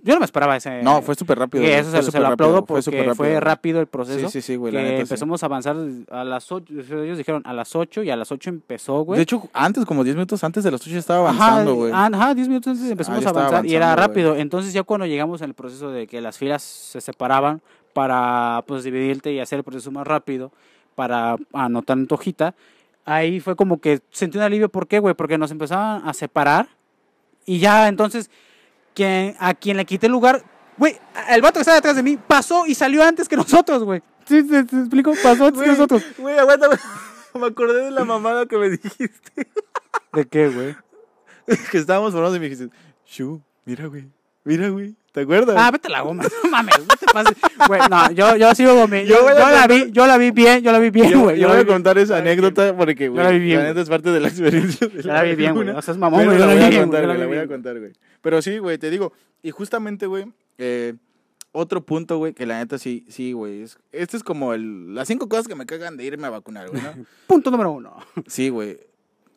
yo 0.03 0.13
no 0.13 0.19
me 0.19 0.25
esperaba 0.25 0.55
ese... 0.55 0.81
No, 0.81 1.01
fue 1.01 1.15
súper 1.15 1.37
rápido. 1.37 1.63
que 1.63 1.77
eso 1.77 1.91
fue 1.91 2.03
se, 2.03 2.19
lo 2.19 2.29
rápido, 2.29 2.33
aplaudo 2.33 2.65
porque 2.65 3.13
fue 3.13 3.29
güey. 3.29 3.39
rápido 3.39 3.79
el 3.79 3.87
proceso. 3.87 4.29
Sí, 4.29 4.41
sí, 4.41 4.41
sí, 4.41 4.55
güey, 4.55 4.73
que 4.73 4.79
sí. 4.79 5.01
empezamos 5.01 5.43
a 5.43 5.45
avanzar 5.45 5.75
a 6.09 6.23
las 6.23 6.51
8, 6.51 6.73
ellos 7.03 7.17
dijeron 7.17 7.43
a 7.45 7.53
las 7.53 7.75
8 7.75 8.03
y 8.03 8.09
a 8.09 8.15
las 8.15 8.31
8 8.31 8.49
empezó, 8.49 9.01
güey. 9.01 9.17
De 9.17 9.23
hecho, 9.23 9.49
antes, 9.53 9.85
como 9.85 10.03
10 10.03 10.15
minutos 10.15 10.43
antes 10.43 10.63
de 10.63 10.71
las 10.71 10.81
8 10.81 10.89
ya 10.89 10.99
estaba 10.99 11.29
avanzando, 11.29 11.75
güey. 11.75 11.91
Ajá, 11.93 12.33
10 12.33 12.47
minutos 12.47 12.71
antes 12.71 12.89
empezamos 12.89 13.21
ya 13.21 13.27
a 13.27 13.31
avanzar 13.31 13.65
y 13.65 13.75
era 13.75 13.95
rápido. 13.95 14.35
Entonces 14.35 14.73
ya 14.73 14.83
cuando 14.83 15.05
llegamos 15.05 15.41
en 15.41 15.49
el 15.49 15.53
proceso 15.53 15.91
de 15.91 16.07
que 16.07 16.19
las 16.21 16.37
filas 16.37 16.63
se 16.63 16.99
separaban 16.99 17.61
para 17.93 18.63
pues 18.67 18.83
dividirte 18.83 19.31
y 19.31 19.39
hacer 19.39 19.59
el 19.59 19.63
proceso 19.63 19.91
más 19.91 20.07
rápido 20.07 20.51
para 20.95 21.35
anotar 21.53 21.97
en 21.97 22.07
tu 22.07 22.15
hojita, 22.15 22.55
ahí 23.05 23.39
fue 23.39 23.55
como 23.55 23.79
que 23.79 24.01
sentí 24.09 24.37
un 24.37 24.43
alivio. 24.43 24.69
¿Por 24.69 24.87
qué, 24.87 24.99
güey? 24.99 25.13
Porque 25.13 25.37
nos 25.37 25.51
empezaban 25.51 26.07
a 26.07 26.13
separar 26.13 26.69
y 27.45 27.59
ya 27.59 27.87
entonces 27.87 28.29
quien, 28.93 29.35
a 29.39 29.53
quien 29.53 29.77
le 29.77 29.85
quité 29.85 30.05
el 30.07 30.11
lugar, 30.11 30.43
güey, 30.77 30.97
el 31.29 31.41
vato 31.41 31.55
que 31.55 31.61
estaba 31.61 31.75
detrás 31.75 31.95
de 31.95 32.03
mí 32.03 32.17
pasó 32.17 32.65
y 32.65 32.75
salió 32.75 33.03
antes 33.03 33.27
que 33.27 33.35
nosotros, 33.37 33.83
güey. 33.83 34.01
¿Sí, 34.25 34.43
te, 34.47 34.63
te 34.63 34.75
explico? 34.79 35.13
Pasó 35.23 35.45
antes 35.45 35.61
que 35.61 35.67
Güey, 35.67 35.69
nosotros. 35.69 36.03
Güey, 36.17 36.37
aguanta. 36.37 36.67
Me 37.39 37.47
acordé 37.47 37.85
de 37.85 37.91
la 37.91 38.03
mamada 38.03 38.45
que 38.45 38.57
me 38.57 38.69
dijiste. 38.69 39.47
¿De 40.13 40.25
qué, 40.25 40.49
güey? 40.49 40.75
que 41.71 41.77
estábamos 41.77 42.11
formados 42.11 42.35
y 42.35 42.39
me 42.39 42.49
dijiste, 42.49 42.73
Shu, 43.05 43.41
mira, 43.65 43.85
güey. 43.87 44.05
Mira, 44.43 44.69
güey. 44.69 44.95
¿Te 45.11 45.21
acuerdas? 45.21 45.55
Ah, 45.57 45.69
vete 45.71 45.87
a 45.87 45.91
la 45.91 46.01
goma. 46.01 46.23
No 46.23 46.49
mames, 46.49 46.79
no 46.79 46.95
te 46.95 47.05
pases. 47.05 47.35
Güey, 47.67 47.81
no, 47.89 48.11
yo, 48.11 48.35
yo 48.37 48.55
sigo 48.55 48.75
con 48.75 48.89
mi. 48.89 49.05
Yo 49.05 49.15
Yo, 49.15 49.29
yo 49.29 49.33
la 49.35 49.41
contar- 49.43 49.69
vi, 49.69 49.91
yo 49.91 50.07
la 50.07 50.17
vi 50.17 50.31
bien, 50.31 50.61
yo 50.63 50.71
la 50.71 50.79
vi 50.79 50.89
bien, 50.89 51.09
yo, 51.09 51.19
güey. 51.21 51.39
yo 51.39 51.47
la 51.47 51.53
voy 51.55 51.63
a 51.63 51.67
contar 51.67 51.97
esa 51.97 52.17
Yo 52.19 52.23
la 52.25 52.31
anécdota 52.31 52.75
porque, 52.75 53.09
güey, 53.09 53.23
la 53.23 53.31
vi 53.31 53.39
bien, 53.39 53.59
la 53.59 53.65
neta 53.65 53.81
es 53.81 53.89
parte 53.89 54.09
de 54.11 54.19
la 54.19 54.27
experiencia. 54.29 54.87
De 54.87 55.03
Yo 55.03 55.11
la 55.11 55.23
vi 55.23 55.35
bien, 55.35 55.53
güey. 55.53 55.69
O 55.69 55.81
sea, 55.81 55.93
es 55.93 55.97
mamón, 55.97 56.25
güey. 56.25 56.37
la 56.37 56.45
yo 56.45 56.51
voy 56.51 56.55
la 56.55 56.69
yo 56.69 57.13
la 57.13 57.25
voy 57.27 57.37
a 57.37 57.47
contar, 57.47 57.79
güey. 57.79 57.91
Pero 58.21 58.41
sí, 58.41 58.57
güey, 58.59 58.77
te 58.77 58.89
digo, 58.89 59.13
y 59.43 59.51
justamente, 59.51 60.05
güey, 60.05 60.25
eh, 60.57 60.93
otro 61.51 61.83
punto, 61.85 62.17
güey, 62.17 62.33
que 62.33 62.45
la 62.45 62.59
neta 62.59 62.77
sí, 62.77 63.05
sí, 63.09 63.33
güey, 63.33 63.63
es, 63.63 63.77
este 63.91 64.15
es 64.17 64.23
como 64.23 64.53
el, 64.53 64.93
las 64.95 65.07
cinco 65.07 65.27
cosas 65.27 65.47
que 65.47 65.55
me 65.55 65.65
cagan 65.65 65.97
de 65.97 66.05
irme 66.05 66.27
a 66.27 66.29
vacunar, 66.29 66.69
güey, 66.69 66.81
¿no? 66.81 66.93
Punto 67.27 67.51
número 67.51 67.71
uno. 67.71 67.97
Sí, 68.27 68.49
güey. 68.49 68.79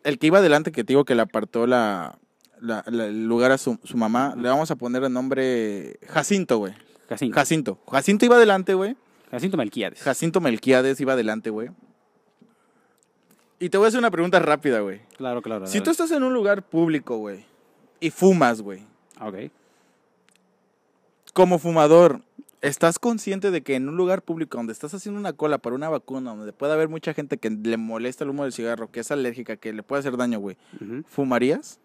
El 0.05 0.19
que 0.19 0.27
iba 0.29 0.39
adelante, 0.39 0.71
que 0.71 0.85
te 0.85 0.93
digo 0.93 1.05
que 1.05 1.15
le 1.15 1.23
apartó 1.23 1.67
la, 1.67 2.19
la- 2.61 2.85
la- 2.87 3.07
el 3.07 3.27
lugar 3.27 3.51
a 3.53 3.59
su, 3.59 3.79
su 3.85 3.97
mamá, 3.97 4.35
le 4.37 4.49
vamos 4.49 4.71
a 4.71 4.77
poner 4.77 5.03
el 5.03 5.13
nombre 5.13 5.99
Jacinto, 6.09 6.59
güey. 6.59 6.75
Jacinto. 7.09 7.35
Jacinto. 7.35 7.79
Jacinto 7.91 8.25
iba 8.27 8.37
adelante, 8.37 8.75
güey. 8.75 8.97
Jacinto 9.31 9.57
Melquiades. 9.57 10.01
Jacinto 10.03 10.41
Melquiades 10.41 11.01
iba 11.01 11.15
adelante, 11.15 11.51
güey. 11.51 11.71
Y 13.59 13.69
te 13.71 13.79
voy 13.79 13.87
a 13.87 13.89
hacer 13.89 13.99
una 13.99 14.11
pregunta 14.11 14.39
rápida, 14.41 14.81
güey. 14.81 15.01
Claro, 15.17 15.41
claro. 15.43 15.67
Si 15.67 15.81
tú 15.81 15.91
estás 15.91 16.11
en 16.11 16.23
un 16.23 16.35
lugar 16.35 16.63
público, 16.63 17.17
güey, 17.17 17.45
y 18.05 18.11
fumas, 18.11 18.61
güey, 18.61 18.81
Ok. 19.21 19.51
como 21.33 21.59
fumador, 21.59 22.21
¿estás 22.61 22.99
consciente 22.99 23.51
de 23.51 23.63
que 23.63 23.77
en 23.77 23.89
un 23.89 23.97
lugar 23.97 24.21
público 24.21 24.59
donde 24.59 24.73
estás 24.75 24.93
haciendo 24.93 25.19
una 25.19 25.33
cola 25.33 25.57
para 25.57 25.75
una 25.75 25.89
vacuna, 25.89 26.35
donde 26.35 26.53
puede 26.53 26.75
haber 26.75 26.89
mucha 26.91 27.15
gente 27.15 27.39
que 27.39 27.49
le 27.49 27.77
molesta 27.79 28.25
el 28.25 28.31
humo 28.31 28.45
del 28.45 28.53
cigarro, 28.53 28.91
que 28.91 29.01
es 29.01 29.11
alérgica, 29.11 29.57
que 29.57 29.73
le 29.73 29.83
puede 29.83 30.01
hacer 30.01 30.17
daño, 30.19 30.39
güey. 30.39 30.57
¿fumarías? 31.09 31.81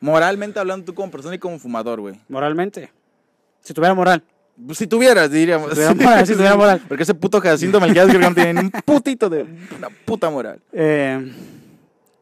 Moralmente 0.00 0.60
hablando, 0.60 0.84
tú 0.84 0.94
como 0.94 1.10
persona 1.10 1.34
y 1.34 1.38
como 1.38 1.58
fumador, 1.58 2.00
güey. 2.00 2.20
Moralmente. 2.28 2.92
Si 3.60 3.72
tuviera 3.72 3.94
moral. 3.94 4.22
Si 4.74 4.86
tuvieras, 4.86 5.30
diríamos. 5.30 5.70
Si 5.70 5.74
tuviera 5.76 5.94
moral, 5.94 6.26
si 6.26 6.34
tuviera 6.34 6.56
moral. 6.56 6.82
Porque 6.86 7.02
ese 7.04 7.14
puto 7.14 7.40
Jacinto 7.40 7.80
Melquiades 7.80 8.12
que 8.12 8.18
no 8.18 8.34
tiene 8.34 8.60
un 8.60 8.70
putito 8.84 9.28
de 9.30 9.42
una 9.76 9.88
puta 10.04 10.28
moral. 10.30 10.60
Eh, 10.72 11.32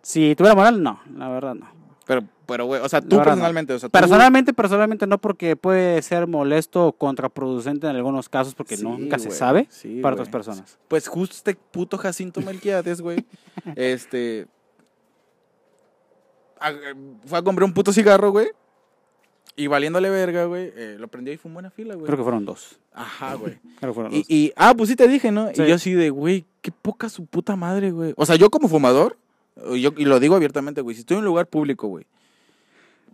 si 0.03 0.35
tuviera 0.37 0.55
moral, 0.55 0.83
no. 0.83 1.01
La 1.16 1.29
verdad, 1.29 1.55
no. 1.55 1.68
Pero, 2.07 2.22
pero, 2.47 2.65
güey, 2.67 2.81
o 2.81 2.89
sea, 2.89 3.01
tú 3.01 3.17
no. 3.17 3.23
personalmente, 3.25 3.73
o 3.75 3.79
sea, 3.79 3.89
tú... 3.89 3.93
Personalmente, 3.93 4.53
personalmente 4.55 5.07
no, 5.07 5.19
porque 5.19 5.57
puede 5.57 6.01
ser 6.03 6.27
molesto 6.27 6.87
o 6.89 6.93
contraproducente 6.93 7.87
en 7.89 7.97
algunos 7.97 8.29
casos, 8.29 8.55
porque 8.55 8.77
Sí, 8.77 8.83
nunca 8.85 9.19
se 9.19 9.31
sabe 9.31 9.67
sí, 9.71 10.01
para 10.01 10.15
otras 10.15 10.29
personas. 10.29 10.79
Pues 10.89 11.09
justo 11.09 11.35
este 11.37 11.55
puto 11.57 11.99
Jacinto 11.99 12.41
Melquiades, 12.41 13.01
güey, 13.01 13.25
este... 13.77 14.47
a- 16.61 16.73
fue 17.27 17.39
a 17.39 17.43
comprar 17.43 17.65
un 17.65 17.75
puto 17.75 17.93
cigarro, 17.93 18.31
güey, 18.31 18.49
y 19.57 19.67
valiéndole 19.69 20.11
verga, 20.11 20.45
güey, 20.45 20.73
eh, 20.77 20.97
lo 20.99 21.09
prendió 21.09 21.33
y 21.33 21.37
fue 21.39 21.49
en 21.49 21.55
buena 21.55 21.71
fila, 21.71 21.95
güey. 21.95 22.07
Creo 22.07 22.19
que 22.19 22.23
fueron 22.25 22.45
dos. 22.45 22.79
Ajá, 22.93 23.35
güey. 23.35 23.59
Creo 23.81 23.91
que 23.93 23.95
fueron 23.95 24.13
Y, 24.13 24.19
dos. 24.19 24.27
y, 24.31 24.53
ah, 24.57 24.75
pues 24.77 24.91
sí 24.91 24.97
te 24.97 25.09
dije, 25.09 25.33
¿no? 25.33 25.49
Sí. 25.55 25.63
Y 25.63 25.67
yo 25.69 25.75
así 25.75 25.93
de, 25.95 26.11
güey, 26.11 26.45
qué 26.61 26.71
poca 26.71 27.09
su 27.09 27.25
puta 27.27 27.57
madre, 27.57 27.91
güey. 27.91 28.13
O 28.17 28.27
sea, 28.27 28.37
yo 28.37 28.51
como 28.51 28.69
fumador, 28.69 29.17
yo, 29.79 29.93
y 29.97 30.05
lo 30.05 30.21
digo 30.21 30.35
abiertamente, 30.37 30.83
güey, 30.83 30.95
si 30.95 31.01
estoy 31.01 31.15
en 31.15 31.21
un 31.21 31.25
lugar 31.25 31.47
público, 31.47 31.89
güey, 31.89 32.07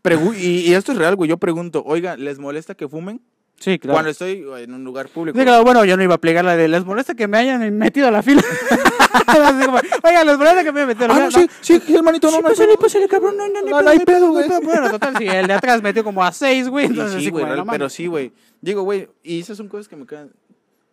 pregu- 0.03 0.37
y, 0.39 0.69
y 0.71 0.75
esto 0.75 0.93
es 0.93 0.99
real, 0.99 1.17
güey, 1.17 1.29
yo 1.31 1.37
pregunto, 1.39 1.83
oiga, 1.87 2.17
¿les 2.17 2.39
molesta 2.39 2.75
que 2.75 2.89
fumen? 2.89 3.21
Sí, 3.59 3.79
claro. 3.79 3.95
Cuando 3.95 4.11
estoy 4.11 4.45
en 4.59 4.75
un 4.75 4.83
lugar 4.83 5.09
público. 5.09 5.39
Sí, 5.39 5.45
claro, 5.45 5.63
bueno, 5.63 5.85
yo 5.85 5.97
no 5.97 6.03
iba 6.03 6.15
a 6.17 6.19
plegar 6.19 6.45
la 6.45 6.57
de 6.57 6.67
les 6.67 6.85
molesta 6.85 7.15
que 7.15 7.29
me 7.29 7.39
hayan 7.39 7.79
metido 7.79 8.09
a 8.09 8.11
la 8.11 8.21
fila. 8.23 8.43
Como, 9.27 9.79
Oiga, 10.05 10.25
les 10.25 10.37
molesta 10.39 10.65
que 10.65 10.73
me 10.73 10.81
hayan 10.81 10.89
metido 10.89 11.05
a 11.05 11.09
la 11.09 11.15
Ah, 11.27 11.31
fila. 11.31 11.43
no, 11.43 11.49
sí, 11.61 11.81
sí, 11.87 11.95
hermanito, 11.95 12.27
no, 12.29 12.37
Sí, 12.39 12.43
no, 12.43 12.49
pásale, 12.49 12.77
pásale, 12.77 13.09
cabrón, 13.09 13.37
no, 13.37 13.49
no, 13.49 13.63
No, 13.63 13.83
no 13.83 13.91
hay 13.91 14.01
pedo, 14.01 14.31
güey. 14.33 14.49
Bueno, 14.65 14.91
total, 14.91 15.15
sí, 15.17 15.27
el 15.29 15.47
de 15.47 15.53
atrás 15.53 15.81
metió 15.83 16.03
como 16.03 16.25
a 16.25 16.33
seis, 16.33 16.69
güey. 16.69 16.87
Sí, 16.87 16.93
Entonces, 16.93 17.19
sí, 17.19 17.25
sí, 17.27 17.31
güey, 17.31 17.45
pero 17.71 17.89
sí, 17.89 18.07
güey. 18.09 18.33
Digo, 18.61 18.83
güey, 18.83 19.09
y 19.23 19.41
esas 19.41 19.57
son 19.57 19.69
cosas 19.69 19.87
que 19.89 19.95
me 19.97 20.07
quedan. 20.07 20.31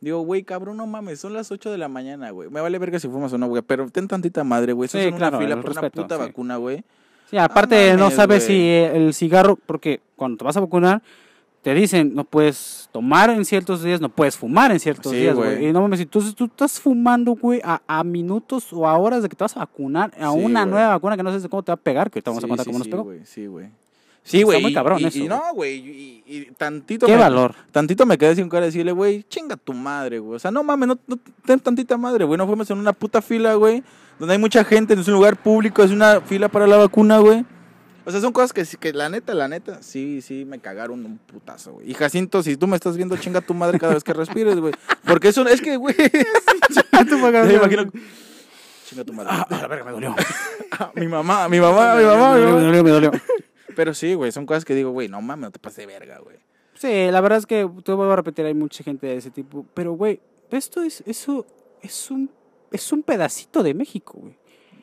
Digo, 0.01 0.19
güey, 0.21 0.43
cabrón, 0.43 0.77
no 0.77 0.85
mames, 0.85 1.19
son 1.19 1.33
las 1.33 1.51
8 1.51 1.71
de 1.71 1.77
la 1.77 1.87
mañana, 1.89 2.29
güey. 2.29 2.49
Me 2.49 2.61
vale 2.61 2.77
verga 2.77 2.99
si 2.99 3.07
fumas 3.09 3.33
o 3.33 3.37
no, 3.37 3.47
güey, 3.47 3.61
pero 3.63 3.89
ten 3.89 4.07
tantita 4.07 4.43
madre, 4.43 4.73
güey. 4.73 4.87
Sí, 4.87 4.97
en 4.99 5.15
claro, 5.17 5.37
una 5.39 5.45
fila 5.47 5.61
por 5.61 5.71
una 5.71 5.89
puta 5.89 6.17
vacuna, 6.17 6.57
güey. 6.57 6.83
Sí, 7.29 7.37
aparte 7.37 7.93
no 7.93 7.99
mames, 8.05 8.15
sabes 8.15 8.43
si 8.45 8.69
el 8.69 9.13
cigarro, 9.13 9.57
porque 9.65 10.01
cuando 10.15 10.37
te 10.37 10.43
vas 10.45 10.57
a 10.57 10.61
vacunar, 10.61 11.01
te 11.61 11.73
dicen 11.73 12.15
no 12.15 12.23
puedes 12.23 12.89
tomar 12.91 13.29
en 13.29 13.43
ciertos 13.45 13.83
días, 13.83 13.99
no 14.01 14.09
puedes 14.09 14.37
fumar 14.37 14.71
en 14.71 14.79
ciertos 14.79 15.11
Sí, 15.11 15.19
días, 15.19 15.35
güey. 15.35 15.65
Y 15.67 15.73
no 15.73 15.81
mames, 15.81 15.99
entonces 15.99 16.33
tú 16.33 16.45
estás 16.45 16.79
fumando, 16.79 17.33
güey, 17.35 17.61
a, 17.63 17.81
a 17.85 18.03
minutos 18.03 18.71
o 18.73 18.87
a 18.87 18.97
horas 18.97 19.21
de 19.23 19.29
que 19.29 19.35
te 19.35 19.43
vas 19.43 19.55
a 19.57 19.59
vacunar 19.61 20.11
a 20.19 20.31
Sí, 20.31 20.39
una 20.39 20.61
güey. 20.63 20.71
nueva 20.71 20.89
vacuna 20.89 21.17
que 21.17 21.23
no 21.23 21.29
sabes 21.29 21.47
cómo 21.49 21.61
te 21.61 21.71
va 21.71 21.75
a 21.75 21.77
pegar, 21.77 22.09
que 22.09 22.17
ahorita 22.19 22.31
vamos 22.31 22.43
a 22.43 22.47
Sí, 22.47 22.49
contar 22.49 22.63
sí, 22.65 22.69
cómo 22.69 22.79
nos 22.79 22.87
pegó. 22.87 23.03
güey, 23.03 23.19
sí, 23.25 23.45
güey. 23.45 23.67
Sí, 24.23 24.37
Está 24.39 24.45
güey. 24.45 24.61
muy 24.61 24.71
y- 24.71 24.73
cabrón 24.73 24.99
y, 24.99 25.05
eso, 25.05 25.17
y 25.19 25.27
no, 25.27 25.41
güey, 25.55 25.77
y, 25.77 26.23
y 26.27 26.45
tantito. 26.57 27.05
Qué 27.05 27.13
me- 27.13 27.19
valor. 27.19 27.55
Tantito 27.71 28.05
me 28.05 28.17
quedé 28.17 28.35
sin 28.35 28.47
cara 28.49 28.61
de 28.61 28.67
decirle, 28.67 28.91
güey, 28.91 29.23
chinga 29.29 29.55
tu 29.55 29.73
madre, 29.73 30.19
güey. 30.19 30.35
O 30.35 30.39
sea, 30.39 30.51
no 30.51 30.61
mames, 30.63 30.87
no, 30.89 30.99
no 31.07 31.17
ten 31.45 31.59
tantita 31.59 31.97
madre, 31.97 32.25
güey. 32.25 32.37
No 32.37 32.45
fuimos 32.45 32.69
en 32.69 32.77
una 32.79 32.93
puta 32.93 33.21
fila, 33.21 33.53
güey. 33.55 33.81
Donde 34.19 34.33
hay 34.33 34.39
mucha 34.39 34.63
gente, 34.63 34.95
no 34.95 35.01
es 35.01 35.07
un 35.07 35.13
lugar 35.15 35.41
público, 35.41 35.81
es 35.81 35.91
una 35.91 36.21
fila 36.21 36.49
para 36.49 36.67
la 36.67 36.77
vacuna, 36.77 37.19
güey. 37.19 37.45
O 38.05 38.11
sea, 38.11 38.19
son 38.21 38.33
cosas 38.33 38.53
que, 38.53 38.65
sí- 38.65 38.77
que 38.77 38.91
la 38.91 39.07
neta, 39.07 39.33
la 39.33 39.47
neta, 39.47 39.81
sí, 39.81 40.21
sí, 40.21 40.43
me 40.45 40.59
cagaron 40.59 41.05
un 41.05 41.17
putazo, 41.19 41.73
güey. 41.73 41.89
Y 41.91 41.93
Jacinto, 41.93 42.41
si 42.43 42.57
tú 42.57 42.67
me 42.67 42.75
estás 42.75 42.97
viendo, 42.97 43.15
chinga 43.17 43.39
tu 43.41 43.53
madre 43.53 43.79
cada 43.79 43.93
vez 43.93 44.03
que 44.03 44.13
respires, 44.13 44.59
güey. 44.59 44.73
Porque 45.05 45.27
eso, 45.29 45.47
es 45.47 45.61
que, 45.61 45.77
güey. 45.77 45.95
me 47.45 47.53
imagino. 47.53 47.91
Chinga 48.85 49.03
tu 49.03 49.13
madre. 49.13 49.29
Ah, 49.31 49.45
a 49.49 49.61
la 49.61 49.67
verga, 49.67 49.85
me 49.85 49.91
dolió. 49.91 50.15
Ah, 50.71 50.91
mi 50.95 51.07
mamá, 51.07 51.47
mi 51.49 51.59
mamá, 51.59 51.95
mi 51.95 52.03
mamá, 52.03 52.33
me 52.33 52.39
dolió, 52.41 52.83
me 52.83 52.89
dolió. 52.89 53.11
Pero 53.75 53.93
sí, 53.93 54.15
güey, 54.15 54.31
son 54.31 54.45
cosas 54.45 54.65
que 54.65 54.73
digo, 54.75 54.91
güey, 54.91 55.07
no 55.07 55.21
mames, 55.21 55.43
no 55.43 55.51
te 55.51 55.59
pases 55.59 55.77
de 55.77 55.85
verga, 55.87 56.17
güey. 56.19 56.37
Sí, 56.73 57.11
la 57.11 57.21
verdad 57.21 57.37
es 57.39 57.45
que 57.45 57.69
te 57.83 57.91
vuelvo 57.93 58.11
a 58.11 58.15
repetir, 58.15 58.45
hay 58.45 58.53
mucha 58.53 58.83
gente 58.83 59.05
de 59.05 59.17
ese 59.17 59.29
tipo. 59.29 59.65
Pero, 59.73 59.93
güey, 59.93 60.19
esto 60.49 60.81
es, 60.81 61.03
eso 61.05 61.45
es 61.81 62.09
un, 62.09 62.31
es 62.71 62.91
un 62.91 63.03
pedacito 63.03 63.63
de 63.63 63.73
México, 63.73 64.19
güey. 64.19 64.37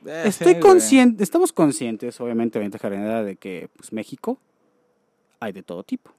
Eh, 0.06 0.24
Estoy 0.26 0.54
sí, 0.54 0.60
consciente, 0.60 1.24
estamos 1.24 1.52
conscientes, 1.52 2.20
obviamente, 2.20 2.58
ventaja 2.58 2.88
general 2.88 3.26
de 3.26 3.36
que, 3.36 3.68
pues, 3.76 3.92
México 3.92 4.38
hay 5.40 5.52
de 5.52 5.62
todo 5.62 5.82
tipo. 5.82 6.12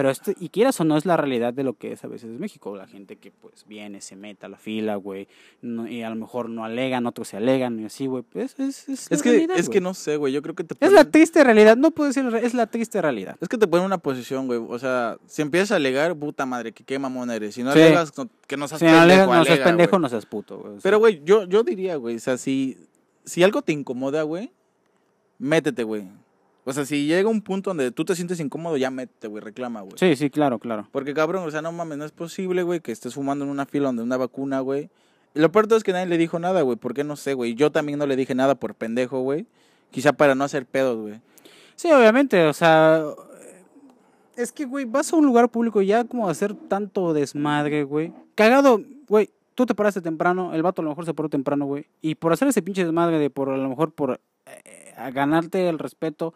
Pero 0.00 0.08
este, 0.08 0.34
y 0.40 0.48
quieras 0.48 0.80
o 0.80 0.84
no, 0.84 0.96
es 0.96 1.04
la 1.04 1.18
realidad 1.18 1.52
de 1.52 1.62
lo 1.62 1.74
que 1.76 1.92
es 1.92 2.02
a 2.04 2.08
veces 2.08 2.30
México. 2.40 2.74
La 2.74 2.86
gente 2.86 3.16
que, 3.16 3.30
pues, 3.30 3.66
viene, 3.66 4.00
se 4.00 4.16
mete 4.16 4.46
a 4.46 4.48
la 4.48 4.56
fila, 4.56 4.96
güey, 4.96 5.28
no- 5.60 5.86
y 5.86 6.02
a 6.02 6.08
lo 6.08 6.16
mejor 6.16 6.48
no 6.48 6.64
alegan, 6.64 7.04
otros 7.06 7.28
se 7.28 7.36
alegan, 7.36 7.78
y 7.80 7.84
así, 7.84 8.06
güey. 8.06 8.22
Pues, 8.22 8.58
es, 8.58 8.88
es, 8.88 9.12
Es 9.12 9.22
que, 9.22 9.28
realidad, 9.32 9.58
es 9.58 9.68
que 9.68 9.82
no 9.82 9.92
sé, 9.92 10.16
güey, 10.16 10.32
yo 10.32 10.40
creo 10.40 10.54
que 10.54 10.64
te 10.64 10.74
Es 10.82 10.90
la 10.90 11.04
triste 11.04 11.44
realidad, 11.44 11.76
no 11.76 11.90
puedo 11.90 12.08
decir, 12.08 12.24
es 12.42 12.54
la 12.54 12.66
triste 12.66 13.02
realidad. 13.02 13.36
Es 13.42 13.48
que 13.50 13.58
te 13.58 13.66
ponen 13.66 13.82
en 13.82 13.86
una 13.88 13.98
posición, 13.98 14.46
güey. 14.46 14.58
O 14.66 14.78
sea, 14.78 15.18
si 15.26 15.42
empiezas 15.42 15.72
a 15.72 15.76
alegar, 15.76 16.16
puta 16.16 16.46
madre, 16.46 16.72
que 16.72 16.82
qué 16.82 16.98
mamón 16.98 17.30
eres. 17.30 17.54
Si 17.56 17.62
no 17.62 17.74
Sí. 17.74 17.80
alegas, 17.82 18.16
no- 18.16 18.30
que 18.46 18.56
no 18.56 18.68
seas 18.68 18.78
Si 18.78 18.86
no 18.86 18.92
pendejo, 18.92 19.26
no 19.26 19.44
seas 19.44 19.48
alega, 19.48 19.64
pendejo, 19.66 19.90
güey. 19.90 20.00
no 20.02 20.08
seas 20.08 20.24
puto, 20.24 20.58
güey. 20.60 20.68
o 20.70 20.74
sea. 20.76 20.80
Pero, 20.82 20.98
güey, 20.98 21.20
yo, 21.26 21.44
yo 21.44 21.62
diría, 21.62 21.96
güey, 21.96 22.16
o 22.16 22.20
sea, 22.20 22.38
si, 22.38 22.78
si 23.24 23.42
algo 23.42 23.60
te 23.60 23.72
incomoda, 23.72 24.22
güey, 24.22 24.50
métete, 25.38 25.82
güey. 25.84 26.08
O 26.64 26.72
sea, 26.72 26.84
si 26.84 27.06
llega 27.06 27.28
un 27.28 27.40
punto 27.40 27.70
donde 27.70 27.90
tú 27.90 28.04
te 28.04 28.14
sientes 28.14 28.38
incómodo, 28.40 28.76
ya 28.76 28.90
métete, 28.90 29.28
güey, 29.28 29.42
reclama, 29.42 29.80
güey. 29.80 29.94
Sí, 29.96 30.14
sí, 30.16 30.30
claro, 30.30 30.58
claro. 30.58 30.86
Porque, 30.92 31.14
cabrón, 31.14 31.46
o 31.46 31.50
sea, 31.50 31.62
no 31.62 31.72
mames, 31.72 31.98
no 31.98 32.04
es 32.04 32.12
posible, 32.12 32.62
güey, 32.62 32.80
que 32.80 32.92
estés 32.92 33.14
fumando 33.14 33.44
en 33.44 33.50
una 33.50 33.66
fila 33.66 33.86
donde 33.86 34.02
una 34.02 34.16
vacuna, 34.16 34.60
güey. 34.60 34.90
Lo 35.34 35.50
peor 35.52 35.64
de 35.64 35.68
todo 35.68 35.78
es 35.78 35.84
que 35.84 35.92
nadie 35.92 36.06
le 36.06 36.18
dijo 36.18 36.38
nada, 36.38 36.62
güey. 36.62 36.76
¿Por 36.76 36.92
qué 36.92 37.04
no 37.04 37.16
sé, 37.16 37.34
güey? 37.34 37.54
Yo 37.54 37.70
también 37.72 37.98
no 37.98 38.06
le 38.06 38.16
dije 38.16 38.34
nada 38.34 38.56
por 38.56 38.74
pendejo, 38.74 39.20
güey. 39.20 39.46
Quizá 39.90 40.12
para 40.12 40.34
no 40.34 40.44
hacer 40.44 40.66
pedos, 40.66 40.98
güey. 40.98 41.20
Sí, 41.76 41.90
obviamente, 41.92 42.44
o 42.44 42.52
sea, 42.52 43.04
es 44.36 44.52
que, 44.52 44.64
güey, 44.64 44.84
vas 44.84 45.12
a 45.12 45.16
un 45.16 45.24
lugar 45.24 45.48
público 45.48 45.80
y 45.80 45.86
ya 45.86 46.04
como 46.04 46.28
a 46.28 46.30
hacer 46.30 46.54
tanto 46.54 47.14
desmadre, 47.14 47.84
güey. 47.84 48.12
Cagado, 48.34 48.82
güey, 49.08 49.30
tú 49.54 49.66
te 49.66 49.74
paraste 49.74 50.00
temprano, 50.00 50.54
el 50.54 50.62
vato 50.62 50.82
a 50.82 50.84
lo 50.84 50.90
mejor 50.90 51.06
se 51.06 51.14
paró 51.14 51.28
temprano, 51.28 51.64
güey. 51.64 51.86
Y 52.02 52.16
por 52.16 52.32
hacer 52.32 52.48
ese 52.48 52.62
pinche 52.62 52.84
desmadre 52.84 53.18
de 53.18 53.30
por 53.30 53.50
a 53.50 53.56
lo 53.56 53.68
mejor 53.68 53.92
por 53.92 54.20
a 54.96 55.10
ganarte 55.10 55.68
el 55.68 55.78
respeto, 55.78 56.34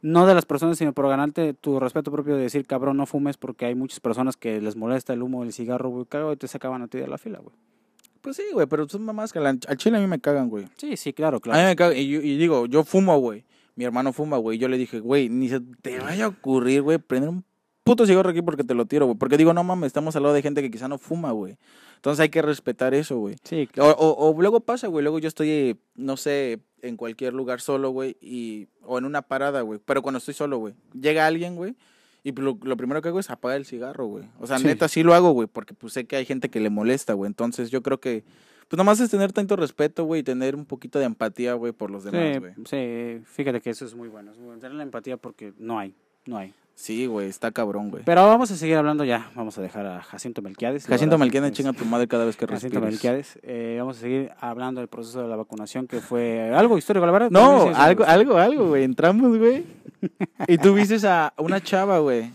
no 0.00 0.26
de 0.26 0.34
las 0.34 0.44
personas, 0.46 0.78
sino 0.78 0.92
por 0.92 1.08
ganarte 1.08 1.54
tu 1.54 1.78
respeto 1.78 2.10
propio 2.10 2.34
de 2.36 2.42
decir, 2.42 2.66
cabrón, 2.66 2.96
no 2.96 3.06
fumes 3.06 3.36
porque 3.36 3.66
hay 3.66 3.74
muchas 3.74 4.00
personas 4.00 4.36
que 4.36 4.60
les 4.60 4.74
molesta 4.76 5.12
el 5.12 5.22
humo 5.22 5.42
del 5.44 5.52
cigarro, 5.52 5.90
güey. 5.90 6.06
Cagado 6.06 6.32
y 6.32 6.36
te 6.36 6.48
sacaban 6.48 6.82
a 6.82 6.88
ti 6.88 6.98
de 6.98 7.06
la 7.06 7.18
fila, 7.18 7.38
güey. 7.38 7.54
Pues 8.20 8.36
sí, 8.36 8.42
güey, 8.52 8.66
pero 8.66 8.88
son 8.88 9.04
mamás 9.04 9.32
que 9.32 9.40
la- 9.40 9.50
al 9.50 9.76
chile 9.76 9.98
a 9.98 10.00
mí 10.00 10.06
me 10.06 10.20
cagan, 10.20 10.48
güey. 10.48 10.66
Sí, 10.76 10.96
sí, 10.96 11.12
claro, 11.12 11.36
A 11.36 11.38
mí 11.38 11.42
claro. 11.42 11.68
me 11.68 11.76
cagan. 11.76 11.96
Y, 11.96 12.08
yo- 12.08 12.20
y 12.22 12.36
digo, 12.36 12.66
yo 12.66 12.84
fumo, 12.84 13.18
güey. 13.18 13.44
Mi 13.74 13.84
hermano 13.84 14.12
fuma, 14.12 14.36
güey. 14.36 14.58
Yo 14.58 14.68
le 14.68 14.76
dije, 14.78 15.00
güey, 15.00 15.28
ni 15.28 15.48
se 15.48 15.60
te 15.60 15.98
vaya 15.98 16.26
a 16.26 16.28
ocurrir, 16.28 16.82
güey, 16.82 16.98
prender 16.98 17.30
un 17.30 17.44
puto 17.84 18.06
cigarro 18.06 18.30
aquí 18.30 18.42
porque 18.42 18.62
te 18.64 18.74
lo 18.74 18.86
tiro, 18.86 19.06
güey. 19.06 19.18
Porque 19.18 19.36
digo, 19.36 19.52
no 19.54 19.64
mames, 19.64 19.88
estamos 19.88 20.14
al 20.14 20.22
lado 20.24 20.34
de 20.34 20.42
gente 20.42 20.62
que 20.62 20.70
quizá 20.70 20.88
no 20.88 20.98
fuma, 20.98 21.32
güey. 21.32 21.56
Entonces 21.96 22.20
hay 22.20 22.28
que 22.28 22.42
respetar 22.42 22.94
eso, 22.94 23.18
güey. 23.18 23.36
Sí, 23.44 23.68
O, 23.78 23.84
o, 23.86 24.30
o 24.30 24.40
luego 24.40 24.60
pasa, 24.60 24.88
güey. 24.88 25.02
Luego 25.02 25.18
yo 25.18 25.26
estoy, 25.28 25.48
eh, 25.50 25.76
no 25.96 26.16
sé, 26.16 26.60
en 26.82 26.96
cualquier 26.96 27.32
lugar 27.32 27.60
solo, 27.60 27.90
güey. 27.90 28.16
Y, 28.20 28.68
o 28.84 28.98
en 28.98 29.04
una 29.04 29.22
parada, 29.22 29.62
güey. 29.62 29.80
Pero 29.84 30.02
cuando 30.02 30.18
estoy 30.18 30.34
solo, 30.34 30.58
güey. 30.58 30.74
Llega 31.00 31.26
alguien, 31.26 31.56
güey. 31.56 31.74
Y 32.24 32.32
lo, 32.32 32.58
lo 32.62 32.76
primero 32.76 33.02
que 33.02 33.08
hago 33.08 33.18
es 33.20 33.30
apagar 33.30 33.56
el 33.56 33.66
cigarro, 33.66 34.06
güey. 34.06 34.24
O 34.38 34.46
sea, 34.46 34.58
Sí. 34.58 34.66
neta, 34.66 34.86
sí 34.88 35.02
lo 35.02 35.14
hago, 35.14 35.32
güey. 35.32 35.48
Porque 35.48 35.74
pues 35.74 35.92
sé 35.92 36.04
que 36.04 36.16
hay 36.16 36.24
gente 36.24 36.50
que 36.50 36.60
le 36.60 36.70
molesta, 36.70 37.14
güey. 37.14 37.26
Entonces 37.28 37.70
yo 37.70 37.82
creo 37.82 37.98
que, 38.00 38.22
pues 38.68 38.76
nomás 38.78 39.00
es 39.00 39.10
tener 39.10 39.32
tanto 39.32 39.56
respeto, 39.56 40.04
güey. 40.04 40.20
Y 40.20 40.24
tener 40.24 40.54
un 40.54 40.64
poquito 40.66 40.98
de 40.98 41.04
empatía, 41.06 41.54
güey, 41.54 41.72
por 41.72 41.90
los 41.90 42.04
demás, 42.04 42.34
Sí, 42.34 42.38
güey. 42.38 42.52
sí, 43.18 43.24
fíjate 43.26 43.60
que 43.60 43.70
eso 43.70 43.84
es 43.84 43.94
muy 43.94 44.08
bueno. 44.08 44.30
Es 44.30 44.36
muy 44.38 44.46
bueno. 44.46 44.60
Tener 44.60 44.76
la 44.76 44.82
empatía 44.82 45.16
porque 45.16 45.52
no 45.58 45.78
hay, 45.78 45.94
no 46.26 46.36
hay. 46.36 46.52
Sí, 46.74 47.06
güey, 47.06 47.28
está 47.28 47.52
cabrón, 47.52 47.90
güey. 47.90 48.02
Pero 48.04 48.26
vamos 48.26 48.50
a 48.50 48.56
seguir 48.56 48.76
hablando 48.76 49.04
ya. 49.04 49.30
Vamos 49.36 49.56
a 49.56 49.62
dejar 49.62 49.86
a 49.86 50.02
Jacinto 50.02 50.42
Melquiades. 50.42 50.86
Jacinto 50.86 51.16
Melquiades 51.18 51.52
es- 51.52 51.56
chinga 51.56 51.72
tu 51.72 51.84
madre 51.84 52.08
cada 52.08 52.24
vez 52.24 52.36
que 52.36 52.46
Jacinto 52.46 52.80
respires. 52.80 52.92
Melquiades. 52.92 53.38
Eh, 53.42 53.76
vamos 53.78 53.98
a 53.98 54.00
seguir 54.00 54.30
hablando 54.40 54.80
del 54.80 54.88
proceso 54.88 55.22
de 55.22 55.28
la 55.28 55.36
vacunación 55.36 55.86
que 55.86 56.00
fue 56.00 56.50
algo 56.54 56.76
histórico, 56.78 57.06
la 57.06 57.12
verdad. 57.12 57.30
No, 57.30 57.68
algo, 57.74 58.04
algo, 58.04 58.36
algo, 58.36 58.68
güey. 58.68 58.84
Entramos, 58.84 59.38
güey. 59.38 59.64
Y 60.48 60.58
tú 60.58 60.74
viste 60.74 60.96
a 61.06 61.32
una 61.38 61.60
chava, 61.62 61.98
güey. 62.00 62.32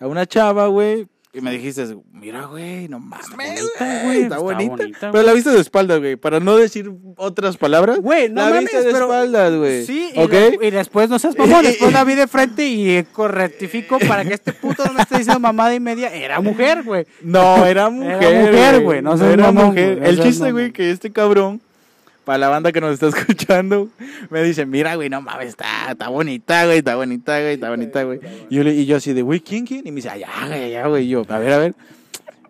A 0.00 0.06
una 0.06 0.24
chava, 0.24 0.68
güey. 0.68 1.06
Y 1.34 1.40
me 1.40 1.50
dijiste, 1.50 1.96
mira, 2.12 2.44
güey, 2.44 2.88
no 2.88 2.98
mames. 3.00 3.30
bonita, 3.30 3.64
güey, 3.80 4.02
güey, 4.04 4.22
Está 4.22 4.34
está 4.34 4.38
bonita. 4.38 4.76
bonita, 4.76 5.10
pero 5.12 5.22
la 5.24 5.32
viste 5.32 5.48
de 5.48 5.60
espaldas, 5.60 5.98
güey. 5.98 6.16
Para 6.16 6.40
no 6.40 6.58
decir 6.58 6.90
otras 7.16 7.56
palabras. 7.56 8.00
Güey, 8.00 8.28
no 8.28 8.42
la 8.42 8.48
mames, 8.50 8.60
viste 8.64 8.82
de 8.82 8.92
pero- 8.92 9.06
espaldas, 9.06 9.54
güey. 9.56 9.86
Sí, 9.86 10.10
y, 10.14 10.18
¿Ok? 10.20 10.30
la- 10.32 10.66
y 10.66 10.70
después 10.70 11.08
no 11.08 11.18
seas 11.18 11.36
mamón, 11.38 11.62
después 11.64 11.90
la 11.90 12.04
vi 12.04 12.16
de 12.16 12.26
frente 12.28 12.66
y 12.66 13.02
rectifico 13.16 13.98
para 14.00 14.26
que 14.26 14.34
este 14.34 14.52
puto 14.52 14.84
no 14.84 14.92
me 14.92 15.00
esté 15.00 15.16
diciendo 15.18 15.40
mamada 15.40 15.74
y 15.74 15.80
media. 15.80 16.08
Era 16.14 16.38
mujer, 16.40 16.82
güey. 16.82 17.06
No, 17.22 17.64
era 17.64 17.88
mujer. 17.88 18.46
mujer, 18.50 18.80
güey, 18.82 19.00
no 19.00 19.16
seas 19.16 19.32
era 19.32 19.44
mamón, 19.44 19.66
mujer. 19.68 19.98
güey, 20.00 20.00
no 20.00 20.06
El 20.06 20.22
chiste, 20.22 20.52
güey, 20.52 20.70
que 20.70 20.90
este 20.90 21.10
cabrón, 21.12 21.62
para 22.24 22.38
la 22.38 22.48
banda 22.48 22.72
que 22.72 22.80
nos 22.80 22.92
está 22.94 23.08
escuchando, 23.18 23.88
me 24.30 24.42
dice, 24.42 24.64
mira, 24.66 24.94
güey, 24.94 25.08
no 25.08 25.20
mames, 25.20 25.48
está, 25.48 25.90
está 25.90 26.08
bonita, 26.08 26.64
güey, 26.66 26.78
está 26.78 26.94
bonita, 26.96 27.40
güey, 27.40 27.54
está 27.54 27.70
bonita, 27.70 28.02
güey. 28.04 28.20
Y 28.50 28.56
yo, 28.56 28.62
y 28.62 28.86
yo 28.86 28.96
así 28.96 29.12
de, 29.12 29.22
güey, 29.22 29.40
¿quién, 29.40 29.66
quién? 29.66 29.86
Y 29.86 29.90
me 29.90 29.96
dice, 29.96 30.10
allá, 30.10 30.28
güey, 30.46 30.64
allá, 30.64 30.86
güey. 30.86 31.04
Y 31.06 31.08
yo, 31.08 31.24
a 31.28 31.38
ver, 31.38 31.52
a 31.52 31.58
ver. 31.58 31.74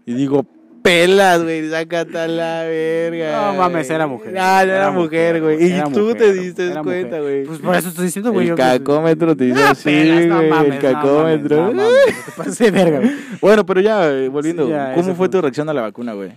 Y 0.04 0.14
digo, 0.14 0.44
pelas, 0.82 1.42
güey, 1.42 1.70
sácate 1.70 2.18
a 2.18 2.26
la 2.28 2.64
verga. 2.64 3.52
No 3.52 3.58
mames, 3.58 3.88
era 3.88 4.06
mujer. 4.06 4.35
Ah, 4.37 4.62
no 4.66 4.72
era, 4.72 4.90
mujer, 4.90 5.40
güey. 5.40 5.64
Y 5.64 5.72
Era 5.72 5.85
tú 5.85 6.00
mujer, 6.00 6.16
te 6.18 6.32
diste 6.35 6.66
era 6.66 6.82
cuenta, 6.82 7.20
güey. 7.20 7.44
Pues 7.44 7.61
por 7.61 7.74
eso 7.76 7.88
estoy 7.88 8.06
diciendo, 8.06 8.32
güey. 8.32 8.48
el 8.48 8.56
cacómetro 8.56 9.37
te 9.37 9.44
dice 9.44 9.62
Ah, 9.62 9.70
así, 9.70 10.26
no 10.26 10.42
güey. 10.42 10.70
el 10.70 10.78
cacómetro. 10.80 11.56
No 11.56 11.72
mames, 11.72 11.76
no 11.76 12.32
mames, 12.37 12.58
te 12.58 12.64
de 12.64 12.70
verga, 12.72 12.98
güey. 12.98 13.12
Bueno, 13.40 13.64
pero 13.64 13.80
ya, 13.80 14.11
eh, 14.11 14.28
volviendo, 14.28 14.64
Sí, 14.66 14.70
ya, 14.70 14.92
¿cómo 14.94 15.14
fue. 15.14 15.28
tu 15.28 15.40
reacción 15.40 15.68
a 15.68 15.72
la 15.72 15.82
vacuna, 15.82 16.12
güey? 16.14 16.32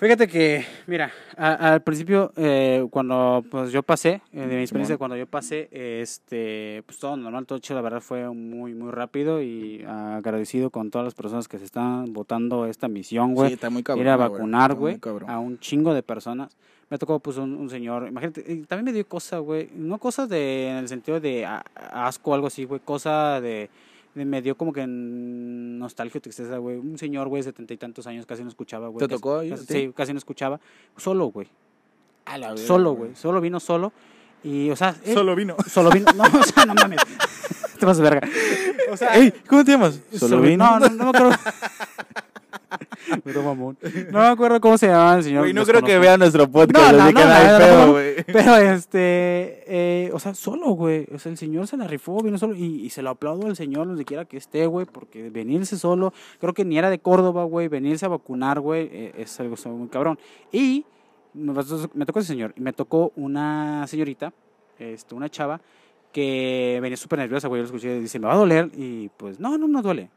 Fíjate 0.00 0.26
que, 0.28 0.64
mira, 0.86 1.12
a- 1.36 1.72
al 1.74 1.82
principio, 1.82 2.32
eh, 2.36 2.86
cuando 2.90 3.44
pues 3.50 3.70
yo 3.70 3.82
pasé, 3.82 4.22
eh, 4.32 4.40
de 4.40 4.46
mi 4.46 4.62
experiencia, 4.62 4.96
cuando 4.96 5.14
yo 5.14 5.26
pasé, 5.26 5.68
este, 5.72 6.82
pues 6.86 6.98
todo 6.98 7.18
normal, 7.18 7.44
todo 7.44 7.58
chido, 7.58 7.76
la 7.76 7.82
verdad 7.82 8.00
fue 8.00 8.26
muy, 8.30 8.72
muy 8.72 8.90
rápido 8.92 9.42
y 9.42 9.84
agradecido 9.86 10.70
con 10.70 10.90
todas 10.90 11.04
las 11.04 11.14
personas 11.14 11.48
que 11.48 11.58
se 11.58 11.66
están 11.66 12.14
votando 12.14 12.64
esta 12.64 12.88
misión, 12.88 13.34
güey. 13.34 13.48
Sí, 13.50 13.54
está 13.54 13.68
muy 13.68 13.82
cabrón. 13.82 14.06
ir 14.06 14.08
a 14.10 14.16
vacunar, 14.16 14.74
güey, 14.74 14.94
a 15.28 15.38
un 15.38 15.58
chingo 15.58 15.92
de 15.92 16.02
personas. 16.02 16.56
Me 16.88 16.96
tocó, 16.96 17.20
pues, 17.20 17.36
un, 17.36 17.54
un 17.54 17.68
señor, 17.68 18.08
imagínate, 18.08 18.42
también 18.66 18.86
me 18.86 18.92
dio 18.94 19.06
cosa, 19.06 19.38
güey, 19.38 19.68
no 19.74 19.98
cosas 19.98 20.30
de, 20.30 20.70
en 20.70 20.76
el 20.78 20.88
sentido 20.88 21.20
de 21.20 21.46
asco 21.92 22.30
o 22.30 22.34
algo 22.34 22.46
así, 22.46 22.64
güey, 22.64 22.80
cosa 22.82 23.38
de- 23.42 23.68
me 24.14 24.42
dio 24.42 24.56
como 24.56 24.72
que 24.72 24.82
en 24.82 25.78
nostalgia 25.78 26.18
o 26.18 26.20
tristeza, 26.20 26.56
güey, 26.58 26.76
un 26.78 26.98
señor, 26.98 27.28
güey, 27.28 27.42
setenta 27.42 27.72
y 27.74 27.76
tantos 27.76 28.06
años, 28.06 28.26
casi 28.26 28.42
no 28.42 28.48
escuchaba, 28.48 28.88
güey. 28.88 28.98
¿Te 29.06 29.08
casi- 29.08 29.20
tocó 29.22 29.40
casi-? 29.48 29.66
Sí, 29.66 29.92
casi 29.94 30.12
no 30.12 30.18
escuchaba, 30.18 30.60
solo, 30.96 31.26
güey, 31.26 31.46
A 32.24 32.36
la 32.38 32.48
verga, 32.50 32.66
solo, 32.66 32.92
güey, 32.92 33.14
solo 33.14 33.40
vino 33.40 33.60
solo, 33.60 33.92
y, 34.42 34.70
o 34.70 34.76
sea, 34.76 34.94
él- 35.04 35.14
Solo 35.14 35.34
vino. 35.36 35.56
solo 35.68 35.90
vino, 35.90 36.12
no, 36.14 36.24
o 36.24 36.42
sea, 36.42 36.66
no 36.66 36.74
mames, 36.74 37.00
te 37.78 37.86
vas 37.86 37.98
a 37.98 38.02
verga. 38.02 38.28
O 38.90 38.96
sea, 38.96 39.16
Ey, 39.16 39.32
¿cómo 39.48 39.64
te 39.64 39.72
llamas? 39.72 40.00
Solo 40.12 40.40
No, 40.56 40.80
no, 40.80 40.88
no 40.88 41.04
me 41.04 41.10
acuerdo. 41.18 41.30
Pero 43.24 43.42
mamón. 43.42 43.78
No 44.10 44.20
me 44.20 44.26
acuerdo 44.26 44.60
cómo 44.60 44.78
se 44.78 44.88
llamaba 44.88 45.16
el 45.16 45.24
señor. 45.24 45.42
Güey, 45.42 45.52
no 45.52 45.64
creo 45.64 45.82
que 45.82 45.98
vea 45.98 46.16
nuestro 46.16 46.50
podcast, 46.50 46.92
No, 46.92 46.98
no, 46.98 47.06
que 47.08 47.12
no, 47.12 47.20
no, 47.20 47.52
no, 47.52 47.58
pedo, 47.58 47.92
güey. 47.92 48.14
Pero 48.26 48.56
este, 48.56 49.64
eh, 49.66 50.10
o 50.12 50.18
sea, 50.18 50.34
solo, 50.34 50.70
güey. 50.70 51.06
O 51.14 51.18
sea, 51.18 51.32
el 51.32 51.38
señor 51.38 51.66
se 51.66 51.76
la 51.76 51.86
rifó, 51.86 52.20
vino 52.22 52.38
solo. 52.38 52.54
Y, 52.54 52.84
y 52.84 52.90
se 52.90 53.02
lo 53.02 53.10
aplaudo 53.10 53.46
al 53.46 53.56
señor, 53.56 53.86
donde 53.86 54.04
quiera 54.04 54.24
que 54.24 54.36
esté, 54.36 54.66
güey. 54.66 54.86
Porque 54.86 55.30
venirse 55.30 55.76
solo, 55.78 56.12
creo 56.40 56.54
que 56.54 56.64
ni 56.64 56.78
era 56.78 56.90
de 56.90 56.98
Córdoba, 56.98 57.44
güey. 57.44 57.68
Venirse 57.68 58.06
a 58.06 58.08
vacunar, 58.08 58.60
güey, 58.60 58.88
eh, 58.92 59.12
es 59.16 59.38
algo 59.40 59.56
muy 59.76 59.88
cabrón. 59.88 60.18
Y 60.52 60.84
me 61.34 62.06
tocó 62.06 62.18
ese 62.20 62.28
señor. 62.28 62.52
Y 62.56 62.60
me 62.60 62.72
tocó 62.72 63.12
una 63.16 63.86
señorita, 63.86 64.32
este, 64.78 65.14
una 65.14 65.28
chava, 65.28 65.60
que 66.12 66.78
venía 66.82 66.96
súper 66.96 67.20
nerviosa, 67.20 67.48
güey. 67.48 67.60
Yo 67.60 67.62
lo 67.62 67.66
escuché 67.66 67.96
y 67.96 68.00
dice, 68.00 68.18
me 68.18 68.26
va 68.26 68.34
a 68.34 68.38
doler. 68.38 68.70
Y 68.74 69.08
pues, 69.16 69.38
no, 69.38 69.56
no, 69.58 69.68
no 69.68 69.82
duele. 69.82 70.10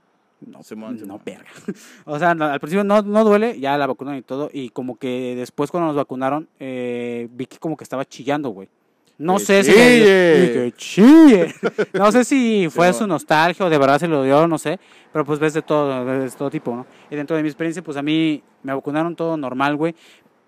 No, 0.48 0.64
Simón, 0.64 0.94
no, 0.96 1.00
Simón. 1.00 1.22
verga. 1.26 1.50
O 2.06 2.20
sea, 2.20 2.36
no, 2.36 2.46
al 2.46 2.60
principio 2.60 2.84
no, 2.84 3.02
no 3.02 3.24
duele, 3.24 3.60
ya 3.60 3.78
la 3.78 3.88
vacunaron 3.88 4.20
y 4.20 4.24
todo. 4.24 4.50
Y 4.52 4.70
como 4.70 4.98
que 4.98 5.36
después 5.36 5.72
cuando 5.72 5.88
nos 5.88 5.96
vacunaron, 5.96 6.48
eh, 6.60 7.28
vi 7.32 7.46
que 7.46 7.58
como 7.58 7.78
que 7.78 7.84
estaba 7.84 8.06
chillando, 8.06 8.50
güey. 8.50 8.70
No 9.18 9.38
¡Que 9.38 9.46
sé 9.46 9.64
si... 9.64 9.72
le 9.72 9.78
chille! 9.78 10.44
y 10.44 10.54
que 10.54 10.74
chille. 10.76 11.56
No 11.94 12.12
sé 12.12 12.24
si 12.24 12.68
fue 12.70 12.92
su 12.94 13.06
nostalgia 13.06 13.66
o 13.66 13.70
de 13.70 13.78
verdad 13.78 14.00
se 14.00 14.08
lo 14.08 14.24
dio, 14.24 14.48
no 14.48 14.58
sé. 14.58 14.80
Pero 15.12 15.24
pues 15.24 15.40
ves 15.40 15.54
de 15.54 15.62
todo, 15.62 16.04
de 16.06 16.30
todo 16.32 16.50
tipo, 16.50 16.76
¿no? 16.76 16.86
Y 17.10 17.16
dentro 17.16 17.36
de 17.38 17.44
mi 17.44 17.50
experiencia, 17.50 17.84
pues 17.84 17.96
a 17.98 18.02
mí 18.02 18.44
me 18.64 18.74
vacunaron 18.74 19.16
todo 19.16 19.38
normal, 19.38 19.76
güey. 19.76 19.96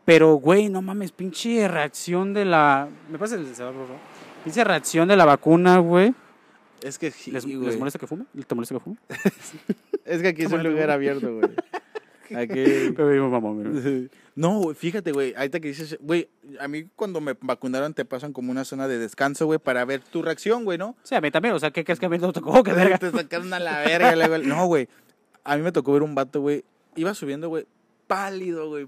Pero, 0.03 0.36
güey, 0.36 0.69
no 0.69 0.81
mames, 0.81 1.12
pinche 1.12 1.67
reacción 1.67 2.34
de 2.34 2.45
la... 2.45 2.88
¿Me 3.10 3.17
pasa 3.17 3.36
el 3.36 3.45
celular, 3.55 3.73
por 3.75 3.88
favor? 3.88 4.01
Pinche 4.43 4.63
reacción 4.63 5.08
de 5.08 5.15
la 5.15 5.25
vacuna, 5.25 5.79
güey. 5.79 6.13
Es 6.86 7.00
que 7.00 7.10
sí, 7.10 7.32
¿Les, 7.32 7.43
güey. 7.43 7.58
¿Les 7.58 7.80
molesta 7.80 7.98
que 7.98 8.06
fume? 8.06 8.26
¿Te 8.45 8.54
molesta 8.54 8.76
que 8.76 8.80
fume? 8.80 8.98
Es 10.06 10.21
que 10.21 10.28
aquí 10.28 10.43
es 10.43 10.52
un 10.52 10.62
lugar 10.62 10.91
abierto, 10.91 11.34
güey. 11.34 11.50
Aquí... 12.36 12.93
Pero 12.95 13.28
mamón. 13.30 14.10
No, 14.36 14.60
güey, 14.60 14.76
fíjate, 14.76 15.12
güey, 15.12 15.34
ahorita 15.36 15.60
que 15.60 15.69
dices, 15.69 15.98
güey, 16.00 16.30
a 16.60 16.67
mí 16.67 16.88
cuando 16.95 17.21
me 17.21 17.36
vacunaron 17.39 17.95
te 17.95 18.06
pasan 18.06 18.34
como 18.34 18.52
una 18.52 18.65
zona 18.65 18.88
de 18.88 19.00
descanso, 19.00 19.48
güey, 19.48 19.58
para 19.58 19.84
ver 19.84 20.02
tu 20.02 20.21
reacción, 20.21 20.63
güey, 20.63 20.78
¿no? 20.78 20.89
O 20.89 20.95
sea, 21.06 21.17
a 21.17 21.21
mí 21.21 21.32
también, 21.32 21.56
o 21.56 21.60
sea, 21.60 21.71
¿qué 21.71 21.84
crees 21.84 22.00
que 22.00 22.06
a 22.06 22.10
mí 22.10 22.19
no 22.19 22.34
tocó? 22.34 22.62
¿Qué 22.63 22.74
verga? 22.74 23.00
Te 23.00 23.12
sacaron 23.12 23.52
a 23.54 23.60
la 23.60 23.80
verga, 23.80 24.38
No, 24.39 24.67
güey, 24.67 24.88
a 25.43 25.56
mí 25.56 25.63
me 25.63 25.71
tocó 25.71 25.93
ver 25.93 26.04
un 26.04 26.13
vato, 26.13 26.41
güey, 26.41 26.63
iba 26.95 27.13
subiendo, 27.15 27.50
güey, 27.50 27.65
pálido, 28.06 28.69
güey, 28.69 28.88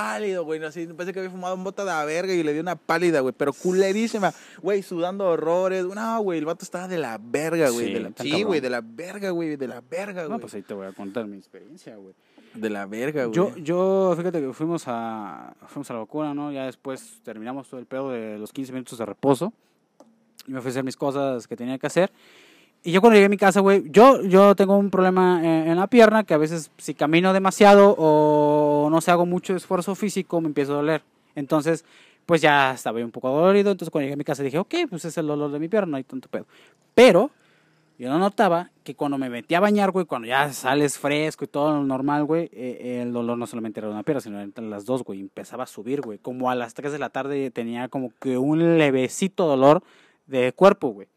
pálido, 0.00 0.44
güey, 0.44 0.60
no 0.60 0.70
sé, 0.70 0.86
parece 0.88 1.12
que 1.14 1.20
había 1.20 1.30
fumado 1.30 1.54
un 1.54 1.64
bota 1.64 1.82
de 1.84 1.90
la 1.90 2.04
verga 2.04 2.34
y 2.34 2.42
le 2.42 2.52
dio 2.52 2.60
una 2.60 2.76
pálida, 2.76 3.20
güey, 3.20 3.32
pero 3.36 3.52
culerísima, 3.54 4.32
güey, 4.60 4.82
sudando 4.82 5.24
horrores, 5.26 5.86
no, 5.86 6.20
güey, 6.20 6.38
el 6.38 6.44
vato 6.44 6.64
estaba 6.64 6.86
de 6.86 6.98
la 6.98 7.18
verga, 7.18 7.70
güey, 7.70 7.86
Sí, 7.86 7.92
de 7.94 8.00
la- 8.00 8.08
está 8.08 8.22
sí, 8.22 8.30
cabrón. 8.30 8.46
güey, 8.48 8.60
de 8.60 8.70
la 8.70 8.80
verga, 8.82 9.30
güey, 9.30 9.56
de 9.56 9.68
la 9.68 9.80
verga, 9.88 10.22
güey, 10.24 10.28
No, 10.28 10.38
pues 10.38 10.52
ahí 10.54 10.62
te 10.62 10.74
voy 10.74 10.86
a 10.86 10.92
contar 10.92 11.26
mi 11.26 11.36
experiencia, 11.38 11.96
güey. 11.96 12.14
de 12.54 12.70
la 12.70 12.86
verga, 12.86 13.24
güey. 13.26 13.34
Yo, 13.36 13.54
yo, 13.56 14.14
fíjate 14.16 14.40
que 14.40 14.52
fuimos 14.52 14.84
a, 14.86 15.54
fuimos 15.68 15.90
a 15.90 15.94
la 15.94 16.00
vacuna, 16.00 16.32
¿no? 16.34 16.50
Ya 16.52 16.64
después 16.66 17.20
terminamos 17.22 17.68
todo 17.68 17.80
el 17.80 17.86
pedo 17.86 18.10
de 18.10 18.38
los 18.38 18.52
15 18.52 18.72
minutos 18.72 18.98
de 18.98 19.04
reposo. 19.06 19.52
Y 20.46 20.52
me 20.52 20.60
fui 20.60 20.68
a 20.68 20.70
hacer 20.70 20.84
mis 20.84 20.96
cosas 20.96 21.46
que 21.48 21.56
tenía 21.56 21.76
que 21.78 21.86
hacer. 21.86 22.10
Y 22.86 22.92
yo 22.92 23.00
cuando 23.00 23.16
llegué 23.16 23.26
a 23.26 23.28
mi 23.28 23.36
casa, 23.36 23.58
güey, 23.58 23.82
yo, 23.90 24.22
yo 24.22 24.54
tengo 24.54 24.76
un 24.76 24.90
problema 24.90 25.40
en, 25.42 25.76
la 25.76 25.88
pierna 25.88 26.22
que 26.22 26.34
a 26.34 26.36
veces 26.36 26.70
si 26.76 26.94
camino 26.94 27.32
demasiado 27.32 27.96
o 27.98 28.88
no 28.92 29.00
sé, 29.00 29.10
hago 29.10 29.26
mucho 29.26 29.56
esfuerzo 29.56 29.96
físico, 29.96 30.40
me 30.40 30.46
empiezo 30.46 30.74
a 30.74 30.76
doler. 30.76 31.02
Entonces, 31.34 31.84
pues 32.26 32.42
ya 32.42 32.74
estaba 32.74 33.00
un 33.00 33.10
poco 33.10 33.28
dolorido. 33.28 33.72
Entonces 33.72 33.90
cuando 33.90 34.04
llegué 34.04 34.14
a 34.14 34.16
mi 34.16 34.22
casa 34.22 34.44
dije, 34.44 34.60
ok, 34.60 34.72
pues 34.88 35.04
es 35.04 35.18
el 35.18 35.26
dolor 35.26 35.50
de 35.50 35.58
mi 35.58 35.66
pierna, 35.66 35.90
no 35.90 35.96
hay 35.96 36.04
tanto 36.04 36.28
pedo. 36.28 36.46
Pero 36.94 37.32
yo 37.98 38.08
no 38.08 38.20
notaba 38.20 38.70
que 38.84 38.94
cuando 38.94 39.18
me 39.18 39.30
metí 39.30 39.56
a 39.56 39.60
bañar, 39.60 39.90
güey, 39.90 40.06
cuando 40.06 40.28
ya 40.28 40.52
sales 40.52 40.96
fresco 40.96 41.44
y 41.44 41.48
todo 41.48 41.82
normal, 41.82 42.22
güey, 42.22 42.48
eh, 42.52 43.00
el 43.02 43.12
dolor 43.12 43.36
no 43.36 43.48
solamente 43.48 43.80
era 43.80 43.88
de 43.88 43.94
una 43.94 44.04
pierna, 44.04 44.20
sino 44.20 44.40
entre 44.40 44.64
las 44.64 44.84
dos, 44.84 45.02
güey. 45.02 45.18
Empezaba 45.18 45.64
a 45.64 45.66
subir, 45.66 46.02
güey. 46.02 46.18
Como 46.18 46.50
a 46.50 46.54
las 46.54 46.72
3 46.74 46.92
de 46.92 47.00
la 47.00 47.08
tarde 47.08 47.50
tenía 47.50 47.88
como 47.88 48.12
que 48.20 48.38
un 48.38 48.78
levecito 48.78 49.44
dolor 49.44 49.82
de 50.28 50.52
cuerpo, 50.52 50.90
güey. 50.90 51.08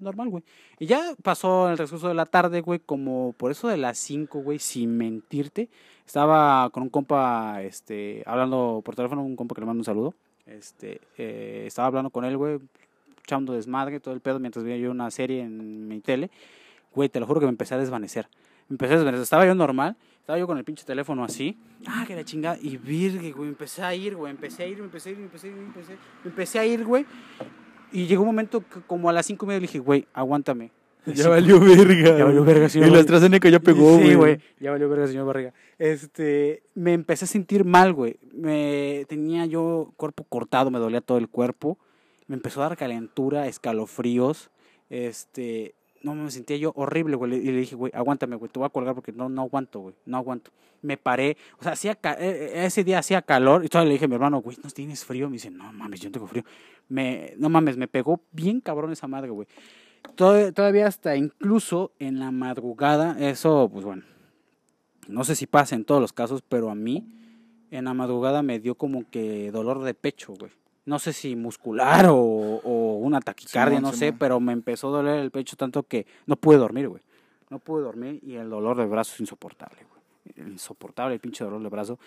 Normal, 0.00 0.28
güey. 0.28 0.44
Y 0.78 0.86
ya 0.86 1.14
pasó 1.22 1.68
el 1.70 1.76
transcurso 1.76 2.08
de 2.08 2.14
la 2.14 2.26
tarde, 2.26 2.60
güey, 2.60 2.78
como 2.78 3.34
por 3.36 3.50
eso 3.50 3.68
de 3.68 3.76
las 3.76 3.98
5, 3.98 4.40
güey, 4.40 4.58
sin 4.58 4.96
mentirte. 4.96 5.68
Estaba 6.06 6.70
con 6.70 6.84
un 6.84 6.88
compa, 6.88 7.62
este, 7.62 8.22
hablando 8.26 8.82
por 8.84 8.94
teléfono, 8.94 9.22
un 9.22 9.36
compa 9.36 9.54
que 9.54 9.60
le 9.60 9.66
mando 9.66 9.80
un 9.80 9.84
saludo. 9.84 10.14
Este, 10.46 11.00
eh, 11.18 11.64
estaba 11.66 11.88
hablando 11.88 12.10
con 12.10 12.24
él, 12.24 12.36
güey, 12.36 12.58
echando 13.22 13.52
desmadre, 13.52 14.00
todo 14.00 14.14
el 14.14 14.20
pedo, 14.20 14.38
mientras 14.38 14.64
veía 14.64 14.78
yo 14.78 14.90
una 14.90 15.10
serie 15.10 15.42
en 15.42 15.86
mi 15.86 16.00
tele. 16.00 16.30
Güey, 16.94 17.08
te 17.08 17.20
lo 17.20 17.26
juro 17.26 17.40
que 17.40 17.46
me 17.46 17.50
empecé 17.50 17.74
a 17.74 17.78
desvanecer. 17.78 18.28
Me 18.68 18.74
empecé 18.74 18.94
a 18.94 18.96
desvanecer. 18.96 19.22
Estaba 19.22 19.46
yo 19.46 19.54
normal, 19.54 19.96
estaba 20.20 20.38
yo 20.38 20.46
con 20.46 20.56
el 20.56 20.64
pinche 20.64 20.84
teléfono 20.84 21.24
así. 21.24 21.58
Ah, 21.86 22.04
que 22.06 22.14
la 22.16 22.24
chingada. 22.24 22.58
Y 22.60 22.76
virgue, 22.78 23.32
güey, 23.32 23.48
empecé 23.48 23.82
a 23.82 23.94
ir, 23.94 24.16
güey, 24.16 24.30
empecé 24.30 24.62
a 24.62 24.66
ir, 24.66 24.78
empecé 24.78 25.10
a 25.10 25.12
ir, 25.12 25.18
empecé 25.18 25.48
a 25.48 25.50
ir, 25.50 25.58
empecé, 25.58 25.98
empecé 26.24 26.58
a 26.58 26.66
ir, 26.66 26.84
güey. 26.84 27.04
Y 27.92 28.06
llegó 28.06 28.22
un 28.22 28.28
momento 28.28 28.60
que 28.60 28.80
como 28.86 29.08
a 29.08 29.12
las 29.12 29.26
cinco 29.26 29.46
y 29.46 29.48
media 29.48 29.60
le 29.60 29.66
dije, 29.66 29.78
güey, 29.78 30.06
aguántame. 30.12 30.70
Ya 31.14 31.28
valió 31.28 31.58
verga. 31.58 32.18
Ya 32.18 32.24
valió 32.24 32.44
verga, 32.44 32.68
señor 32.68 32.88
Y 32.88 32.90
la. 32.90 32.98
AstraZeneca 33.00 33.48
ya 33.48 33.60
pegó, 33.60 33.96
güey. 33.96 34.08
Sí, 34.08 34.14
güey. 34.14 34.40
Ya 34.60 34.70
valió 34.70 34.88
verga, 34.88 35.06
señor 35.06 35.26
Barriga. 35.26 35.54
Este, 35.78 36.62
me 36.74 36.92
empecé 36.92 37.24
a 37.24 37.28
sentir 37.28 37.64
mal, 37.64 37.92
güey. 37.94 38.18
Me 38.32 39.06
tenía 39.08 39.46
yo 39.46 39.92
cuerpo 39.96 40.24
cortado, 40.24 40.70
me 40.70 40.78
dolía 40.78 41.00
todo 41.00 41.18
el 41.18 41.28
cuerpo. 41.28 41.78
Me 42.26 42.36
empezó 42.36 42.60
a 42.60 42.68
dar 42.68 42.76
calentura, 42.76 43.46
escalofríos. 43.46 44.50
Este, 44.90 45.74
no 46.02 46.14
me 46.14 46.30
sentía 46.30 46.56
yo 46.56 46.72
horrible, 46.76 47.16
güey. 47.16 47.34
Y 47.34 47.44
le 47.50 47.58
dije, 47.60 47.74
güey, 47.76 47.92
aguántame, 47.94 48.36
güey, 48.36 48.50
te 48.50 48.58
voy 48.58 48.66
a 48.66 48.70
colgar 48.70 48.94
porque 48.94 49.12
no, 49.12 49.28
no 49.28 49.42
aguanto, 49.42 49.80
güey. 49.80 49.94
No 50.06 50.16
aguanto. 50.18 50.50
Me 50.82 50.96
paré, 50.96 51.36
o 51.58 51.62
sea, 51.62 51.72
hacía 51.72 51.92
eh, 51.92 52.16
eh, 52.20 52.64
ese 52.66 52.84
día 52.84 53.00
hacía 53.00 53.20
calor 53.22 53.64
y 53.64 53.68
todavía 53.68 53.88
le 53.88 53.92
dije 53.94 54.04
a 54.04 54.08
mi 54.08 54.14
hermano, 54.14 54.40
güey, 54.40 54.56
¿no 54.62 54.70
tienes 54.70 55.04
frío? 55.04 55.28
Me 55.28 55.34
dice, 55.34 55.50
no 55.50 55.72
mames, 55.72 56.00
yo 56.00 56.08
no 56.08 56.12
tengo 56.12 56.26
frío. 56.28 56.44
Me, 56.88 57.34
no 57.38 57.48
mames, 57.48 57.76
me 57.76 57.88
pegó 57.88 58.20
bien 58.32 58.60
cabrón 58.60 58.92
esa 58.92 59.08
madre, 59.08 59.30
güey. 59.30 59.48
Tod- 60.16 60.52
Todavía 60.54 60.86
hasta 60.86 61.16
incluso 61.16 61.92
en 61.98 62.20
la 62.20 62.30
madrugada, 62.30 63.16
eso, 63.18 63.68
pues 63.72 63.84
bueno, 63.84 64.04
no 65.08 65.24
sé 65.24 65.34
si 65.34 65.46
pasa 65.46 65.74
en 65.74 65.84
todos 65.84 66.00
los 66.00 66.12
casos, 66.12 66.42
pero 66.48 66.70
a 66.70 66.74
mí 66.74 67.04
en 67.70 67.84
la 67.86 67.94
madrugada 67.94 68.42
me 68.42 68.60
dio 68.60 68.76
como 68.76 69.08
que 69.10 69.50
dolor 69.50 69.82
de 69.82 69.94
pecho, 69.94 70.34
güey. 70.38 70.52
No 70.86 70.98
sé 70.98 71.12
si 71.12 71.34
muscular 71.36 72.06
o 72.08 72.14
una 72.98 73.20
taquicardia, 73.20 73.80
no 73.80 73.92
sé, 73.92 74.12
pero 74.12 74.38
me 74.40 74.52
empezó 74.52 74.88
a 74.88 74.98
doler 74.98 75.20
el 75.20 75.30
pecho 75.30 75.56
tanto 75.56 75.82
que 75.82 76.06
no 76.26 76.36
pude 76.36 76.56
dormir, 76.58 76.88
güey. 76.88 77.02
No 77.50 77.58
pude 77.58 77.82
dormir 77.82 78.20
y 78.22 78.34
el 78.34 78.50
dolor 78.50 78.76
de 78.76 78.86
brazo 78.86 79.14
es 79.14 79.20
insoportable, 79.20 79.78
güey. 79.88 80.48
Insoportable 80.50 81.14
el 81.14 81.20
pinche 81.20 81.44
dolor 81.44 81.62
de 81.62 81.68
brazo. 81.68 81.98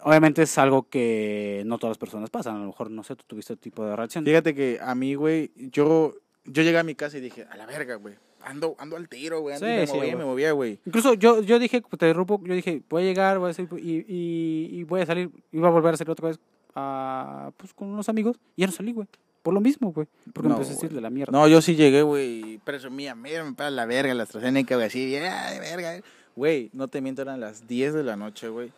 Obviamente 0.00 0.42
es 0.42 0.56
algo 0.58 0.88
que 0.88 1.62
no 1.66 1.76
todas 1.78 1.90
las 1.90 1.98
personas 1.98 2.30
pasan. 2.30 2.56
A 2.56 2.60
lo 2.60 2.66
mejor, 2.66 2.90
no 2.90 3.02
sé, 3.02 3.16
tú 3.16 3.24
tuviste 3.26 3.52
este 3.54 3.62
tipo 3.64 3.84
de 3.84 3.94
reacción. 3.96 4.24
Fíjate 4.24 4.54
que 4.54 4.78
a 4.80 4.94
mí, 4.94 5.14
güey, 5.14 5.50
yo, 5.56 6.14
yo 6.44 6.62
llegué 6.62 6.78
a 6.78 6.84
mi 6.84 6.94
casa 6.94 7.18
y 7.18 7.20
dije, 7.20 7.46
a 7.50 7.56
la 7.56 7.66
verga, 7.66 7.96
güey. 7.96 8.14
Ando, 8.42 8.76
ando 8.78 8.96
al 8.96 9.08
tiro, 9.08 9.40
güey. 9.40 9.56
ando- 9.56 9.66
Sí, 9.66 9.72
me 9.72 9.86
sí, 9.86 9.92
movía, 9.94 10.12
güey. 10.14 10.16
me 10.16 10.24
movía, 10.24 10.52
güey. 10.52 10.78
Incluso 10.86 11.14
yo, 11.14 11.42
yo 11.42 11.58
dije, 11.58 11.80
te 11.80 11.88
interrumpo, 12.06 12.40
yo 12.44 12.54
dije, 12.54 12.80
voy 12.88 13.02
a 13.02 13.04
llegar, 13.06 13.38
voy 13.40 13.50
a 13.50 13.52
salir 13.54 13.68
y, 13.84 14.04
y, 14.08 14.68
y 14.78 14.84
voy 14.84 15.00
a 15.00 15.06
salir, 15.06 15.30
iba 15.50 15.66
a 15.66 15.70
volver 15.72 15.94
a 15.94 15.96
salir 15.96 16.12
otra 16.12 16.28
vez 16.28 16.38
a, 16.76 17.50
pues, 17.56 17.74
con 17.74 17.88
unos 17.88 18.08
amigos 18.08 18.38
y 18.56 18.60
ya 18.62 18.66
no 18.68 18.72
salí, 18.72 18.92
güey. 18.92 19.08
Por 19.48 19.54
lo 19.54 19.62
mismo, 19.62 19.92
güey. 19.94 20.06
Porque 20.34 20.46
No, 20.46 20.56
empecé 20.56 20.72
a 20.72 20.74
decir 20.74 20.92
de 20.92 21.00
la 21.00 21.08
mierda. 21.08 21.32
No, 21.32 21.48
yo 21.48 21.62
sí 21.62 21.74
llegué, 21.74 22.02
güey, 22.02 22.52
y 22.54 22.58
presumía, 22.58 23.14
mira, 23.14 23.42
me 23.44 23.54
para 23.54 23.70
la 23.70 23.86
verga 23.86 24.12
la 24.12 24.24
AstraZeneca, 24.24 24.74
güey, 24.74 24.88
así, 24.88 25.10
ya, 25.10 25.52
de 25.52 25.58
verga. 25.58 26.02
Güey, 26.36 26.68
no 26.74 26.86
te 26.88 27.00
miento, 27.00 27.22
eran 27.22 27.40
las 27.40 27.66
10 27.66 27.94
de 27.94 28.02
la 28.04 28.14
noche, 28.14 28.50
güey. 28.50 28.70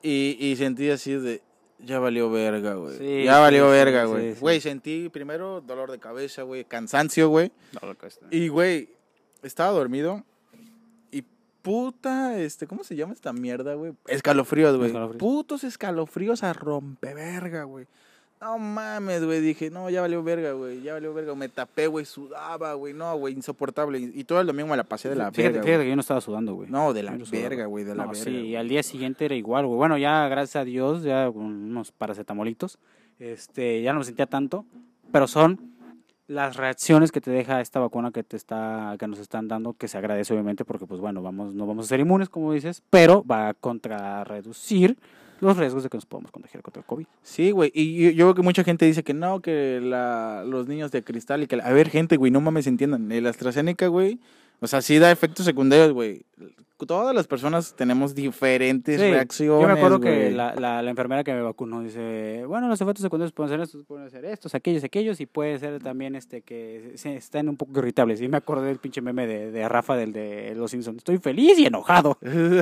Y, 0.00 0.36
y 0.38 0.54
sentí 0.54 0.88
así 0.88 1.14
de, 1.14 1.42
ya 1.80 1.98
valió 1.98 2.30
verga, 2.30 2.74
güey. 2.74 2.96
Sí, 2.96 3.24
ya 3.24 3.40
valió 3.40 3.64
sí, 3.64 3.70
verga, 3.72 4.04
sí, 4.04 4.08
güey. 4.12 4.34
sí. 4.34 4.40
Güey, 4.40 4.60
sentí 4.60 5.08
primero 5.08 5.60
dolor 5.60 5.90
de 5.90 5.98
cabeza, 5.98 6.42
güey, 6.42 6.64
cansancio, 6.64 7.28
güey. 7.28 7.50
No. 7.82 7.96
Y, 8.30 8.46
güey, 8.46 8.88
estaba 9.42 9.72
dormido. 9.72 10.24
Y 11.10 11.24
puta, 11.60 12.38
este, 12.38 12.68
¿cómo 12.68 12.84
se 12.84 12.94
llama 12.94 13.14
esta 13.14 13.32
mierda, 13.32 13.74
güey? 13.74 13.94
Escalofríos, 14.06 14.76
güey. 14.76 14.90
Escalofríos. 14.90 15.18
Putos 15.18 15.64
escalofríos 15.64 16.44
a 16.44 16.52
rompeverga, 16.52 17.64
güey. 17.64 17.88
No 18.42 18.58
mames, 18.58 19.24
güey. 19.24 19.40
Dije, 19.40 19.70
no, 19.70 19.88
ya 19.88 20.00
valió 20.00 20.20
verga, 20.22 20.50
güey. 20.52 20.82
Ya 20.82 20.94
valió 20.94 21.14
verga. 21.14 21.32
Me 21.36 21.48
tapé, 21.48 21.86
güey. 21.86 22.04
Sudaba, 22.04 22.74
güey. 22.74 22.92
No, 22.92 23.16
güey, 23.16 23.34
insoportable. 23.34 24.00
Y 24.00 24.12
y 24.16 24.24
todo 24.24 24.40
el 24.40 24.48
domingo 24.48 24.68
me 24.68 24.76
la 24.76 24.82
pasé 24.82 25.08
de 25.08 25.14
la 25.14 25.30
fíjate, 25.30 25.42
verga. 25.58 25.62
fíjate 25.62 25.84
que 25.84 25.90
yo 25.90 25.94
no 25.96 26.00
estaba 26.00 26.20
sudando, 26.20 26.54
güey. 26.54 26.68
No, 26.68 26.92
de 26.92 27.04
la 27.04 27.12
no 27.12 27.24
verga, 27.30 27.66
güey. 27.66 27.84
De 27.84 27.94
la 27.94 28.04
No, 28.04 28.10
verga. 28.10 28.24
sí, 28.24 28.30
y 28.30 28.56
al 28.56 28.68
día 28.68 28.82
siguiente 28.82 29.26
era 29.26 29.36
igual, 29.36 29.66
güey. 29.66 29.76
Bueno, 29.76 29.96
ya 29.96 30.26
gracias 30.26 30.56
a 30.60 30.64
Dios, 30.64 31.04
ya 31.04 31.30
con 31.30 31.44
unos 31.44 31.92
paracetamolitos, 31.92 32.78
este, 33.20 33.80
ya 33.82 33.92
no 33.92 34.00
me 34.00 34.04
sentía 34.04 34.26
tanto, 34.26 34.64
pero 35.12 35.28
son 35.28 35.72
las 36.26 36.56
reacciones 36.56 37.12
que 37.12 37.20
te 37.20 37.30
deja 37.30 37.60
esta 37.60 37.78
vacuna 37.78 38.10
que 38.10 38.24
te 38.24 38.36
está, 38.36 38.96
que 38.98 39.06
nos 39.06 39.20
están 39.20 39.46
dando, 39.46 39.74
que 39.74 39.86
se 39.86 39.98
agradece 39.98 40.32
obviamente, 40.32 40.64
porque 40.64 40.86
pues 40.86 41.00
bueno, 41.00 41.22
vamos, 41.22 41.54
no 41.54 41.66
vamos 41.66 41.84
a 41.86 41.88
ser 41.88 42.00
inmunes, 42.00 42.28
como 42.28 42.52
dices, 42.52 42.82
pero 42.90 43.22
va 43.24 43.50
a 43.50 43.54
contra 43.54 44.24
reducir 44.24 44.98
los 45.42 45.56
riesgos 45.56 45.82
de 45.82 45.90
que 45.90 45.96
nos 45.96 46.06
podamos 46.06 46.30
contagiar 46.30 46.62
contra 46.62 46.80
el 46.80 46.86
COVID. 46.86 47.04
Sí, 47.22 47.50
güey. 47.50 47.72
Y 47.74 48.04
yo, 48.04 48.10
yo 48.10 48.24
veo 48.26 48.34
que 48.34 48.42
mucha 48.42 48.62
gente 48.62 48.86
dice 48.86 49.02
que 49.02 49.12
no, 49.12 49.40
que 49.40 49.80
la, 49.82 50.44
los 50.46 50.68
niños 50.68 50.92
de 50.92 51.02
cristal 51.02 51.42
y 51.42 51.46
que... 51.48 51.60
A 51.60 51.72
ver, 51.72 51.90
gente, 51.90 52.16
güey, 52.16 52.30
no 52.30 52.40
mames, 52.40 52.66
entiendan. 52.68 53.10
El 53.10 53.26
AstraZeneca, 53.26 53.88
güey, 53.88 54.20
O 54.60 54.68
sea, 54.68 54.80
sí 54.80 54.98
da 54.98 55.10
efectos 55.10 55.44
secundarios, 55.44 55.92
güey. 55.92 56.22
Todas 56.86 57.14
las 57.14 57.26
personas 57.26 57.74
tenemos 57.76 58.14
diferentes 58.14 59.00
Sí, 59.00 59.10
reacciones. 59.10 59.60
Yo 59.62 59.66
me 59.66 59.72
acuerdo 59.78 60.00
que 60.00 60.30
la, 60.30 60.54
la, 60.54 60.82
la 60.82 60.90
enfermera 60.90 61.24
que 61.24 61.32
me 61.32 61.42
vacunó 61.42 61.80
dice, 61.82 62.44
bueno, 62.46 62.68
los 62.68 62.80
efectos 62.80 63.02
secundarios 63.02 63.32
pueden 63.32 63.50
ser 63.50 63.60
estos, 63.60 63.84
pueden 63.84 64.10
ser 64.10 64.24
estos, 64.24 64.54
aquellos, 64.54 64.82
aquellos, 64.84 65.20
y 65.20 65.26
puede 65.26 65.58
ser 65.58 65.82
también 65.82 66.14
este 66.14 66.42
que 66.42 66.92
se, 66.96 67.16
estén 67.16 67.48
un 67.48 67.56
poco 67.56 67.78
irritables. 67.78 68.20
Y 68.20 68.28
me 68.28 68.36
acordé 68.36 68.66
del 68.68 68.78
pinche 68.78 69.00
meme 69.00 69.26
de, 69.26 69.50
de 69.50 69.68
Rafa 69.68 69.96
del 69.96 70.12
de 70.12 70.54
Los 70.56 70.70
Simpsons. 70.70 70.98
Estoy 70.98 71.18
feliz 71.18 71.58
y 71.58 71.66
enojado. 71.66 72.18
y 72.22 72.58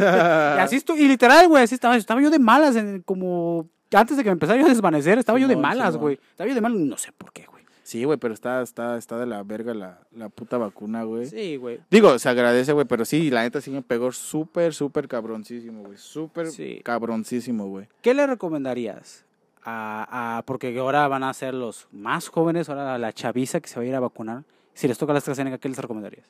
así 0.61 0.77
estoy, 0.77 1.01
y 1.03 1.09
literal, 1.09 1.49
güey, 1.49 1.65
así 1.65 1.75
estaba, 1.75 1.97
estaba 1.97 2.21
yo 2.21 2.31
de 2.31 2.39
malas, 2.39 2.77
en- 2.77 3.03
como 3.03 3.69
antes 3.93 4.17
de 4.17 4.23
que 4.23 4.29
me 4.31 4.35
empezara 4.35 4.59
yo 4.61 4.67
a 4.67 4.69
desvanecer, 4.69 5.19
estaba 5.19 5.39
yo 5.39 5.49
de 5.49 5.57
malas, 5.57 5.97
güey. 5.97 6.19
Estaba 6.31 6.49
yo 6.49 6.55
de 6.55 6.61
malas, 6.61 6.79
no 6.79 6.97
sé 6.97 7.11
por 7.13 7.33
qué, 7.33 7.45
güey. 7.51 7.60
Sí, 7.91 8.05
güey, 8.05 8.19
pero 8.19 8.33
está, 8.33 8.63
está, 8.63 8.97
está 8.97 9.19
de 9.19 9.27
la 9.27 9.43
verga 9.43 9.75
la, 9.75 9.99
la 10.13 10.29
puta 10.29 10.59
vacuna, 10.59 11.03
güey. 11.03 11.27
Sí, 11.27 11.57
güey. 11.57 11.81
Digo, 11.91 12.17
se 12.21 12.29
agradece, 12.29 12.73
güey, 12.73 12.87
pero 12.87 13.05
sí, 13.05 13.31
la 13.33 13.43
neta 13.43 13.61
sí 13.61 13.73
me 13.73 13.83
pegó 13.83 14.13
súper, 14.13 14.73
súper 14.75 15.09
cabroncísimo, 15.09 15.83
güey. 15.83 15.99
Súper 15.99 16.47
Sí. 16.53 16.81
cabroncísimo, 16.85 17.67
güey. 17.67 17.89
¿Qué 18.01 18.15
le 18.15 18.29
recomendarías? 18.29 19.25
A, 19.65 20.37
a- 20.39 20.43
porque 20.43 20.79
ahora 20.79 21.09
van 21.09 21.25
a 21.25 21.35
ser 21.35 21.53
los 21.53 21.89
más 21.91 22.29
jóvenes, 22.29 22.69
ahora 22.69 22.97
la 22.97 23.13
chaviza 23.13 23.59
que 23.59 23.69
se 23.69 23.75
va 23.81 23.83
a 23.83 23.87
ir 23.89 23.95
a 23.97 24.01
vacunar. 24.01 24.45
Si 24.73 24.87
les 24.87 24.97
toca 24.97 25.13
la 25.13 25.19
AstraZeneca, 25.19 25.59
¿qué 25.59 25.69
les 25.69 25.79
recomendarías? 25.79 26.27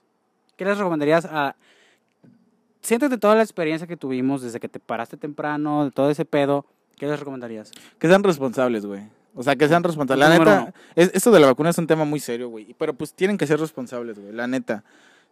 ¿Qué 0.57 0.65
les 0.65 0.79
recomendarías 0.79 1.27
a... 1.27 1.57
Siéntate 2.81 3.19
toda 3.19 3.35
la 3.35 3.43
experiencia 3.43 3.87
que 3.87 3.99
tuvimos 3.99 4.41
desde 4.41 4.61
que 4.61 4.69
te 4.71 4.81
paraste 4.81 5.19
temprano, 5.19 5.85
de 5.85 5.91
todo 5.91 6.09
ese 6.09 6.25
pedo, 6.25 6.65
¿qué 6.97 7.07
les 7.07 7.19
recomendarías? 7.19 7.71
Que 7.99 8.09
sean 8.09 8.23
responsables, 8.25 8.87
güey. 8.87 9.03
O 9.35 9.43
sea, 9.43 9.57
que 9.57 9.69
sean 9.69 9.83
responsables. 9.83 10.29
La 10.29 10.35
Número 10.37 10.51
neta, 10.61 10.75
es, 10.97 11.11
esto 11.15 11.31
de 11.31 11.41
la 11.41 11.47
vacuna 11.47 11.71
es 11.71 11.79
un 11.79 11.87
tema 11.87 12.05
muy 12.05 12.21
serio, 12.21 12.49
güey. 12.49 12.75
Pero 12.79 12.95
pues 12.95 13.13
tienen 13.15 13.39
que 13.39 13.47
ser 13.47 13.61
responsables, 13.61 14.19
güey. 14.19 14.33
La 14.33 14.47
neta. 14.47 14.83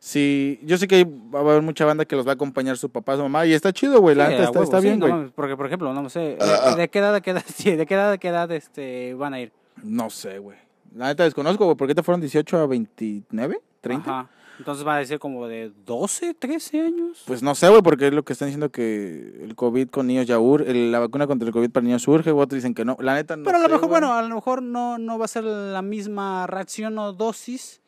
Si, 0.00 0.60
yo 0.62 0.78
sé 0.78 0.86
que 0.86 1.04
va 1.04 1.40
a 1.40 1.42
haber 1.42 1.62
mucha 1.62 1.84
banda 1.84 2.04
que 2.04 2.14
los 2.14 2.24
va 2.24 2.30
a 2.30 2.34
acompañar 2.34 2.76
su 2.78 2.88
papá, 2.88 3.16
su 3.16 3.22
mamá, 3.22 3.46
y 3.46 3.52
está 3.52 3.72
chido, 3.72 4.00
güey. 4.00 4.14
La 4.14 4.26
Sí, 4.26 4.32
neta 4.32 4.44
está, 4.44 4.52
huevo, 4.60 4.64
está 4.64 4.80
sí, 4.80 4.86
bien, 4.86 5.00
güey. 5.00 5.30
porque, 5.34 5.56
por 5.56 5.66
ejemplo, 5.66 5.92
no 5.92 6.08
sé, 6.08 6.20
¿de, 6.20 6.38
Ah, 6.40 6.76
de 6.76 6.88
qué 6.88 7.00
edad, 7.00 7.12
de 7.12 7.20
qué 7.20 7.30
edad, 7.32 7.42
sí, 7.54 7.74
de 7.74 7.84
qué 7.86 7.94
edad, 7.94 8.10
de 8.12 8.18
qué 8.18 8.28
edad 8.28 8.50
este, 8.52 9.14
van 9.14 9.34
a 9.34 9.40
ir? 9.40 9.52
No 9.82 10.08
sé, 10.10 10.38
güey. 10.38 10.56
La 10.94 11.06
neta 11.08 11.24
desconozco, 11.24 11.64
güey. 11.64 11.76
¿Por 11.76 11.88
qué 11.88 11.94
te 11.96 12.02
fueron 12.04 12.20
18 12.20 12.58
a 12.58 12.66
29? 12.66 13.60
¿30? 13.82 14.00
Ajá. 14.00 14.28
Entonces 14.58 14.86
va 14.86 14.96
a 14.96 14.98
decir 14.98 15.18
como 15.18 15.46
de 15.46 15.70
12, 15.86 16.34
13 16.34 16.80
años. 16.80 17.22
Pues 17.26 17.42
no 17.42 17.54
sé, 17.54 17.68
güey, 17.68 17.80
porque 17.82 18.08
es 18.08 18.12
lo 18.12 18.24
que 18.24 18.32
están 18.32 18.48
diciendo 18.48 18.70
que 18.70 19.40
el 19.44 19.54
COVID 19.54 19.88
con 19.88 20.06
niños 20.08 20.26
ya 20.26 20.38
urge, 20.38 20.72
la 20.74 20.98
vacuna 20.98 21.26
contra 21.26 21.46
el 21.46 21.52
COVID 21.52 21.70
para 21.70 21.84
niños 21.84 22.06
urge, 22.08 22.32
güey, 22.32 22.42
otros 22.44 22.56
dicen 22.56 22.74
que 22.74 22.84
no. 22.84 22.96
La 23.00 23.14
neta 23.14 23.36
no 23.36 23.44
Pero 23.44 23.56
a 23.56 23.60
lo 23.60 23.66
sé, 23.66 23.72
mejor, 23.72 23.88
güey. 23.88 24.00
bueno, 24.00 24.14
a 24.14 24.22
lo 24.22 24.34
mejor 24.34 24.62
no, 24.62 24.98
no 24.98 25.18
va 25.18 25.26
a 25.26 25.28
ser 25.28 25.44
la 25.44 25.82
misma 25.82 26.46
reacción 26.48 26.98
o 26.98 27.12
dosis, 27.12 27.80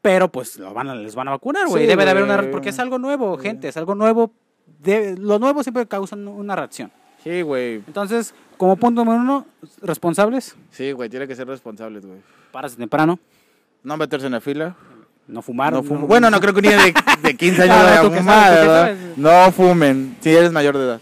pero 0.00 0.30
pues 0.30 0.58
lo 0.58 0.72
van 0.72 0.88
a, 0.88 0.94
les 0.94 1.14
van 1.14 1.28
a 1.28 1.32
vacunar, 1.32 1.66
güey. 1.66 1.82
Sí, 1.84 1.88
Debe 1.88 2.04
de 2.04 2.10
haber 2.12 2.22
una 2.22 2.50
porque 2.50 2.68
es 2.70 2.78
algo 2.78 2.98
nuevo, 2.98 3.36
gente, 3.38 3.68
es 3.68 3.76
algo 3.76 3.94
nuevo. 3.94 4.32
De, 4.80 5.16
lo 5.16 5.38
nuevo 5.40 5.62
siempre 5.62 5.86
causa 5.86 6.14
una 6.16 6.54
reacción. 6.56 6.90
Sí, 7.22 7.42
güey. 7.42 7.76
Entonces, 7.86 8.34
como 8.56 8.76
punto 8.76 9.04
número 9.04 9.20
uno, 9.22 9.46
responsables, 9.80 10.56
Sí, 10.70 10.92
güey, 10.92 11.08
tiene 11.08 11.26
que 11.28 11.36
ser 11.36 11.46
responsables, 11.46 12.04
güey. 12.06 12.18
párase 12.50 12.76
temprano, 12.76 13.18
No 13.82 13.96
meterse 13.96 14.26
en 14.26 14.32
la 14.32 14.40
fila. 14.40 14.76
No 15.32 15.42
fumar. 15.42 15.72
No 15.72 15.82
fumen. 15.82 16.06
Bueno, 16.06 16.30
no 16.30 16.40
creo 16.40 16.52
que 16.52 16.60
un 16.60 16.66
niño 16.66 16.78
de, 16.82 16.94
de 17.22 17.36
15 17.36 17.62
años 17.62 17.76
Ah, 17.76 17.82
vaya 17.84 18.00
a 18.00 18.10
fumar, 18.20 18.50
¿verdad? 18.54 18.86
sabes. 18.96 19.18
No 19.18 19.52
fumen, 19.52 20.16
si 20.20 20.30
eres 20.30 20.52
mayor 20.52 20.76
de 20.78 20.84
edad. 20.84 21.00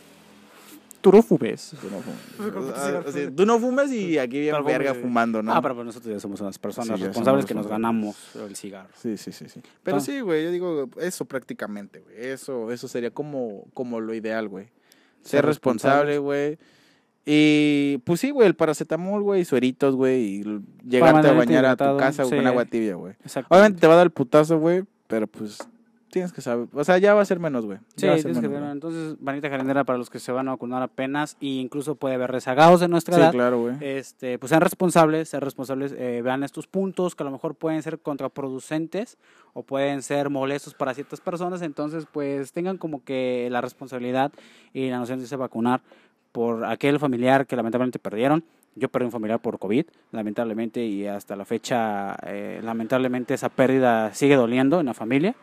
tú 1.01 1.11
no 1.13 1.23
fumes. 1.23 1.73
Tú 1.81 1.89
no 1.91 2.01
fumes. 2.01 2.75
Ah, 2.77 3.03
tú 3.37 3.47
no 3.47 3.59
fumes 3.59 3.91
y 3.93 4.19
aquí 4.19 4.39
bien 4.41 4.53
Pero 4.55 4.65
verga 4.65 4.91
fumes. 4.91 5.03
fumando, 5.03 5.43
¿no? 5.43 5.53
Ah, 5.55 5.63
pero 5.63 5.75
pues 5.75 5.87
nosotros 5.87 6.13
ya 6.15 6.21
somos 6.21 6.41
unas 6.41 6.59
personas 6.59 6.99
Sí, 6.99 7.07
responsables 7.07 7.47
que 7.47 7.55
nos 7.55 7.67
ganamos 7.67 8.17
el 8.37 8.55
cigarro. 8.57 8.89
Sí, 9.01 9.17
sí, 9.17 9.33
sí, 9.33 9.49
sí. 9.49 9.61
Pero 9.83 9.97
Ah. 9.97 10.01
sí, 10.01 10.21
güey, 10.21 10.45
yo 10.45 10.51
digo, 10.51 10.89
eso 11.01 11.25
prácticamente, 11.25 12.01
güey. 12.01 12.17
Eso, 12.19 12.71
eso 12.71 12.87
sería 12.89 13.11
como, 13.11 13.65
como 13.75 14.01
lo 14.01 14.15
ideal, 14.15 14.49
güey. 14.49 14.67
Ser 15.23 15.31
Ser 15.41 15.47
responsable, 15.47 16.19
güey. 16.19 16.59
Y 17.25 17.99
pues 18.05 18.21
sí, 18.21 18.31
güey, 18.31 18.47
el 18.49 18.55
paracetamol, 18.55 19.23
güey, 19.23 19.45
sueritos, 19.45 19.95
güey, 19.95 20.41
y 20.41 20.61
llegarte 20.89 21.29
a 21.29 21.33
bañar 21.33 21.67
a 21.67 21.77
tu 21.77 21.97
casa 21.97 22.23
con 22.23 22.33
sí. 22.33 22.39
agua 22.39 22.65
tibia, 22.65 22.95
güey. 22.95 23.15
Exacto. 23.23 23.55
Obviamente 23.55 23.81
te 23.81 23.87
va 23.87 23.95
a 23.95 23.97
dar 23.97 24.07
el 24.07 24.11
putazo, 24.11 24.59
güey, 24.59 24.85
pero 25.07 25.27
pues 25.27 25.59
tienes 26.11 26.33
que 26.33 26.41
saber. 26.41 26.69
O 26.73 26.85
sea, 26.85 26.99
ya 26.99 27.15
va 27.15 27.23
a 27.23 27.25
ser 27.25 27.39
menos, 27.39 27.65
güey. 27.65 27.79
Sí, 27.97 28.07
tienes 28.07 28.25
que 28.25 28.33
menos, 28.33 28.61
güey. 28.61 28.73
entonces, 28.73 29.21
manita 29.21 29.49
jarindera 29.49 29.85
para 29.85 29.99
los 29.99 30.11
que 30.11 30.19
se 30.19 30.33
van 30.33 30.49
a 30.49 30.53
vacunar 30.53 30.83
apenas, 30.83 31.37
e 31.41 31.47
incluso 31.47 31.95
puede 31.95 32.17
haber 32.17 32.31
rezagados 32.31 32.81
de 32.81 32.89
nuestra 32.89 33.15
Sí, 33.15 33.21
edad. 33.21 33.33
claro, 33.33 33.61
güey. 33.61 33.77
Este, 33.81 34.39
pues 34.39 34.51
sean 34.51 34.61
responsables, 34.61 35.29
sean 35.29 35.43
responsables, 35.43 35.93
eh, 35.93 36.23
vean 36.23 36.43
estos 36.43 36.67
puntos 36.67 37.15
que 37.15 37.23
a 37.23 37.27
lo 37.27 37.33
mejor 37.33 37.55
pueden 37.55 37.83
ser 37.83 37.99
contraproducentes 38.01 39.19
o 39.53 39.63
pueden 39.63 40.03
ser 40.03 40.31
molestos 40.31 40.75
para 40.75 40.95
ciertas 40.95 41.21
personas, 41.21 41.63
entonces 41.63 42.07
pues 42.11 42.53
tengan 42.53 42.79
como 42.79 43.05
que 43.05 43.49
la 43.51 43.61
responsabilidad 43.61 44.33
y 44.73 44.91
la 44.91 44.99
noción 44.99 45.21
de 45.21 45.35
a 45.35 45.37
vacunar 45.37 45.83
por 46.33 46.65
aquel 46.65 46.99
familiar 46.99 47.47
que 47.47 47.57
lamentablemente 47.57 47.99
perdieron. 47.99 48.45
Yo 48.77 48.89
perdí 48.89 49.07
un 49.07 49.13
familiar 49.13 49.41
por 49.41 49.59
COVID, 49.59 49.85
lamentablemente, 50.13 50.85
y 50.85 51.07
hasta 51.07 51.35
la 51.35 51.45
fecha, 51.45 52.17
eh, 52.25 52.61
lamentablemente, 52.63 53.35
esa 53.35 53.49
pérdida 53.49 54.15
sigue 54.15 54.37
doliendo 54.37 54.79
en 54.81 54.87
la 54.87 54.95
familia. 54.95 55.35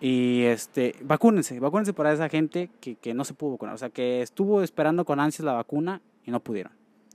Y 0.00 0.42
este, 0.42 0.94
vacúnense, 1.02 1.58
vacúnense 1.60 1.92
para 1.94 2.12
esa 2.12 2.28
gente 2.28 2.68
que, 2.80 2.96
que 2.96 3.14
no 3.14 3.24
se 3.24 3.34
pudo 3.34 3.52
vacunar, 3.52 3.74
o 3.76 3.78
sea, 3.78 3.88
que 3.88 4.20
estuvo 4.20 4.62
esperando 4.62 5.04
con 5.04 5.20
ansias 5.20 5.44
la 5.46 5.52
vacuna 5.54 6.02
y 6.26 6.30
no 6.30 6.40
pudieron, 6.40 6.72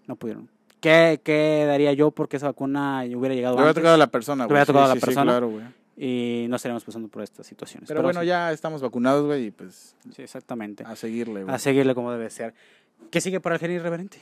no 0.07 0.15
pudieron. 0.15 0.49
¿Qué, 0.79 1.19
qué 1.23 1.65
daría 1.67 1.93
yo 1.93 2.09
porque 2.09 2.37
esa 2.37 2.47
vacuna 2.47 3.03
hubiera 3.15 3.35
llegado 3.35 3.55
Le 3.55 3.61
hubiera 3.61 3.73
tocado 3.75 3.93
a 3.93 3.97
la 3.97 4.07
persona, 4.07 4.45
Le 4.45 4.47
güey. 4.47 4.53
hubiera 4.55 4.65
tocado 4.65 4.85
a 4.85 4.87
la 4.87 4.93
sí, 4.95 4.99
sí, 4.99 5.05
persona. 5.05 5.31
claro, 5.31 5.49
güey. 5.49 5.63
y 5.95 6.47
no 6.49 6.55
estaríamos 6.55 6.83
pasando 6.83 7.07
por 7.07 7.21
estas 7.21 7.45
situaciones? 7.45 7.87
Pero, 7.87 8.01
bueno, 8.01 8.21
sí, 8.21 8.25
ya 8.27 8.51
estamos 8.51 8.81
vacunados, 8.81 9.25
güey, 9.27 9.45
y 9.47 9.51
pues 9.51 9.95
Sí, 10.15 10.23
exactamente. 10.23 10.83
a 10.83 10.95
seguirle, 10.95 11.43
güey. 11.43 11.53
A 11.53 11.59
seguirle 11.59 11.93
como 11.93 12.11
debe 12.11 12.31
ser. 12.31 12.55
¿Qué 13.09 13.19
sigue 13.21 13.39
para 13.39 13.55
el 13.55 13.59
genio 13.61 13.77
irreverente? 13.77 14.19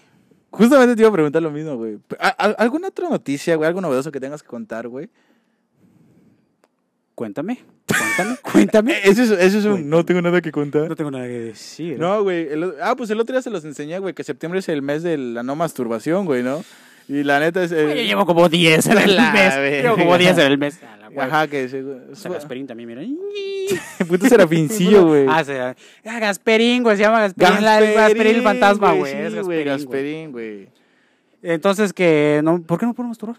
Justamente 0.51 0.95
te 0.95 1.01
iba 1.01 1.09
a 1.09 1.13
preguntar 1.13 1.41
lo 1.43 1.51
mismo, 1.51 1.75
güey. 1.77 1.99
¿A- 2.19 2.27
a- 2.29 2.51
¿Alguna 2.63 2.87
otra 2.87 3.07
noticia, 3.09 3.55
güey? 3.55 3.67
¿Algo 3.67 3.81
novedoso 3.81 4.11
que 4.11 4.19
tengas 4.19 4.41
que 4.41 4.47
contar, 4.49 4.87
güey? 4.87 5.09
Cuéntame, 7.15 7.59
cuéntame, 7.87 8.37
cuéntame. 8.51 8.91
Eh, 8.93 9.01
Eso 9.05 9.23
es, 9.23 9.31
eso 9.31 9.57
es 9.59 9.65
un... 9.65 9.71
Cuéntame. 9.71 9.89
No 9.89 10.05
tengo 10.05 10.21
nada 10.21 10.41
que 10.41 10.51
contar. 10.51 10.87
No 10.87 10.95
tengo 10.95 11.11
nada 11.11 11.25
que 11.25 11.39
decir. 11.39 11.99
No, 11.99 12.23
güey. 12.23 12.47
el 12.51 12.73
ah, 12.81 12.95
pues 12.95 13.09
el 13.09 13.19
otro 13.19 13.33
día 13.33 13.41
se 13.41 13.49
los 13.49 13.65
enseñé, 13.65 13.99
güey, 13.99 14.13
que 14.13 14.23
septiembre 14.23 14.59
es 14.59 14.69
el 14.69 14.81
mes 14.81 15.03
de 15.03 15.17
la 15.17 15.43
no 15.43 15.55
masturbación, 15.55 16.25
güey, 16.25 16.43
¿no? 16.43 16.63
Y 17.09 17.23
la 17.23 17.39
neta 17.39 17.63
es... 17.63 17.71
Eh, 17.71 17.87
yo 17.87 18.03
llevo 18.03 18.25
como 18.27 18.47
10 18.47 18.85
en 18.85 18.97
el 18.99 19.17
mes. 19.17 19.55
Llevo 19.81 19.97
como 19.97 20.15
10 20.15 20.37
en 20.37 20.45
el 20.45 20.57
mes. 20.59 20.79
Ajá, 21.17 21.47
que 21.47 21.67
se... 21.67 21.83
O 21.83 22.15
sea, 22.15 22.31
Gasperín 22.31 22.67
también, 22.67 22.87
mira. 22.87 23.01
Puto 24.07 24.27
serafincillo, 24.29 25.05
güey. 25.07 25.25
Ah, 25.27 25.43
se 25.43 25.55
llama 25.55 25.75
ah, 26.05 26.19
Gasperín, 26.19 26.83
güey, 26.83 26.97
se 26.97 27.03
llama 27.03 27.21
Gasperín, 27.21 27.63
la- 27.65 27.81
Gasperín 27.81 28.35
el 28.35 28.41
fantasma, 28.43 28.93
güey. 28.93 29.11
Sí, 29.11 29.17
es 29.17 29.43
güey, 29.43 29.63
Gasperín, 29.63 30.31
güey. 30.31 30.69
Entonces, 31.41 31.93
que 31.93 32.41
no, 32.43 32.61
¿por 32.61 32.79
qué 32.79 32.85
no 32.85 32.93
podemos 32.93 33.17
masturbar? 33.17 33.37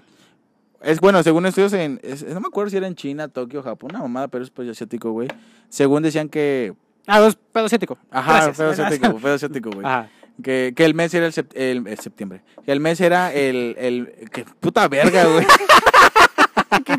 Es 0.83 0.99
bueno, 0.99 1.23
según 1.23 1.47
estudios 1.47 1.73
en... 1.75 2.01
es- 2.03 2.25
no 2.27 2.41
me 2.41 2.49
acuerdo 2.49 2.71
si 2.71 2.77
era 2.77 2.89
en 2.89 2.97
China, 2.97 3.29
Tokio, 3.29 3.63
Japón, 3.63 3.91
una 3.93 4.01
mamada, 4.01 4.27
pero 4.27 4.43
es 4.43 4.51
pues 4.51 4.69
asiático, 4.69 5.13
güey. 5.13 5.29
Según 5.69 6.03
decían 6.03 6.29
que... 6.29 6.75
Ah, 7.07 7.25
es 7.25 7.37
pedo 7.53 7.67
asiático. 7.67 7.97
Ajá, 8.11 8.53
pedo 8.53 8.71
asiático, 8.71 9.15
pedo 9.19 9.35
asiático, 9.35 9.71
güey. 9.71 9.87
Ajá. 9.87 10.09
Que, 10.43 10.73
que 10.77 10.85
el 10.85 10.95
mes 10.95 11.13
era 11.15 11.27
el, 11.27 11.33
sept- 11.33 11.55
el- 11.55 11.87
el 11.87 11.99
septiembre. 11.99 12.43
Que 12.65 12.73
el 12.73 12.81
mes 12.81 13.01
era 13.01 13.33
el... 13.33 13.77
el 13.79 14.29
que 14.31 14.45
puta 14.61 14.87
verga, 14.89 15.25
güey. 15.27 15.47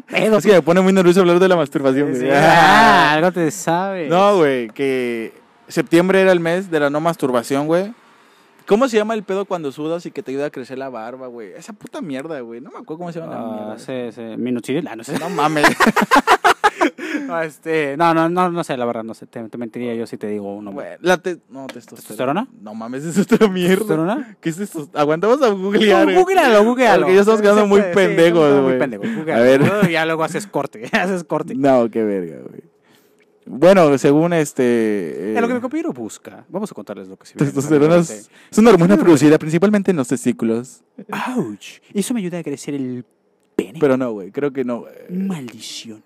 Pedo. 0.10 0.38
es 0.38 0.46
que 0.46 0.52
me 0.52 0.62
pone 0.62 0.82
muy 0.82 0.94
nervioso 0.94 1.22
hablar 1.22 1.40
de 1.40 1.48
la 1.48 1.56
masturbación, 1.56 2.14
Sí, 2.16 2.26
güey. 2.26 2.32
ah, 2.36 3.14
algo 3.14 3.32
te 3.32 3.50
sabes. 3.52 4.10
No, 4.10 4.38
güey, 4.38 4.68
que 4.70 5.34
septiembre 5.68 6.22
era 6.22 6.32
el 6.32 6.40
mes 6.40 6.70
de 6.70 6.80
la 6.80 6.90
no 6.90 7.00
masturbación, 7.00 7.68
güey. 7.68 7.94
¿Cómo 8.72 8.88
se 8.88 8.96
llama 8.96 9.16
el 9.16 9.24
pedo 9.24 9.44
cuando 9.44 9.70
sudas 9.74 10.06
y 10.06 10.12
que 10.12 10.24
te 10.24 10.32
ayuda 10.32 10.46
a 10.46 10.50
crecer 10.50 10.78
la 10.78 10.88
barba, 10.88 11.28
güey? 11.28 11.52
Esa 11.58 11.74
puta 11.74 12.02
mierda, 12.02 12.40
güey. 12.40 12.62
No 12.62 12.70
me 12.72 12.78
acuerdo 12.78 13.00
cómo 13.00 13.12
se 13.12 13.20
llama 13.20 13.34
la 13.36 13.42
Ah, 13.42 13.54
mierda. 13.54 13.80
sí, 13.80 14.16
sí. 14.16 14.22
Minoxidil. 14.38 14.88
Ah, 14.88 14.96
no 14.96 15.04
sé. 15.04 15.20
No 15.20 15.30
mames. 15.30 15.66
No, 17.28 17.42
este, 17.42 17.96
no, 17.98 18.14
no, 18.14 18.28
no, 18.30 18.50
no 18.50 18.64
sé, 18.64 18.76
la 18.76 18.86
verdad, 18.86 19.04
no 19.04 19.14
sé. 19.14 19.26
Te, 19.28 19.42
te 19.48 19.58
mentiría 19.58 19.94
yo 19.94 20.08
si 20.08 20.18
te 20.18 20.28
digo 20.28 20.54
uno. 20.56 20.72
Güey, 20.72 20.98
la 21.02 21.18
te... 21.18 21.38
No, 21.50 21.68
testosterona. 21.68 22.46
¿Testosterona? 22.46 22.48
No 22.62 22.74
mames, 22.74 23.06
es 23.06 23.18
otra 23.20 23.48
mierda. 23.48 23.76
¿Testosterona? 23.76 24.38
¿Qué 24.42 24.50
es 24.50 24.60
esto? 24.60 24.90
Aguantamos 24.94 25.42
a 25.42 25.50
googlear, 25.50 26.06
güey. 26.06 26.16
Googlealo, 26.16 26.64
googlealo. 26.66 27.02
Porque 27.04 27.16
ya 27.16 27.20
estamos 27.22 27.42
quedando 27.42 27.68
muy 27.68 27.82
pendejos, 27.94 28.42
estamos 28.44 28.62
Muy 28.64 28.78
güey. 28.78 28.80
pendejos, 28.80 29.08
A 29.30 29.40
ver. 29.40 29.90
Ya 29.92 30.06
luego 30.06 30.24
haces 30.24 30.48
corte, 30.48 30.90
haces 30.94 31.24
corte. 31.24 31.54
No, 31.56 31.90
qué 31.90 32.04
verga, 32.04 32.38
güey. 32.50 32.64
Bueno, 33.54 33.98
según 33.98 34.32
este... 34.32 34.64
eh, 34.64 35.34
Es 35.36 35.42
lo 35.42 35.48
que 35.50 35.54
mi 35.56 35.60
compañero 35.60 35.92
busca. 35.92 36.46
Vamos 36.48 36.72
a 36.72 36.74
contarles 36.74 37.10
lo 37.10 37.18
que 37.18 37.26
se 37.26 37.34
viene. 37.36 37.52
testosterona 37.52 37.98
es, 37.98 38.30
es 38.50 38.58
una 38.58 38.70
hormona 38.70 38.96
producida 38.96 39.38
principalmente 39.38 39.92
en 39.92 39.98
los 39.98 40.08
testículos. 40.08 40.84
Ouch. 41.36 41.80
Eso 41.94 42.14
me 42.14 42.22
ayuda 42.22 42.40
a 42.40 42.44
crecer 42.44 42.76
el 42.76 43.04
pene. 43.58 43.78
Pero 43.80 43.98
no, 43.98 44.14
güey, 44.14 44.32
creo 44.32 44.54
que 44.54 44.64
no. 44.64 44.86
Maldición. 45.10 46.02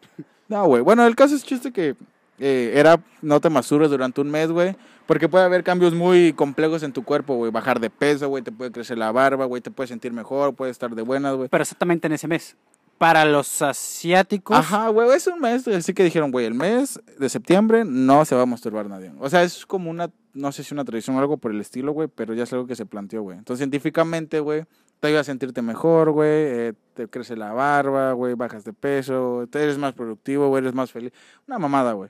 No, 0.48 0.66
güey. 0.66 0.82
Bueno, 0.82 1.06
el 1.06 1.16
caso 1.16 1.36
es 1.36 1.44
chiste 1.44 1.72
que 1.72 1.96
eh, 2.40 2.72
era 2.76 3.00
no 3.22 3.40
te 3.40 3.50
masturbes 3.52 3.92
durante 3.92 4.22
un 4.22 4.32
mes, 4.32 4.50
güey. 4.52 4.76
Porque 5.06 5.30
puede 5.30 5.46
haber 5.46 5.64
cambios 5.64 5.94
muy 5.94 6.34
complejos 6.34 6.82
en 6.82 6.92
tu 6.92 7.04
cuerpo, 7.04 7.36
güey. 7.36 7.52
Bajar 7.52 7.80
de 7.80 7.92
peso, 7.92 8.28
güey. 8.28 8.42
Te 8.44 8.52
puede 8.52 8.72
crecer 8.72 8.98
la 8.98 9.12
barba, 9.12 9.46
güey. 9.46 9.62
Te 9.62 9.70
puedes 9.70 9.90
sentir 9.90 10.12
mejor, 10.12 10.56
puedes 10.56 10.72
estar 10.72 10.96
de 10.96 11.04
buenas, 11.04 11.36
güey. 11.36 11.48
Pero 11.48 11.62
exactamente 11.62 12.08
en 12.08 12.14
ese 12.14 12.28
mes. 12.28 12.56
Para 12.98 13.26
los 13.26 13.62
asiáticos. 13.62 14.58
Ajá, 14.58 14.90
güey, 14.90 15.10
es 15.12 15.28
un 15.28 15.40
mes, 15.40 15.68
así 15.68 15.94
que 15.94 16.04
dijeron, 16.04 16.32
güey, 16.32 16.46
el 16.46 16.54
mes 16.54 17.00
de 17.18 17.30
septiembre 17.30 17.84
no 17.86 18.24
se 18.26 18.36
va 18.36 18.44
a 18.44 18.46
masturbar 18.46 18.88
nadie. 18.88 19.12
O 19.20 19.30
sea, 19.30 19.44
es 19.44 19.66
como 19.66 19.90
una, 19.90 20.10
no 20.34 20.52
sé 20.52 20.64
si 20.64 20.74
una 20.74 20.86
tradición 20.86 21.16
o 21.16 21.20
algo 21.20 21.38
por 21.38 21.52
el 21.52 21.60
estilo, 21.60 21.92
güey, 21.92 22.08
pero 22.08 22.34
ya 22.34 22.44
es 22.44 22.54
algo 22.54 22.68
que 22.68 22.76
se 22.76 22.86
planteó, 22.86 23.22
güey. 23.22 23.38
Entonces, 23.38 23.60
científicamente, 23.60 24.40
güey, 24.40 24.66
te 25.00 25.08
ayuda 25.08 25.22
a 25.22 25.26
sentirte 25.26 25.62
mejor, 25.62 26.12
güey, 26.12 26.30
eh, 26.30 26.74
te 26.94 27.08
crece 27.08 27.36
la 27.36 27.52
barba, 27.52 28.14
güey, 28.14 28.34
bajas 28.34 28.64
de 28.64 28.74
peso, 28.74 29.46
te 29.50 29.62
eres 29.62 29.78
más 29.78 29.94
productivo, 29.94 30.48
güey, 30.48 30.62
eres 30.62 30.74
más 30.74 30.92
feliz. 30.92 31.12
Una 31.48 31.60
mamada, 31.60 31.94
güey. 31.94 32.10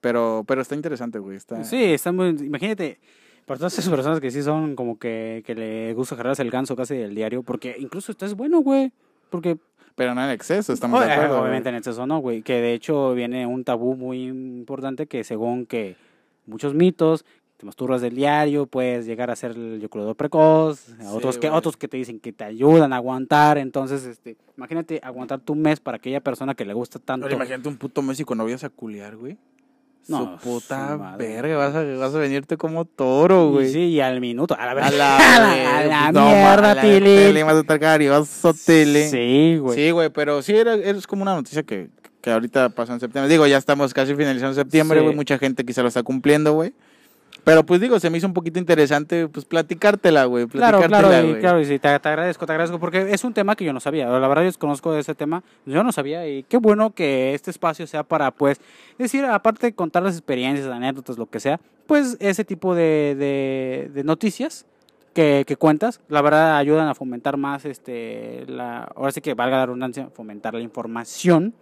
Pero, 0.00 0.44
pero 0.46 0.62
está 0.62 0.74
interesante, 0.74 1.18
güey. 1.18 1.36
Está... 1.36 1.62
Sí, 1.64 1.82
está 1.82 2.12
muy. 2.12 2.28
Imagínate, 2.28 3.00
para 3.44 3.58
todas 3.58 3.76
esas 3.76 3.90
personas 3.90 4.20
que 4.20 4.30
sí 4.30 4.42
son 4.42 4.76
como 4.76 4.98
que, 4.98 5.42
que 5.44 5.54
le 5.54 5.92
gusta 5.92 6.16
jalarse 6.16 6.42
el 6.42 6.50
ganso 6.50 6.76
casi 6.76 6.96
del 6.96 7.14
diario, 7.14 7.42
porque 7.42 7.76
incluso 7.78 8.12
esto 8.12 8.24
es 8.24 8.34
bueno, 8.34 8.60
güey. 8.60 8.92
Porque 9.28 9.58
Pero 10.00 10.14
no 10.14 10.24
en 10.24 10.30
exceso, 10.30 10.72
estamos 10.72 11.04
de 11.04 11.12
acuerdo. 11.12 11.32
güey. 11.34 11.42
Obviamente 11.42 11.68
en 11.68 11.74
exceso 11.74 12.06
no, 12.06 12.20
güey. 12.20 12.40
Que 12.40 12.54
de 12.54 12.72
hecho 12.72 13.12
viene 13.12 13.44
un 13.46 13.64
tabú 13.64 13.96
muy 13.96 14.28
importante 14.28 15.06
que 15.06 15.24
según 15.24 15.66
que 15.66 15.94
muchos 16.46 16.72
mitos, 16.72 17.26
te 17.58 17.66
masturbas 17.66 18.00
del 18.00 18.14
diario, 18.14 18.64
puedes 18.64 19.04
llegar 19.04 19.30
a 19.30 19.36
ser 19.36 19.50
el 19.50 19.74
eyaculador 19.74 20.16
precoz, 20.16 20.78
Sí, 20.80 20.94
otros 21.12 21.36
que 21.36 21.48
güey. 21.50 21.58
otros 21.58 21.76
que 21.76 21.86
te 21.86 21.98
dicen 21.98 22.18
que 22.18 22.32
te 22.32 22.44
ayudan 22.44 22.94
a 22.94 22.96
aguantar, 22.96 23.58
entonces 23.58 24.06
este, 24.06 24.38
imagínate 24.56 25.00
aguantar 25.02 25.40
tu 25.40 25.54
mes 25.54 25.80
para 25.80 25.96
aquella 25.98 26.20
persona 26.22 26.54
que 26.54 26.64
le 26.64 26.72
gusta 26.72 26.98
tanto. 26.98 27.26
Ahora 27.26 27.34
imagínate 27.36 27.68
un 27.68 27.76
puto 27.76 28.00
mes 28.00 28.18
y 28.20 28.24
cuando 28.24 28.44
vayas 28.44 28.64
a 28.64 28.70
culiar, 28.70 29.16
güey. 29.16 29.36
No, 30.10 30.38
Su 30.38 30.44
puta 30.48 30.98
su 31.12 31.18
verga, 31.18 31.56
vas 31.56 31.74
a, 31.74 31.82
vas 31.84 32.14
a 32.14 32.18
venirte 32.18 32.56
como 32.56 32.84
toro, 32.84 33.50
güey. 33.50 33.72
sí, 33.72 33.78
y 33.86 34.00
al 34.00 34.20
minuto, 34.20 34.56
a 34.58 34.66
la, 34.66 34.72
A 34.72 34.74
verdad. 34.74 34.92
la, 34.92 35.16
a 35.78 35.84
la, 35.84 36.12
mierda, 36.12 36.72
a 36.72 36.74
la 36.74 36.80
Tili. 36.82 37.00
tele, 37.04 37.42
vas 37.44 37.54
a 37.54 37.60
estar. 37.60 37.78
Sí, 39.08 39.56
güey. 39.58 39.76
Sí, 39.76 39.90
güey, 39.92 40.10
pero 40.10 40.42
sí, 40.42 40.54
era, 40.54 40.74
es 40.74 41.06
como 41.06 41.22
una 41.22 41.34
noticia 41.34 41.62
que, 41.62 41.88
que 42.20 42.30
ahorita 42.30 42.70
pasó 42.70 42.92
en 42.92 43.00
septiembre. 43.00 43.30
Digo, 43.30 43.46
ya 43.46 43.56
estamos 43.56 43.94
casi 43.94 44.14
finalizando 44.14 44.54
septiembre, 44.54 44.98
Sí. 44.98 45.04
güey. 45.04 45.16
Mucha 45.16 45.38
gente 45.38 45.64
quizá 45.64 45.82
lo 45.82 45.88
está 45.88 46.02
cumpliendo, 46.02 46.52
güey. 46.52 46.72
Pero 47.44 47.64
pues 47.64 47.80
digo, 47.80 47.98
se 47.98 48.10
me 48.10 48.18
hizo 48.18 48.26
un 48.26 48.34
poquito 48.34 48.58
interesante, 48.58 49.28
pues 49.28 49.44
platicártela, 49.44 50.24
güey. 50.24 50.46
Claro, 50.46 50.78
Platicártela, 50.78 51.10
claro, 51.10 51.28
güey. 51.28 51.40
claro, 51.40 51.60
y 51.60 51.64
sí, 51.64 51.78
te, 51.78 51.98
te 51.98 52.08
agradezco, 52.08 52.46
te 52.46 52.52
agradezco, 52.52 52.78
porque 52.78 53.12
es 53.12 53.24
un 53.24 53.32
tema 53.32 53.56
que 53.56 53.64
yo 53.64 53.72
no 53.72 53.80
sabía. 53.80 54.08
La 54.08 54.28
verdad, 54.28 54.42
yo 54.42 54.46
desconozco 54.46 54.92
de 54.92 55.00
ese 55.00 55.14
tema, 55.14 55.42
yo 55.66 55.82
no 55.82 55.92
sabía, 55.92 56.28
y 56.28 56.42
qué 56.44 56.56
bueno 56.58 56.90
que 56.90 57.34
este 57.34 57.50
espacio 57.50 57.86
sea 57.86 58.02
para, 58.02 58.30
pues, 58.30 58.60
decir, 58.98 59.24
aparte 59.24 59.66
de 59.68 59.74
contar 59.74 60.02
las 60.02 60.14
experiencias, 60.14 60.66
anécdotas, 60.66 61.18
lo 61.18 61.26
que 61.26 61.40
sea, 61.40 61.60
pues, 61.86 62.16
ese 62.20 62.44
tipo 62.44 62.74
de, 62.74 63.16
de, 63.18 63.90
de 63.92 64.04
noticias 64.04 64.66
que, 65.14 65.44
que 65.46 65.56
cuentas, 65.56 66.00
la 66.08 66.22
verdad, 66.22 66.56
ayudan 66.56 66.88
a 66.88 66.94
fomentar 66.94 67.36
más, 67.36 67.64
este, 67.64 68.44
la, 68.46 68.84
ahora 68.94 69.12
sí 69.12 69.20
que 69.20 69.34
valga 69.34 69.56
la 69.56 69.66
redundancia, 69.66 70.08
fomentar 70.14 70.54
la 70.54 70.60
información 70.60 71.54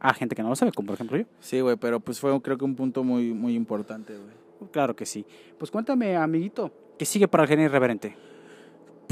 a 0.00 0.14
gente 0.14 0.34
que 0.34 0.42
no 0.42 0.48
lo 0.48 0.56
sabe, 0.56 0.72
como 0.72 0.86
por 0.86 0.94
ejemplo 0.94 1.18
yo. 1.18 1.24
Sí, 1.40 1.60
güey, 1.60 1.76
pero 1.76 2.00
pues 2.00 2.18
fue 2.18 2.38
creo 2.40 2.56
que 2.58 2.64
un 2.64 2.74
punto 2.74 3.04
muy, 3.04 3.32
muy 3.32 3.54
importante, 3.54 4.14
güey. 4.14 4.40
Claro 4.72 4.94
que 4.94 5.06
sí. 5.06 5.24
Pues 5.58 5.70
cuéntame, 5.70 6.16
amiguito, 6.16 6.70
¿qué 6.98 7.04
sigue 7.04 7.26
para 7.28 7.44
el 7.44 7.48
genio 7.48 7.64
irreverente? 7.66 8.16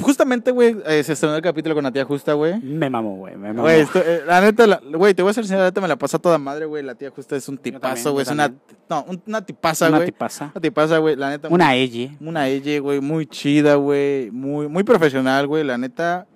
Justamente, 0.01 0.53
güey, 0.53 0.77
eh, 0.87 1.03
se 1.03 1.15
estrenó 1.15 1.35
el 1.35 1.43
capítulo 1.43 1.75
con 1.75 1.83
la 1.83 1.91
tía 1.91 2.05
Justa, 2.05 2.33
güey. 2.35 2.61
Me 2.61 2.89
mamó, 2.89 3.17
güey, 3.17 3.35
me 3.37 3.49
mamó. 3.49 3.63
Güey, 3.63 3.81
esto, 3.81 3.99
eh, 3.99 4.23
la 4.25 4.41
neta, 4.41 4.81
güey, 4.95 5.13
te 5.13 5.23
voy 5.23 5.31
a 5.31 5.33
ser 5.33 5.43
sincero, 5.43 5.63
la 5.63 5.67
neta 5.71 5.81
me 5.81 5.89
la 5.89 5.97
pasó 5.97 6.21
toda 6.21 6.39
madre, 6.39 6.67
güey. 6.67 6.85
La 6.85 6.95
tía 6.95 7.11
Justa 7.11 7.35
es 7.35 7.49
un 7.49 7.59
tipazo, 7.59 8.13
güey. 8.13 8.23
Es 8.23 8.31
una, 8.31 8.55
no, 8.89 9.05
un- 9.09 9.21
una 9.27 9.45
tipaza, 9.45 9.89
Una 9.89 9.97
güey. 9.99 10.07
tipaza. 10.13 10.53
Una 10.55 10.61
tipaza, 10.61 10.99
güey. 10.99 11.17
La 11.17 11.31
neta. 11.31 11.49
Una 11.49 11.75
ella. 11.75 12.13
Una 12.21 12.47
ella, 12.47 12.79
güey, 12.79 13.01
muy 13.01 13.27
chida, 13.27 13.75
güey. 13.75 14.31
Muy, 14.31 14.69
muy 14.69 14.85
profesional, 14.85 15.49
güey. 15.49 15.65
La 15.65 15.77
neta. 15.77 16.29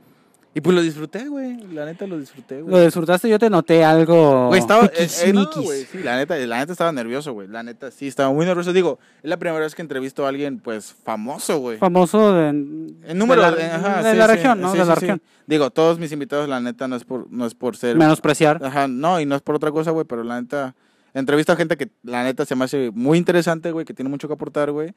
Y 0.54 0.60
pues 0.60 0.76
lo 0.76 0.82
disfruté, 0.82 1.28
güey. 1.28 1.56
La 1.72 1.86
neta 1.86 2.06
lo 2.06 2.18
disfruté, 2.18 2.58
Lo 2.60 2.66
güey. 2.66 2.84
disfrutaste, 2.84 3.26
yo 3.26 3.38
te 3.38 3.48
noté 3.48 3.84
algo. 3.84 4.48
Güey, 4.48 4.60
estaba. 4.60 4.84
eh, 4.86 5.08
eh, 5.24 5.32
no, 5.32 5.40
miquis. 5.40 5.62
güey, 5.64 5.84
sí, 5.86 6.02
la 6.02 6.16
neta, 6.16 6.36
la 6.36 6.58
neta 6.58 6.72
estaba 6.72 6.92
nervioso, 6.92 7.32
güey. 7.32 7.48
La 7.48 7.62
neta, 7.62 7.90
sí, 7.90 8.06
estaba 8.06 8.30
muy 8.30 8.44
nervioso. 8.44 8.74
Digo, 8.74 8.98
es 9.22 9.30
la 9.30 9.38
primera 9.38 9.60
vez 9.60 9.74
que 9.74 9.80
entrevisto 9.80 10.26
a 10.26 10.28
alguien, 10.28 10.58
pues, 10.58 10.92
famoso, 10.92 11.58
güey. 11.58 11.78
Famoso 11.78 12.34
de, 12.34 12.48
En 12.50 13.18
número 13.18 13.40
de 13.42 13.50
la, 13.50 13.56
de, 13.56 13.64
ajá, 13.64 14.02
de 14.02 14.12
sí, 14.12 14.16
la 14.18 14.26
sí, 14.26 14.32
región, 14.34 14.60
¿no? 14.60 14.72
de 14.72 14.84
la 14.84 14.94
región. 14.94 15.22
Digo, 15.46 15.70
todos 15.70 15.98
mis 15.98 16.12
invitados, 16.12 16.46
la 16.50 16.60
neta, 16.60 16.86
no 16.86 16.96
es 16.96 17.04
por, 17.04 17.32
no 17.32 17.46
es 17.46 17.54
por 17.54 17.74
ser. 17.76 17.96
Menospreciar. 17.96 18.62
Ajá, 18.62 18.88
no, 18.88 19.20
y 19.20 19.24
no 19.26 19.36
es 19.36 19.40
por 19.42 19.54
otra 19.54 19.70
cosa, 19.70 19.90
güey, 19.90 20.04
pero 20.04 20.22
la 20.22 20.38
neta, 20.38 20.74
entrevisto 21.14 21.52
a 21.52 21.56
gente 21.56 21.78
que 21.78 21.88
la 22.02 22.24
neta 22.24 22.44
se 22.44 22.54
me 22.56 22.66
hace 22.66 22.90
muy 22.92 23.16
interesante, 23.16 23.72
güey, 23.72 23.86
que 23.86 23.94
tiene 23.94 24.10
mucho 24.10 24.28
que 24.28 24.34
aportar, 24.34 24.70
güey. 24.70 24.92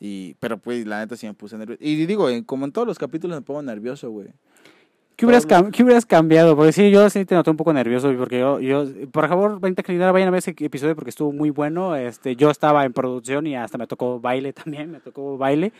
Y, 0.00 0.34
pero 0.40 0.56
pues 0.58 0.86
la 0.86 0.98
neta 1.00 1.14
sí 1.16 1.26
me 1.26 1.34
puse 1.34 1.58
nervioso. 1.58 1.82
Y 1.84 2.06
digo, 2.06 2.28
como 2.46 2.64
en 2.64 2.72
todos 2.72 2.86
los 2.88 2.98
capítulos 2.98 3.36
me 3.36 3.42
pongo 3.42 3.60
nervioso, 3.60 4.10
güey. 4.10 4.28
¿Qué 5.16 5.26
hubieras, 5.26 5.46
cam- 5.46 5.70
qué 5.70 5.82
hubieras 5.84 6.06
cambiado? 6.06 6.56
Porque 6.56 6.72
sí, 6.72 6.90
yo 6.90 7.08
sí 7.08 7.24
te 7.24 7.34
noté 7.34 7.50
un 7.50 7.56
poco 7.56 7.72
nervioso, 7.72 8.12
porque 8.18 8.38
yo, 8.40 8.58
yo 8.60 8.84
por 9.12 9.28
favor, 9.28 9.60
vayan 9.60 9.76
a 10.02 10.12
vayan 10.12 10.28
a 10.28 10.30
ver 10.32 10.38
ese 10.38 10.54
episodio 10.58 10.94
porque 10.96 11.10
estuvo 11.10 11.32
muy 11.32 11.50
bueno. 11.50 11.94
Este, 11.94 12.34
yo 12.36 12.50
estaba 12.50 12.84
en 12.84 12.92
producción 12.92 13.46
y 13.46 13.56
hasta 13.56 13.78
me 13.78 13.86
tocó 13.86 14.18
baile 14.20 14.52
también, 14.64 14.90
me 14.90 15.00
tocó 15.00 15.38
baile. 15.38 15.72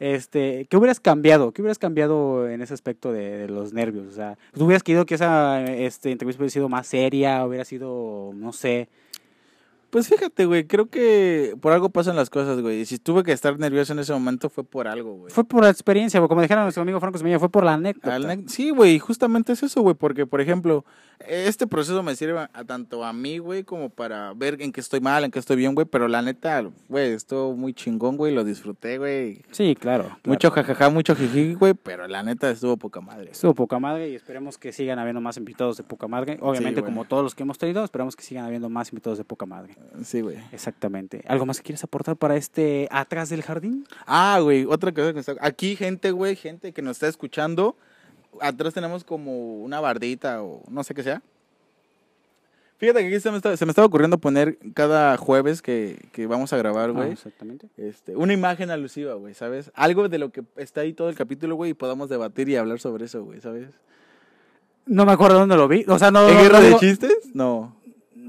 Este, 0.00 0.66
¿qué 0.70 0.76
hubieras 0.76 1.00
cambiado? 1.00 1.50
¿Qué 1.52 1.60
hubieras 1.60 1.78
cambiado 1.78 2.48
en 2.48 2.62
ese 2.62 2.72
aspecto 2.72 3.12
de, 3.12 3.36
de 3.38 3.48
los 3.48 3.72
nervios? 3.72 4.06
O 4.06 4.12
sea, 4.12 4.38
¿tú 4.54 4.64
hubieras 4.64 4.82
querido 4.84 5.04
que 5.06 5.16
esa 5.16 5.64
este, 5.64 6.12
entrevista 6.12 6.40
hubiera 6.40 6.52
sido 6.52 6.68
más 6.68 6.86
seria, 6.86 7.44
hubiera 7.44 7.64
sido, 7.64 8.30
no 8.34 8.52
sé, 8.52 8.88
Pues 9.90 10.08
fíjate, 10.08 10.44
güey, 10.44 10.66
creo 10.66 10.90
que 10.90 11.56
por 11.60 11.72
algo 11.72 11.88
pasan 11.88 12.14
las 12.14 12.28
cosas, 12.28 12.60
güey. 12.60 12.80
Y 12.80 12.84
si 12.84 12.98
tuve 12.98 13.22
que 13.22 13.32
estar 13.32 13.58
nervioso 13.58 13.94
en 13.94 14.00
ese 14.00 14.12
momento 14.12 14.50
fue 14.50 14.62
por 14.62 14.86
algo, 14.86 15.14
güey. 15.14 15.32
Fue 15.32 15.44
por 15.44 15.62
la 15.62 15.70
experiencia, 15.70 16.20
como 16.20 16.42
dijera 16.42 16.62
nuestro 16.62 16.82
amigo 16.82 17.00
Franco 17.00 17.16
Semilla, 17.16 17.38
fue 17.38 17.48
por 17.48 17.64
la 17.64 17.74
anécdota. 17.74 18.18
Sí, 18.46 18.70
güey, 18.70 18.98
justamente 18.98 19.52
es 19.52 19.62
eso, 19.62 19.80
güey, 19.80 19.94
porque, 19.94 20.26
por 20.26 20.42
ejemplo, 20.42 20.84
este 21.26 21.66
proceso 21.66 22.02
me 22.02 22.14
sirve 22.16 22.38
a, 22.38 22.50
a 22.52 22.64
tanto 22.64 23.02
a 23.02 23.14
mí, 23.14 23.38
güey, 23.38 23.64
como 23.64 23.88
para 23.88 24.34
ver 24.34 24.60
en 24.60 24.72
qué 24.72 24.80
estoy 24.80 25.00
mal, 25.00 25.24
en 25.24 25.30
qué 25.30 25.38
estoy 25.38 25.56
bien, 25.56 25.74
güey, 25.74 25.86
pero 25.86 26.06
la 26.06 26.20
neta, 26.20 26.62
güey, 26.88 27.12
estuvo 27.12 27.56
muy 27.56 27.72
chingón, 27.72 28.18
güey, 28.18 28.34
lo 28.34 28.44
disfruté, 28.44 28.98
güey. 28.98 29.42
Sí, 29.52 29.74
claro. 29.74 30.04
claro. 30.04 30.20
Mucho 30.24 30.50
jajaja, 30.50 30.90
mucho 30.90 31.16
jiji, 31.16 31.54
güey, 31.54 31.72
pero 31.72 32.06
la 32.08 32.22
neta 32.22 32.50
estuvo 32.50 32.76
poca 32.76 33.00
madre. 33.00 33.30
Estuvo 33.30 33.54
poca 33.54 33.78
madre 33.78 34.10
y 34.10 34.14
esperemos 34.14 34.58
que 34.58 34.72
sigan 34.72 34.98
habiendo 34.98 35.22
más 35.22 35.38
invitados 35.38 35.78
de 35.78 35.82
poca 35.82 36.08
madre. 36.08 36.38
Obviamente, 36.42 36.82
güey. 36.82 36.92
como 36.92 37.06
todos 37.06 37.22
los 37.22 37.34
que 37.34 37.42
hemos 37.42 37.56
tenido, 37.56 37.82
esperamos 37.82 38.16
que 38.16 38.22
sigan 38.22 38.44
habiendo 38.44 38.68
más 38.68 38.92
invitados 38.92 39.16
de 39.16 39.24
poca 39.24 39.46
madre. 39.46 39.77
Sí, 40.04 40.20
güey. 40.20 40.36
Exactamente. 40.52 41.24
¿Algo 41.26 41.44
más 41.46 41.58
que 41.58 41.64
quieres 41.64 41.82
aportar 41.82 42.16
para 42.16 42.36
este 42.36 42.88
Atrás 42.90 43.28
del 43.30 43.42
Jardín? 43.42 43.84
Ah, 44.06 44.38
güey, 44.42 44.64
otra 44.64 44.92
cosa 44.92 45.12
que 45.12 45.20
está... 45.20 45.34
Aquí, 45.40 45.74
gente, 45.76 46.10
güey, 46.12 46.36
gente 46.36 46.72
que 46.72 46.82
nos 46.82 46.92
está 46.98 47.08
escuchando, 47.08 47.76
atrás 48.40 48.74
tenemos 48.74 49.02
como 49.04 49.60
una 49.62 49.80
bardita 49.80 50.42
o 50.42 50.62
no 50.70 50.84
sé 50.84 50.94
qué 50.94 51.02
sea. 51.02 51.22
Fíjate 52.78 53.00
que 53.00 53.06
aquí 53.08 53.20
se 53.20 53.30
me, 53.32 53.38
está- 53.38 53.56
se 53.56 53.66
me 53.66 53.70
estaba 53.72 53.86
ocurriendo 53.86 54.18
poner 54.18 54.56
cada 54.72 55.16
jueves 55.16 55.62
que, 55.62 55.98
que 56.12 56.28
vamos 56.28 56.52
a 56.52 56.56
grabar, 56.58 56.90
Ah, 56.90 56.92
güey. 56.92 57.10
exactamente. 57.10 57.66
Este, 57.76 58.14
una 58.14 58.32
imagen 58.32 58.70
alusiva, 58.70 59.14
güey, 59.14 59.34
¿sabes? 59.34 59.72
Algo 59.74 60.08
de 60.08 60.18
lo 60.18 60.30
que 60.30 60.44
está 60.54 60.82
ahí 60.82 60.92
todo 60.92 61.08
el 61.08 61.16
capítulo, 61.16 61.56
güey, 61.56 61.72
y 61.72 61.74
podamos 61.74 62.08
debatir 62.08 62.48
y 62.48 62.54
hablar 62.56 62.78
sobre 62.78 63.06
eso, 63.06 63.24
güey, 63.24 63.40
¿sabes? 63.40 63.70
No 64.86 65.04
me 65.04 65.12
acuerdo 65.12 65.40
dónde 65.40 65.56
lo 65.56 65.66
vi. 65.66 65.84
O 65.88 65.98
sea, 65.98 66.12
no. 66.12 66.28
¿En 66.28 66.34
no- 66.36 66.40
Guerra 66.40 66.60
no 66.60 66.66
de 66.66 66.76
Chistes? 66.76 67.30
No. 67.34 67.76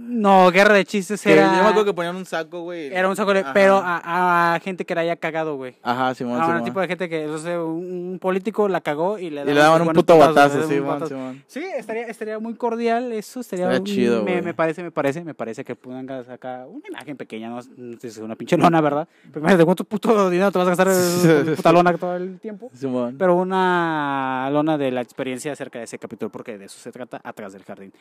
No, 0.10 0.50
Guerra 0.52 0.74
de 0.74 0.86
Chistes 0.86 1.22
Que 1.22 1.34
era. 1.34 1.46
Yo 1.46 1.52
me 1.64 1.70
acuerdo 1.70 1.86
que 1.86 1.94
ponían 1.94 2.16
un 2.16 2.26
saco, 2.26 2.62
güey. 2.62 2.88
Era 2.94 3.08
un 3.08 3.16
saco 3.16 3.34
de. 3.34 3.42
Ajá. 3.42 3.54
Pero 3.54 3.78
a, 3.78 4.56
a 4.56 4.60
gente 4.60 4.84
que 4.86 4.96
la 4.96 5.02
haya 5.02 5.16
cagado, 5.16 5.56
güey. 5.56 5.76
Ajá, 5.84 6.16
Simón, 6.16 6.42
A 6.42 6.46
un 6.46 6.52
Simón. 6.52 6.64
tipo 6.66 6.80
de 6.82 6.88
gente 6.88 7.08
que, 7.10 7.26
no 7.26 7.38
sé, 7.38 7.58
un, 7.60 8.10
un 8.14 8.20
político 8.20 8.68
la 8.68 8.82
cagó 8.82 9.20
y 9.20 9.30
le 9.30 9.42
Y 9.42 9.46
le 9.46 9.54
daban 9.54 9.82
un 9.84 9.94
puto 9.94 10.18
batazo, 10.18 10.58
daban 10.58 10.64
un 10.64 10.70
Simón. 10.70 11.08
Simón. 11.08 11.44
Sí, 11.48 11.64
estaría, 11.78 12.08
estaría 12.08 12.40
muy 12.40 12.56
cordial, 12.56 13.14
eso 13.14 13.40
estaría, 13.42 13.66
Estaría 13.72 13.84
chido, 13.96 14.24
me, 14.24 14.42
me 14.42 14.54
parece, 14.54 14.82
me 14.84 14.92
parece, 14.92 15.24
me 15.24 15.34
parece 15.36 15.64
que 15.64 15.76
pongas 15.76 16.28
acá 16.28 16.66
una 16.68 16.88
imagen 16.90 17.16
pequeña, 17.16 17.50
no, 17.50 17.60
es 17.60 18.18
una 18.18 18.36
pinche 18.36 18.58
lona, 18.58 18.82
¿verdad? 18.82 19.08
Imagínate 19.36 19.66
cuánto 19.66 19.84
puto 19.84 20.30
dinero 20.30 20.52
te 20.52 20.58
vas 20.58 20.68
a 20.68 20.72
gastar 20.76 20.88
en 20.90 21.56
puta 21.56 21.72
lona 21.72 21.98
todo 21.98 22.16
el 22.16 22.40
tiempo. 22.40 22.72
Simón. 22.74 23.16
Pero 23.20 23.36
una 23.36 24.50
lona 24.52 24.78
de 24.78 24.92
la 24.92 25.02
experiencia 25.02 25.52
acerca 25.54 25.80
de 25.80 25.86
ese 25.86 26.00
capítulo, 26.00 26.32
porque 26.32 26.58
de 26.58 26.66
eso 26.66 26.80
se 26.80 26.92
trata 26.92 27.22
atrás 27.24 27.54
del 27.54 27.64
jardín. 27.64 27.94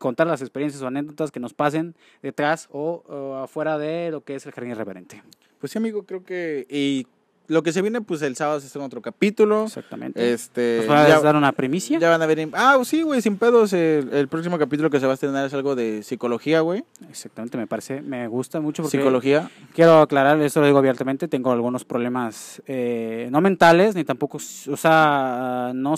Contar 0.00 0.26
las 0.26 0.40
experiencias 0.40 0.82
o 0.82 0.86
anécdotas 0.86 1.30
que 1.30 1.38
nos 1.40 1.52
pasen 1.52 1.94
detrás 2.22 2.68
o, 2.72 3.04
o 3.06 3.34
afuera 3.36 3.76
de 3.76 4.10
lo 4.10 4.22
que 4.22 4.34
es 4.34 4.46
el 4.46 4.52
jardín 4.52 4.72
irreverente. 4.72 5.22
Pues 5.60 5.70
sí, 5.72 5.78
amigo, 5.78 6.04
creo 6.04 6.24
que... 6.24 6.66
Y 6.70 7.06
lo 7.48 7.62
que 7.62 7.70
se 7.72 7.82
viene, 7.82 8.00
pues 8.00 8.22
el 8.22 8.34
sábado 8.34 8.60
se 8.60 8.66
estrena 8.66 8.86
otro 8.86 9.02
capítulo. 9.02 9.64
Exactamente. 9.64 10.32
Este... 10.32 10.76
¿Nos 10.78 10.86
vas 10.86 11.04
a 11.04 11.08
ya- 11.08 11.20
dar 11.20 11.36
una 11.36 11.52
primicia? 11.52 11.98
Ya 11.98 12.08
van 12.08 12.22
a 12.22 12.26
ver. 12.26 12.48
Ah, 12.54 12.78
sí, 12.84 13.02
güey, 13.02 13.20
sin 13.20 13.36
pedos. 13.36 13.72
El, 13.74 14.08
el 14.12 14.28
próximo 14.28 14.56
capítulo 14.56 14.88
que 14.88 15.00
se 15.00 15.06
va 15.06 15.12
a 15.12 15.14
estrenar 15.14 15.44
es 15.44 15.52
algo 15.52 15.74
de 15.74 16.02
psicología, 16.02 16.60
güey. 16.60 16.82
Exactamente, 17.10 17.58
me 17.58 17.66
parece, 17.66 18.00
me 18.02 18.26
gusta 18.28 18.60
mucho 18.60 18.82
porque 18.84 18.96
Psicología. 18.98 19.50
quiero 19.74 19.98
aclarar, 20.00 20.40
esto 20.40 20.60
lo 20.60 20.66
digo 20.66 20.78
abiertamente, 20.78 21.28
tengo 21.28 21.50
algunos 21.52 21.84
problemas, 21.84 22.62
eh, 22.66 23.28
no 23.32 23.40
mentales, 23.42 23.94
ni 23.96 24.04
tampoco, 24.04 24.38
o 24.38 24.76
sea, 24.76 25.72
no 25.74 25.94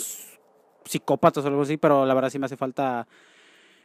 psicópatas 0.85 1.45
o 1.45 1.49
algo 1.49 1.63
así, 1.63 1.77
pero 1.77 2.05
la 2.07 2.15
verdad 2.15 2.31
sí 2.31 2.39
me 2.39 2.47
hace 2.47 2.57
falta 2.57 3.07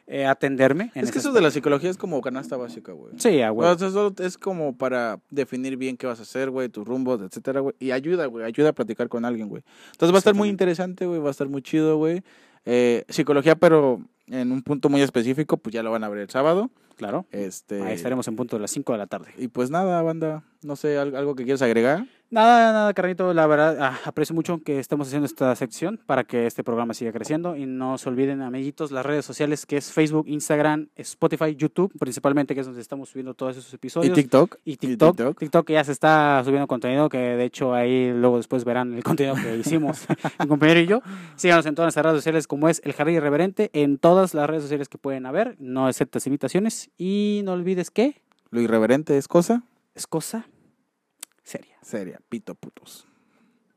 eh, 0.08 0.26
atenderme. 0.26 0.92
en 0.96 1.04
Es 1.04 1.12
que 1.12 1.20
eso 1.20 1.34
de 1.34 1.42
la 1.42 1.52
psicología 1.52 1.90
es 1.90 1.98
como 1.98 2.22
canasta 2.22 2.56
básica, 2.58 2.94
güey. 2.94 3.14
Sí, 3.18 3.42
a 3.42 3.52
huevo. 3.52 3.72
O 3.72 3.78
sea, 3.78 3.90
solo 3.92 4.14
es 4.20 4.38
como 4.38 4.76
para 4.78 5.20
definir 5.30 5.76
bien 5.78 5.98
qué 5.98 6.08
vas 6.08 6.20
a 6.20 6.24
hacer, 6.24 6.50
güey, 6.50 6.70
tus 6.70 6.88
rumbos, 6.88 7.22
etcétera, 7.22 7.60
güey. 7.60 7.76
Y 7.80 7.92
ayuda, 7.92 8.26
güey, 8.26 8.46
ayuda 8.46 8.70
a 8.70 8.74
platicar 8.74 9.10
con 9.10 9.26
alguien, 9.26 9.50
güey. 9.50 9.64
Entonces 9.92 10.14
va 10.14 10.18
a 10.18 10.20
estar 10.20 10.34
muy 10.34 10.50
interesante, 10.50 11.06
güey, 11.06 11.20
va 11.20 11.28
a 11.28 11.32
estar 11.32 11.48
muy 11.50 11.62
chido, 11.62 11.98
güey. 11.98 12.24
Eh, 12.66 13.06
psicología, 13.10 13.56
pero 13.56 14.02
en 14.28 14.52
un 14.52 14.62
punto 14.64 14.90
muy 14.90 15.02
específico, 15.02 15.58
pues 15.58 15.74
ya 15.74 15.84
lo 15.84 15.92
van 15.92 16.04
a 16.04 16.10
ver 16.10 16.20
el 16.20 16.30
sábado. 16.30 16.70
Claro. 16.98 17.26
Este, 17.32 17.82
Ahí 17.84 17.94
estaremos 17.94 18.28
en 18.28 18.36
punto 18.36 18.56
de 18.56 18.62
las 18.62 18.72
5 18.72 18.92
de 18.94 18.98
la 18.98 19.06
tarde. 19.08 19.28
Y 19.38 19.50
pues 19.50 19.70
nada, 19.70 20.02
banda, 20.02 20.44
no 20.64 20.76
sé, 20.76 20.98
al- 20.98 21.16
algo 21.16 21.36
que 21.36 21.44
quieras 21.44 21.62
agregar. 21.62 22.08
Nada, 22.30 22.74
nada, 22.74 22.94
carnito, 22.94 23.34
la 23.34 23.48
verdad, 23.48 23.78
ah, 23.80 24.00
aprecio 24.04 24.36
mucho 24.36 24.58
que 24.58 24.80
estemos 24.80 25.08
haciendo 25.08 25.26
esta 25.26 25.56
sección 25.56 25.98
para 26.06 26.26
que 26.26 26.46
este 26.46 26.62
programa 26.62 26.94
siga 26.94 27.14
creciendo 27.14 27.56
y 27.56 27.66
no 27.66 27.98
se 27.98 28.10
olviden, 28.10 28.42
amiguitos, 28.42 28.92
las 28.92 29.06
redes 29.06 29.26
sociales 29.26 29.66
que 29.66 29.78
es 29.78 29.94
Facebook, 29.94 30.28
Instagram, 30.28 30.90
Spotify, 30.98 31.56
YouTube, 31.56 31.94
principalmente 31.98 32.54
que 32.54 32.60
es 32.60 32.66
donde 32.66 32.82
estamos 32.82 33.08
subiendo 33.08 33.34
todos 33.34 33.56
esos 33.56 33.72
Y 33.72 33.76
episodios. 33.78 34.14
TikTok. 34.14 34.58
Y 34.66 34.76
TikTok, 34.76 35.16
TikTok. 35.16 35.40
TikTok. 35.40 35.72
ya 35.72 35.86
se 35.86 35.94
está 35.94 36.42
subiendo 36.44 36.68
contenido, 36.68 37.08
que 37.08 37.18
de 37.18 37.46
hecho 37.46 37.74
ahí 37.74 38.12
luego 38.12 38.36
después 38.36 38.66
verán 38.66 38.94
el 38.94 39.06
contenido 39.06 39.36
que 39.36 39.56
hicimos 39.56 40.06
mi 40.40 40.48
compañero 40.48 40.82
y 40.82 40.88
yo. 40.88 41.02
Síganos 41.38 41.66
en 41.66 41.76
todas 41.76 41.86
nuestras 41.86 42.08
redes 42.08 42.18
sociales 42.18 42.46
como 42.46 42.68
es 42.68 42.82
El 42.84 42.92
Jardín 42.92 43.16
Irreverente, 43.16 43.70
en 43.72 43.98
todas 44.00 44.34
las 44.34 44.50
redes 44.50 44.64
sociales 44.64 44.90
que 44.90 44.98
pueden 44.98 45.26
haber, 45.26 45.56
no 45.60 45.88
aceptas 45.88 46.28
invitaciones. 46.28 46.90
Y 46.98 47.40
no 47.46 47.54
olvides 47.54 47.90
que 47.90 48.22
Lo 48.50 48.60
irreverente 48.60 49.18
es 49.18 49.30
cosa 49.30 49.64
es 49.96 50.08
cosa 50.08 50.46
seria. 51.48 51.78
seria, 51.82 52.20
pito 52.30 52.54
putos. 52.56 53.07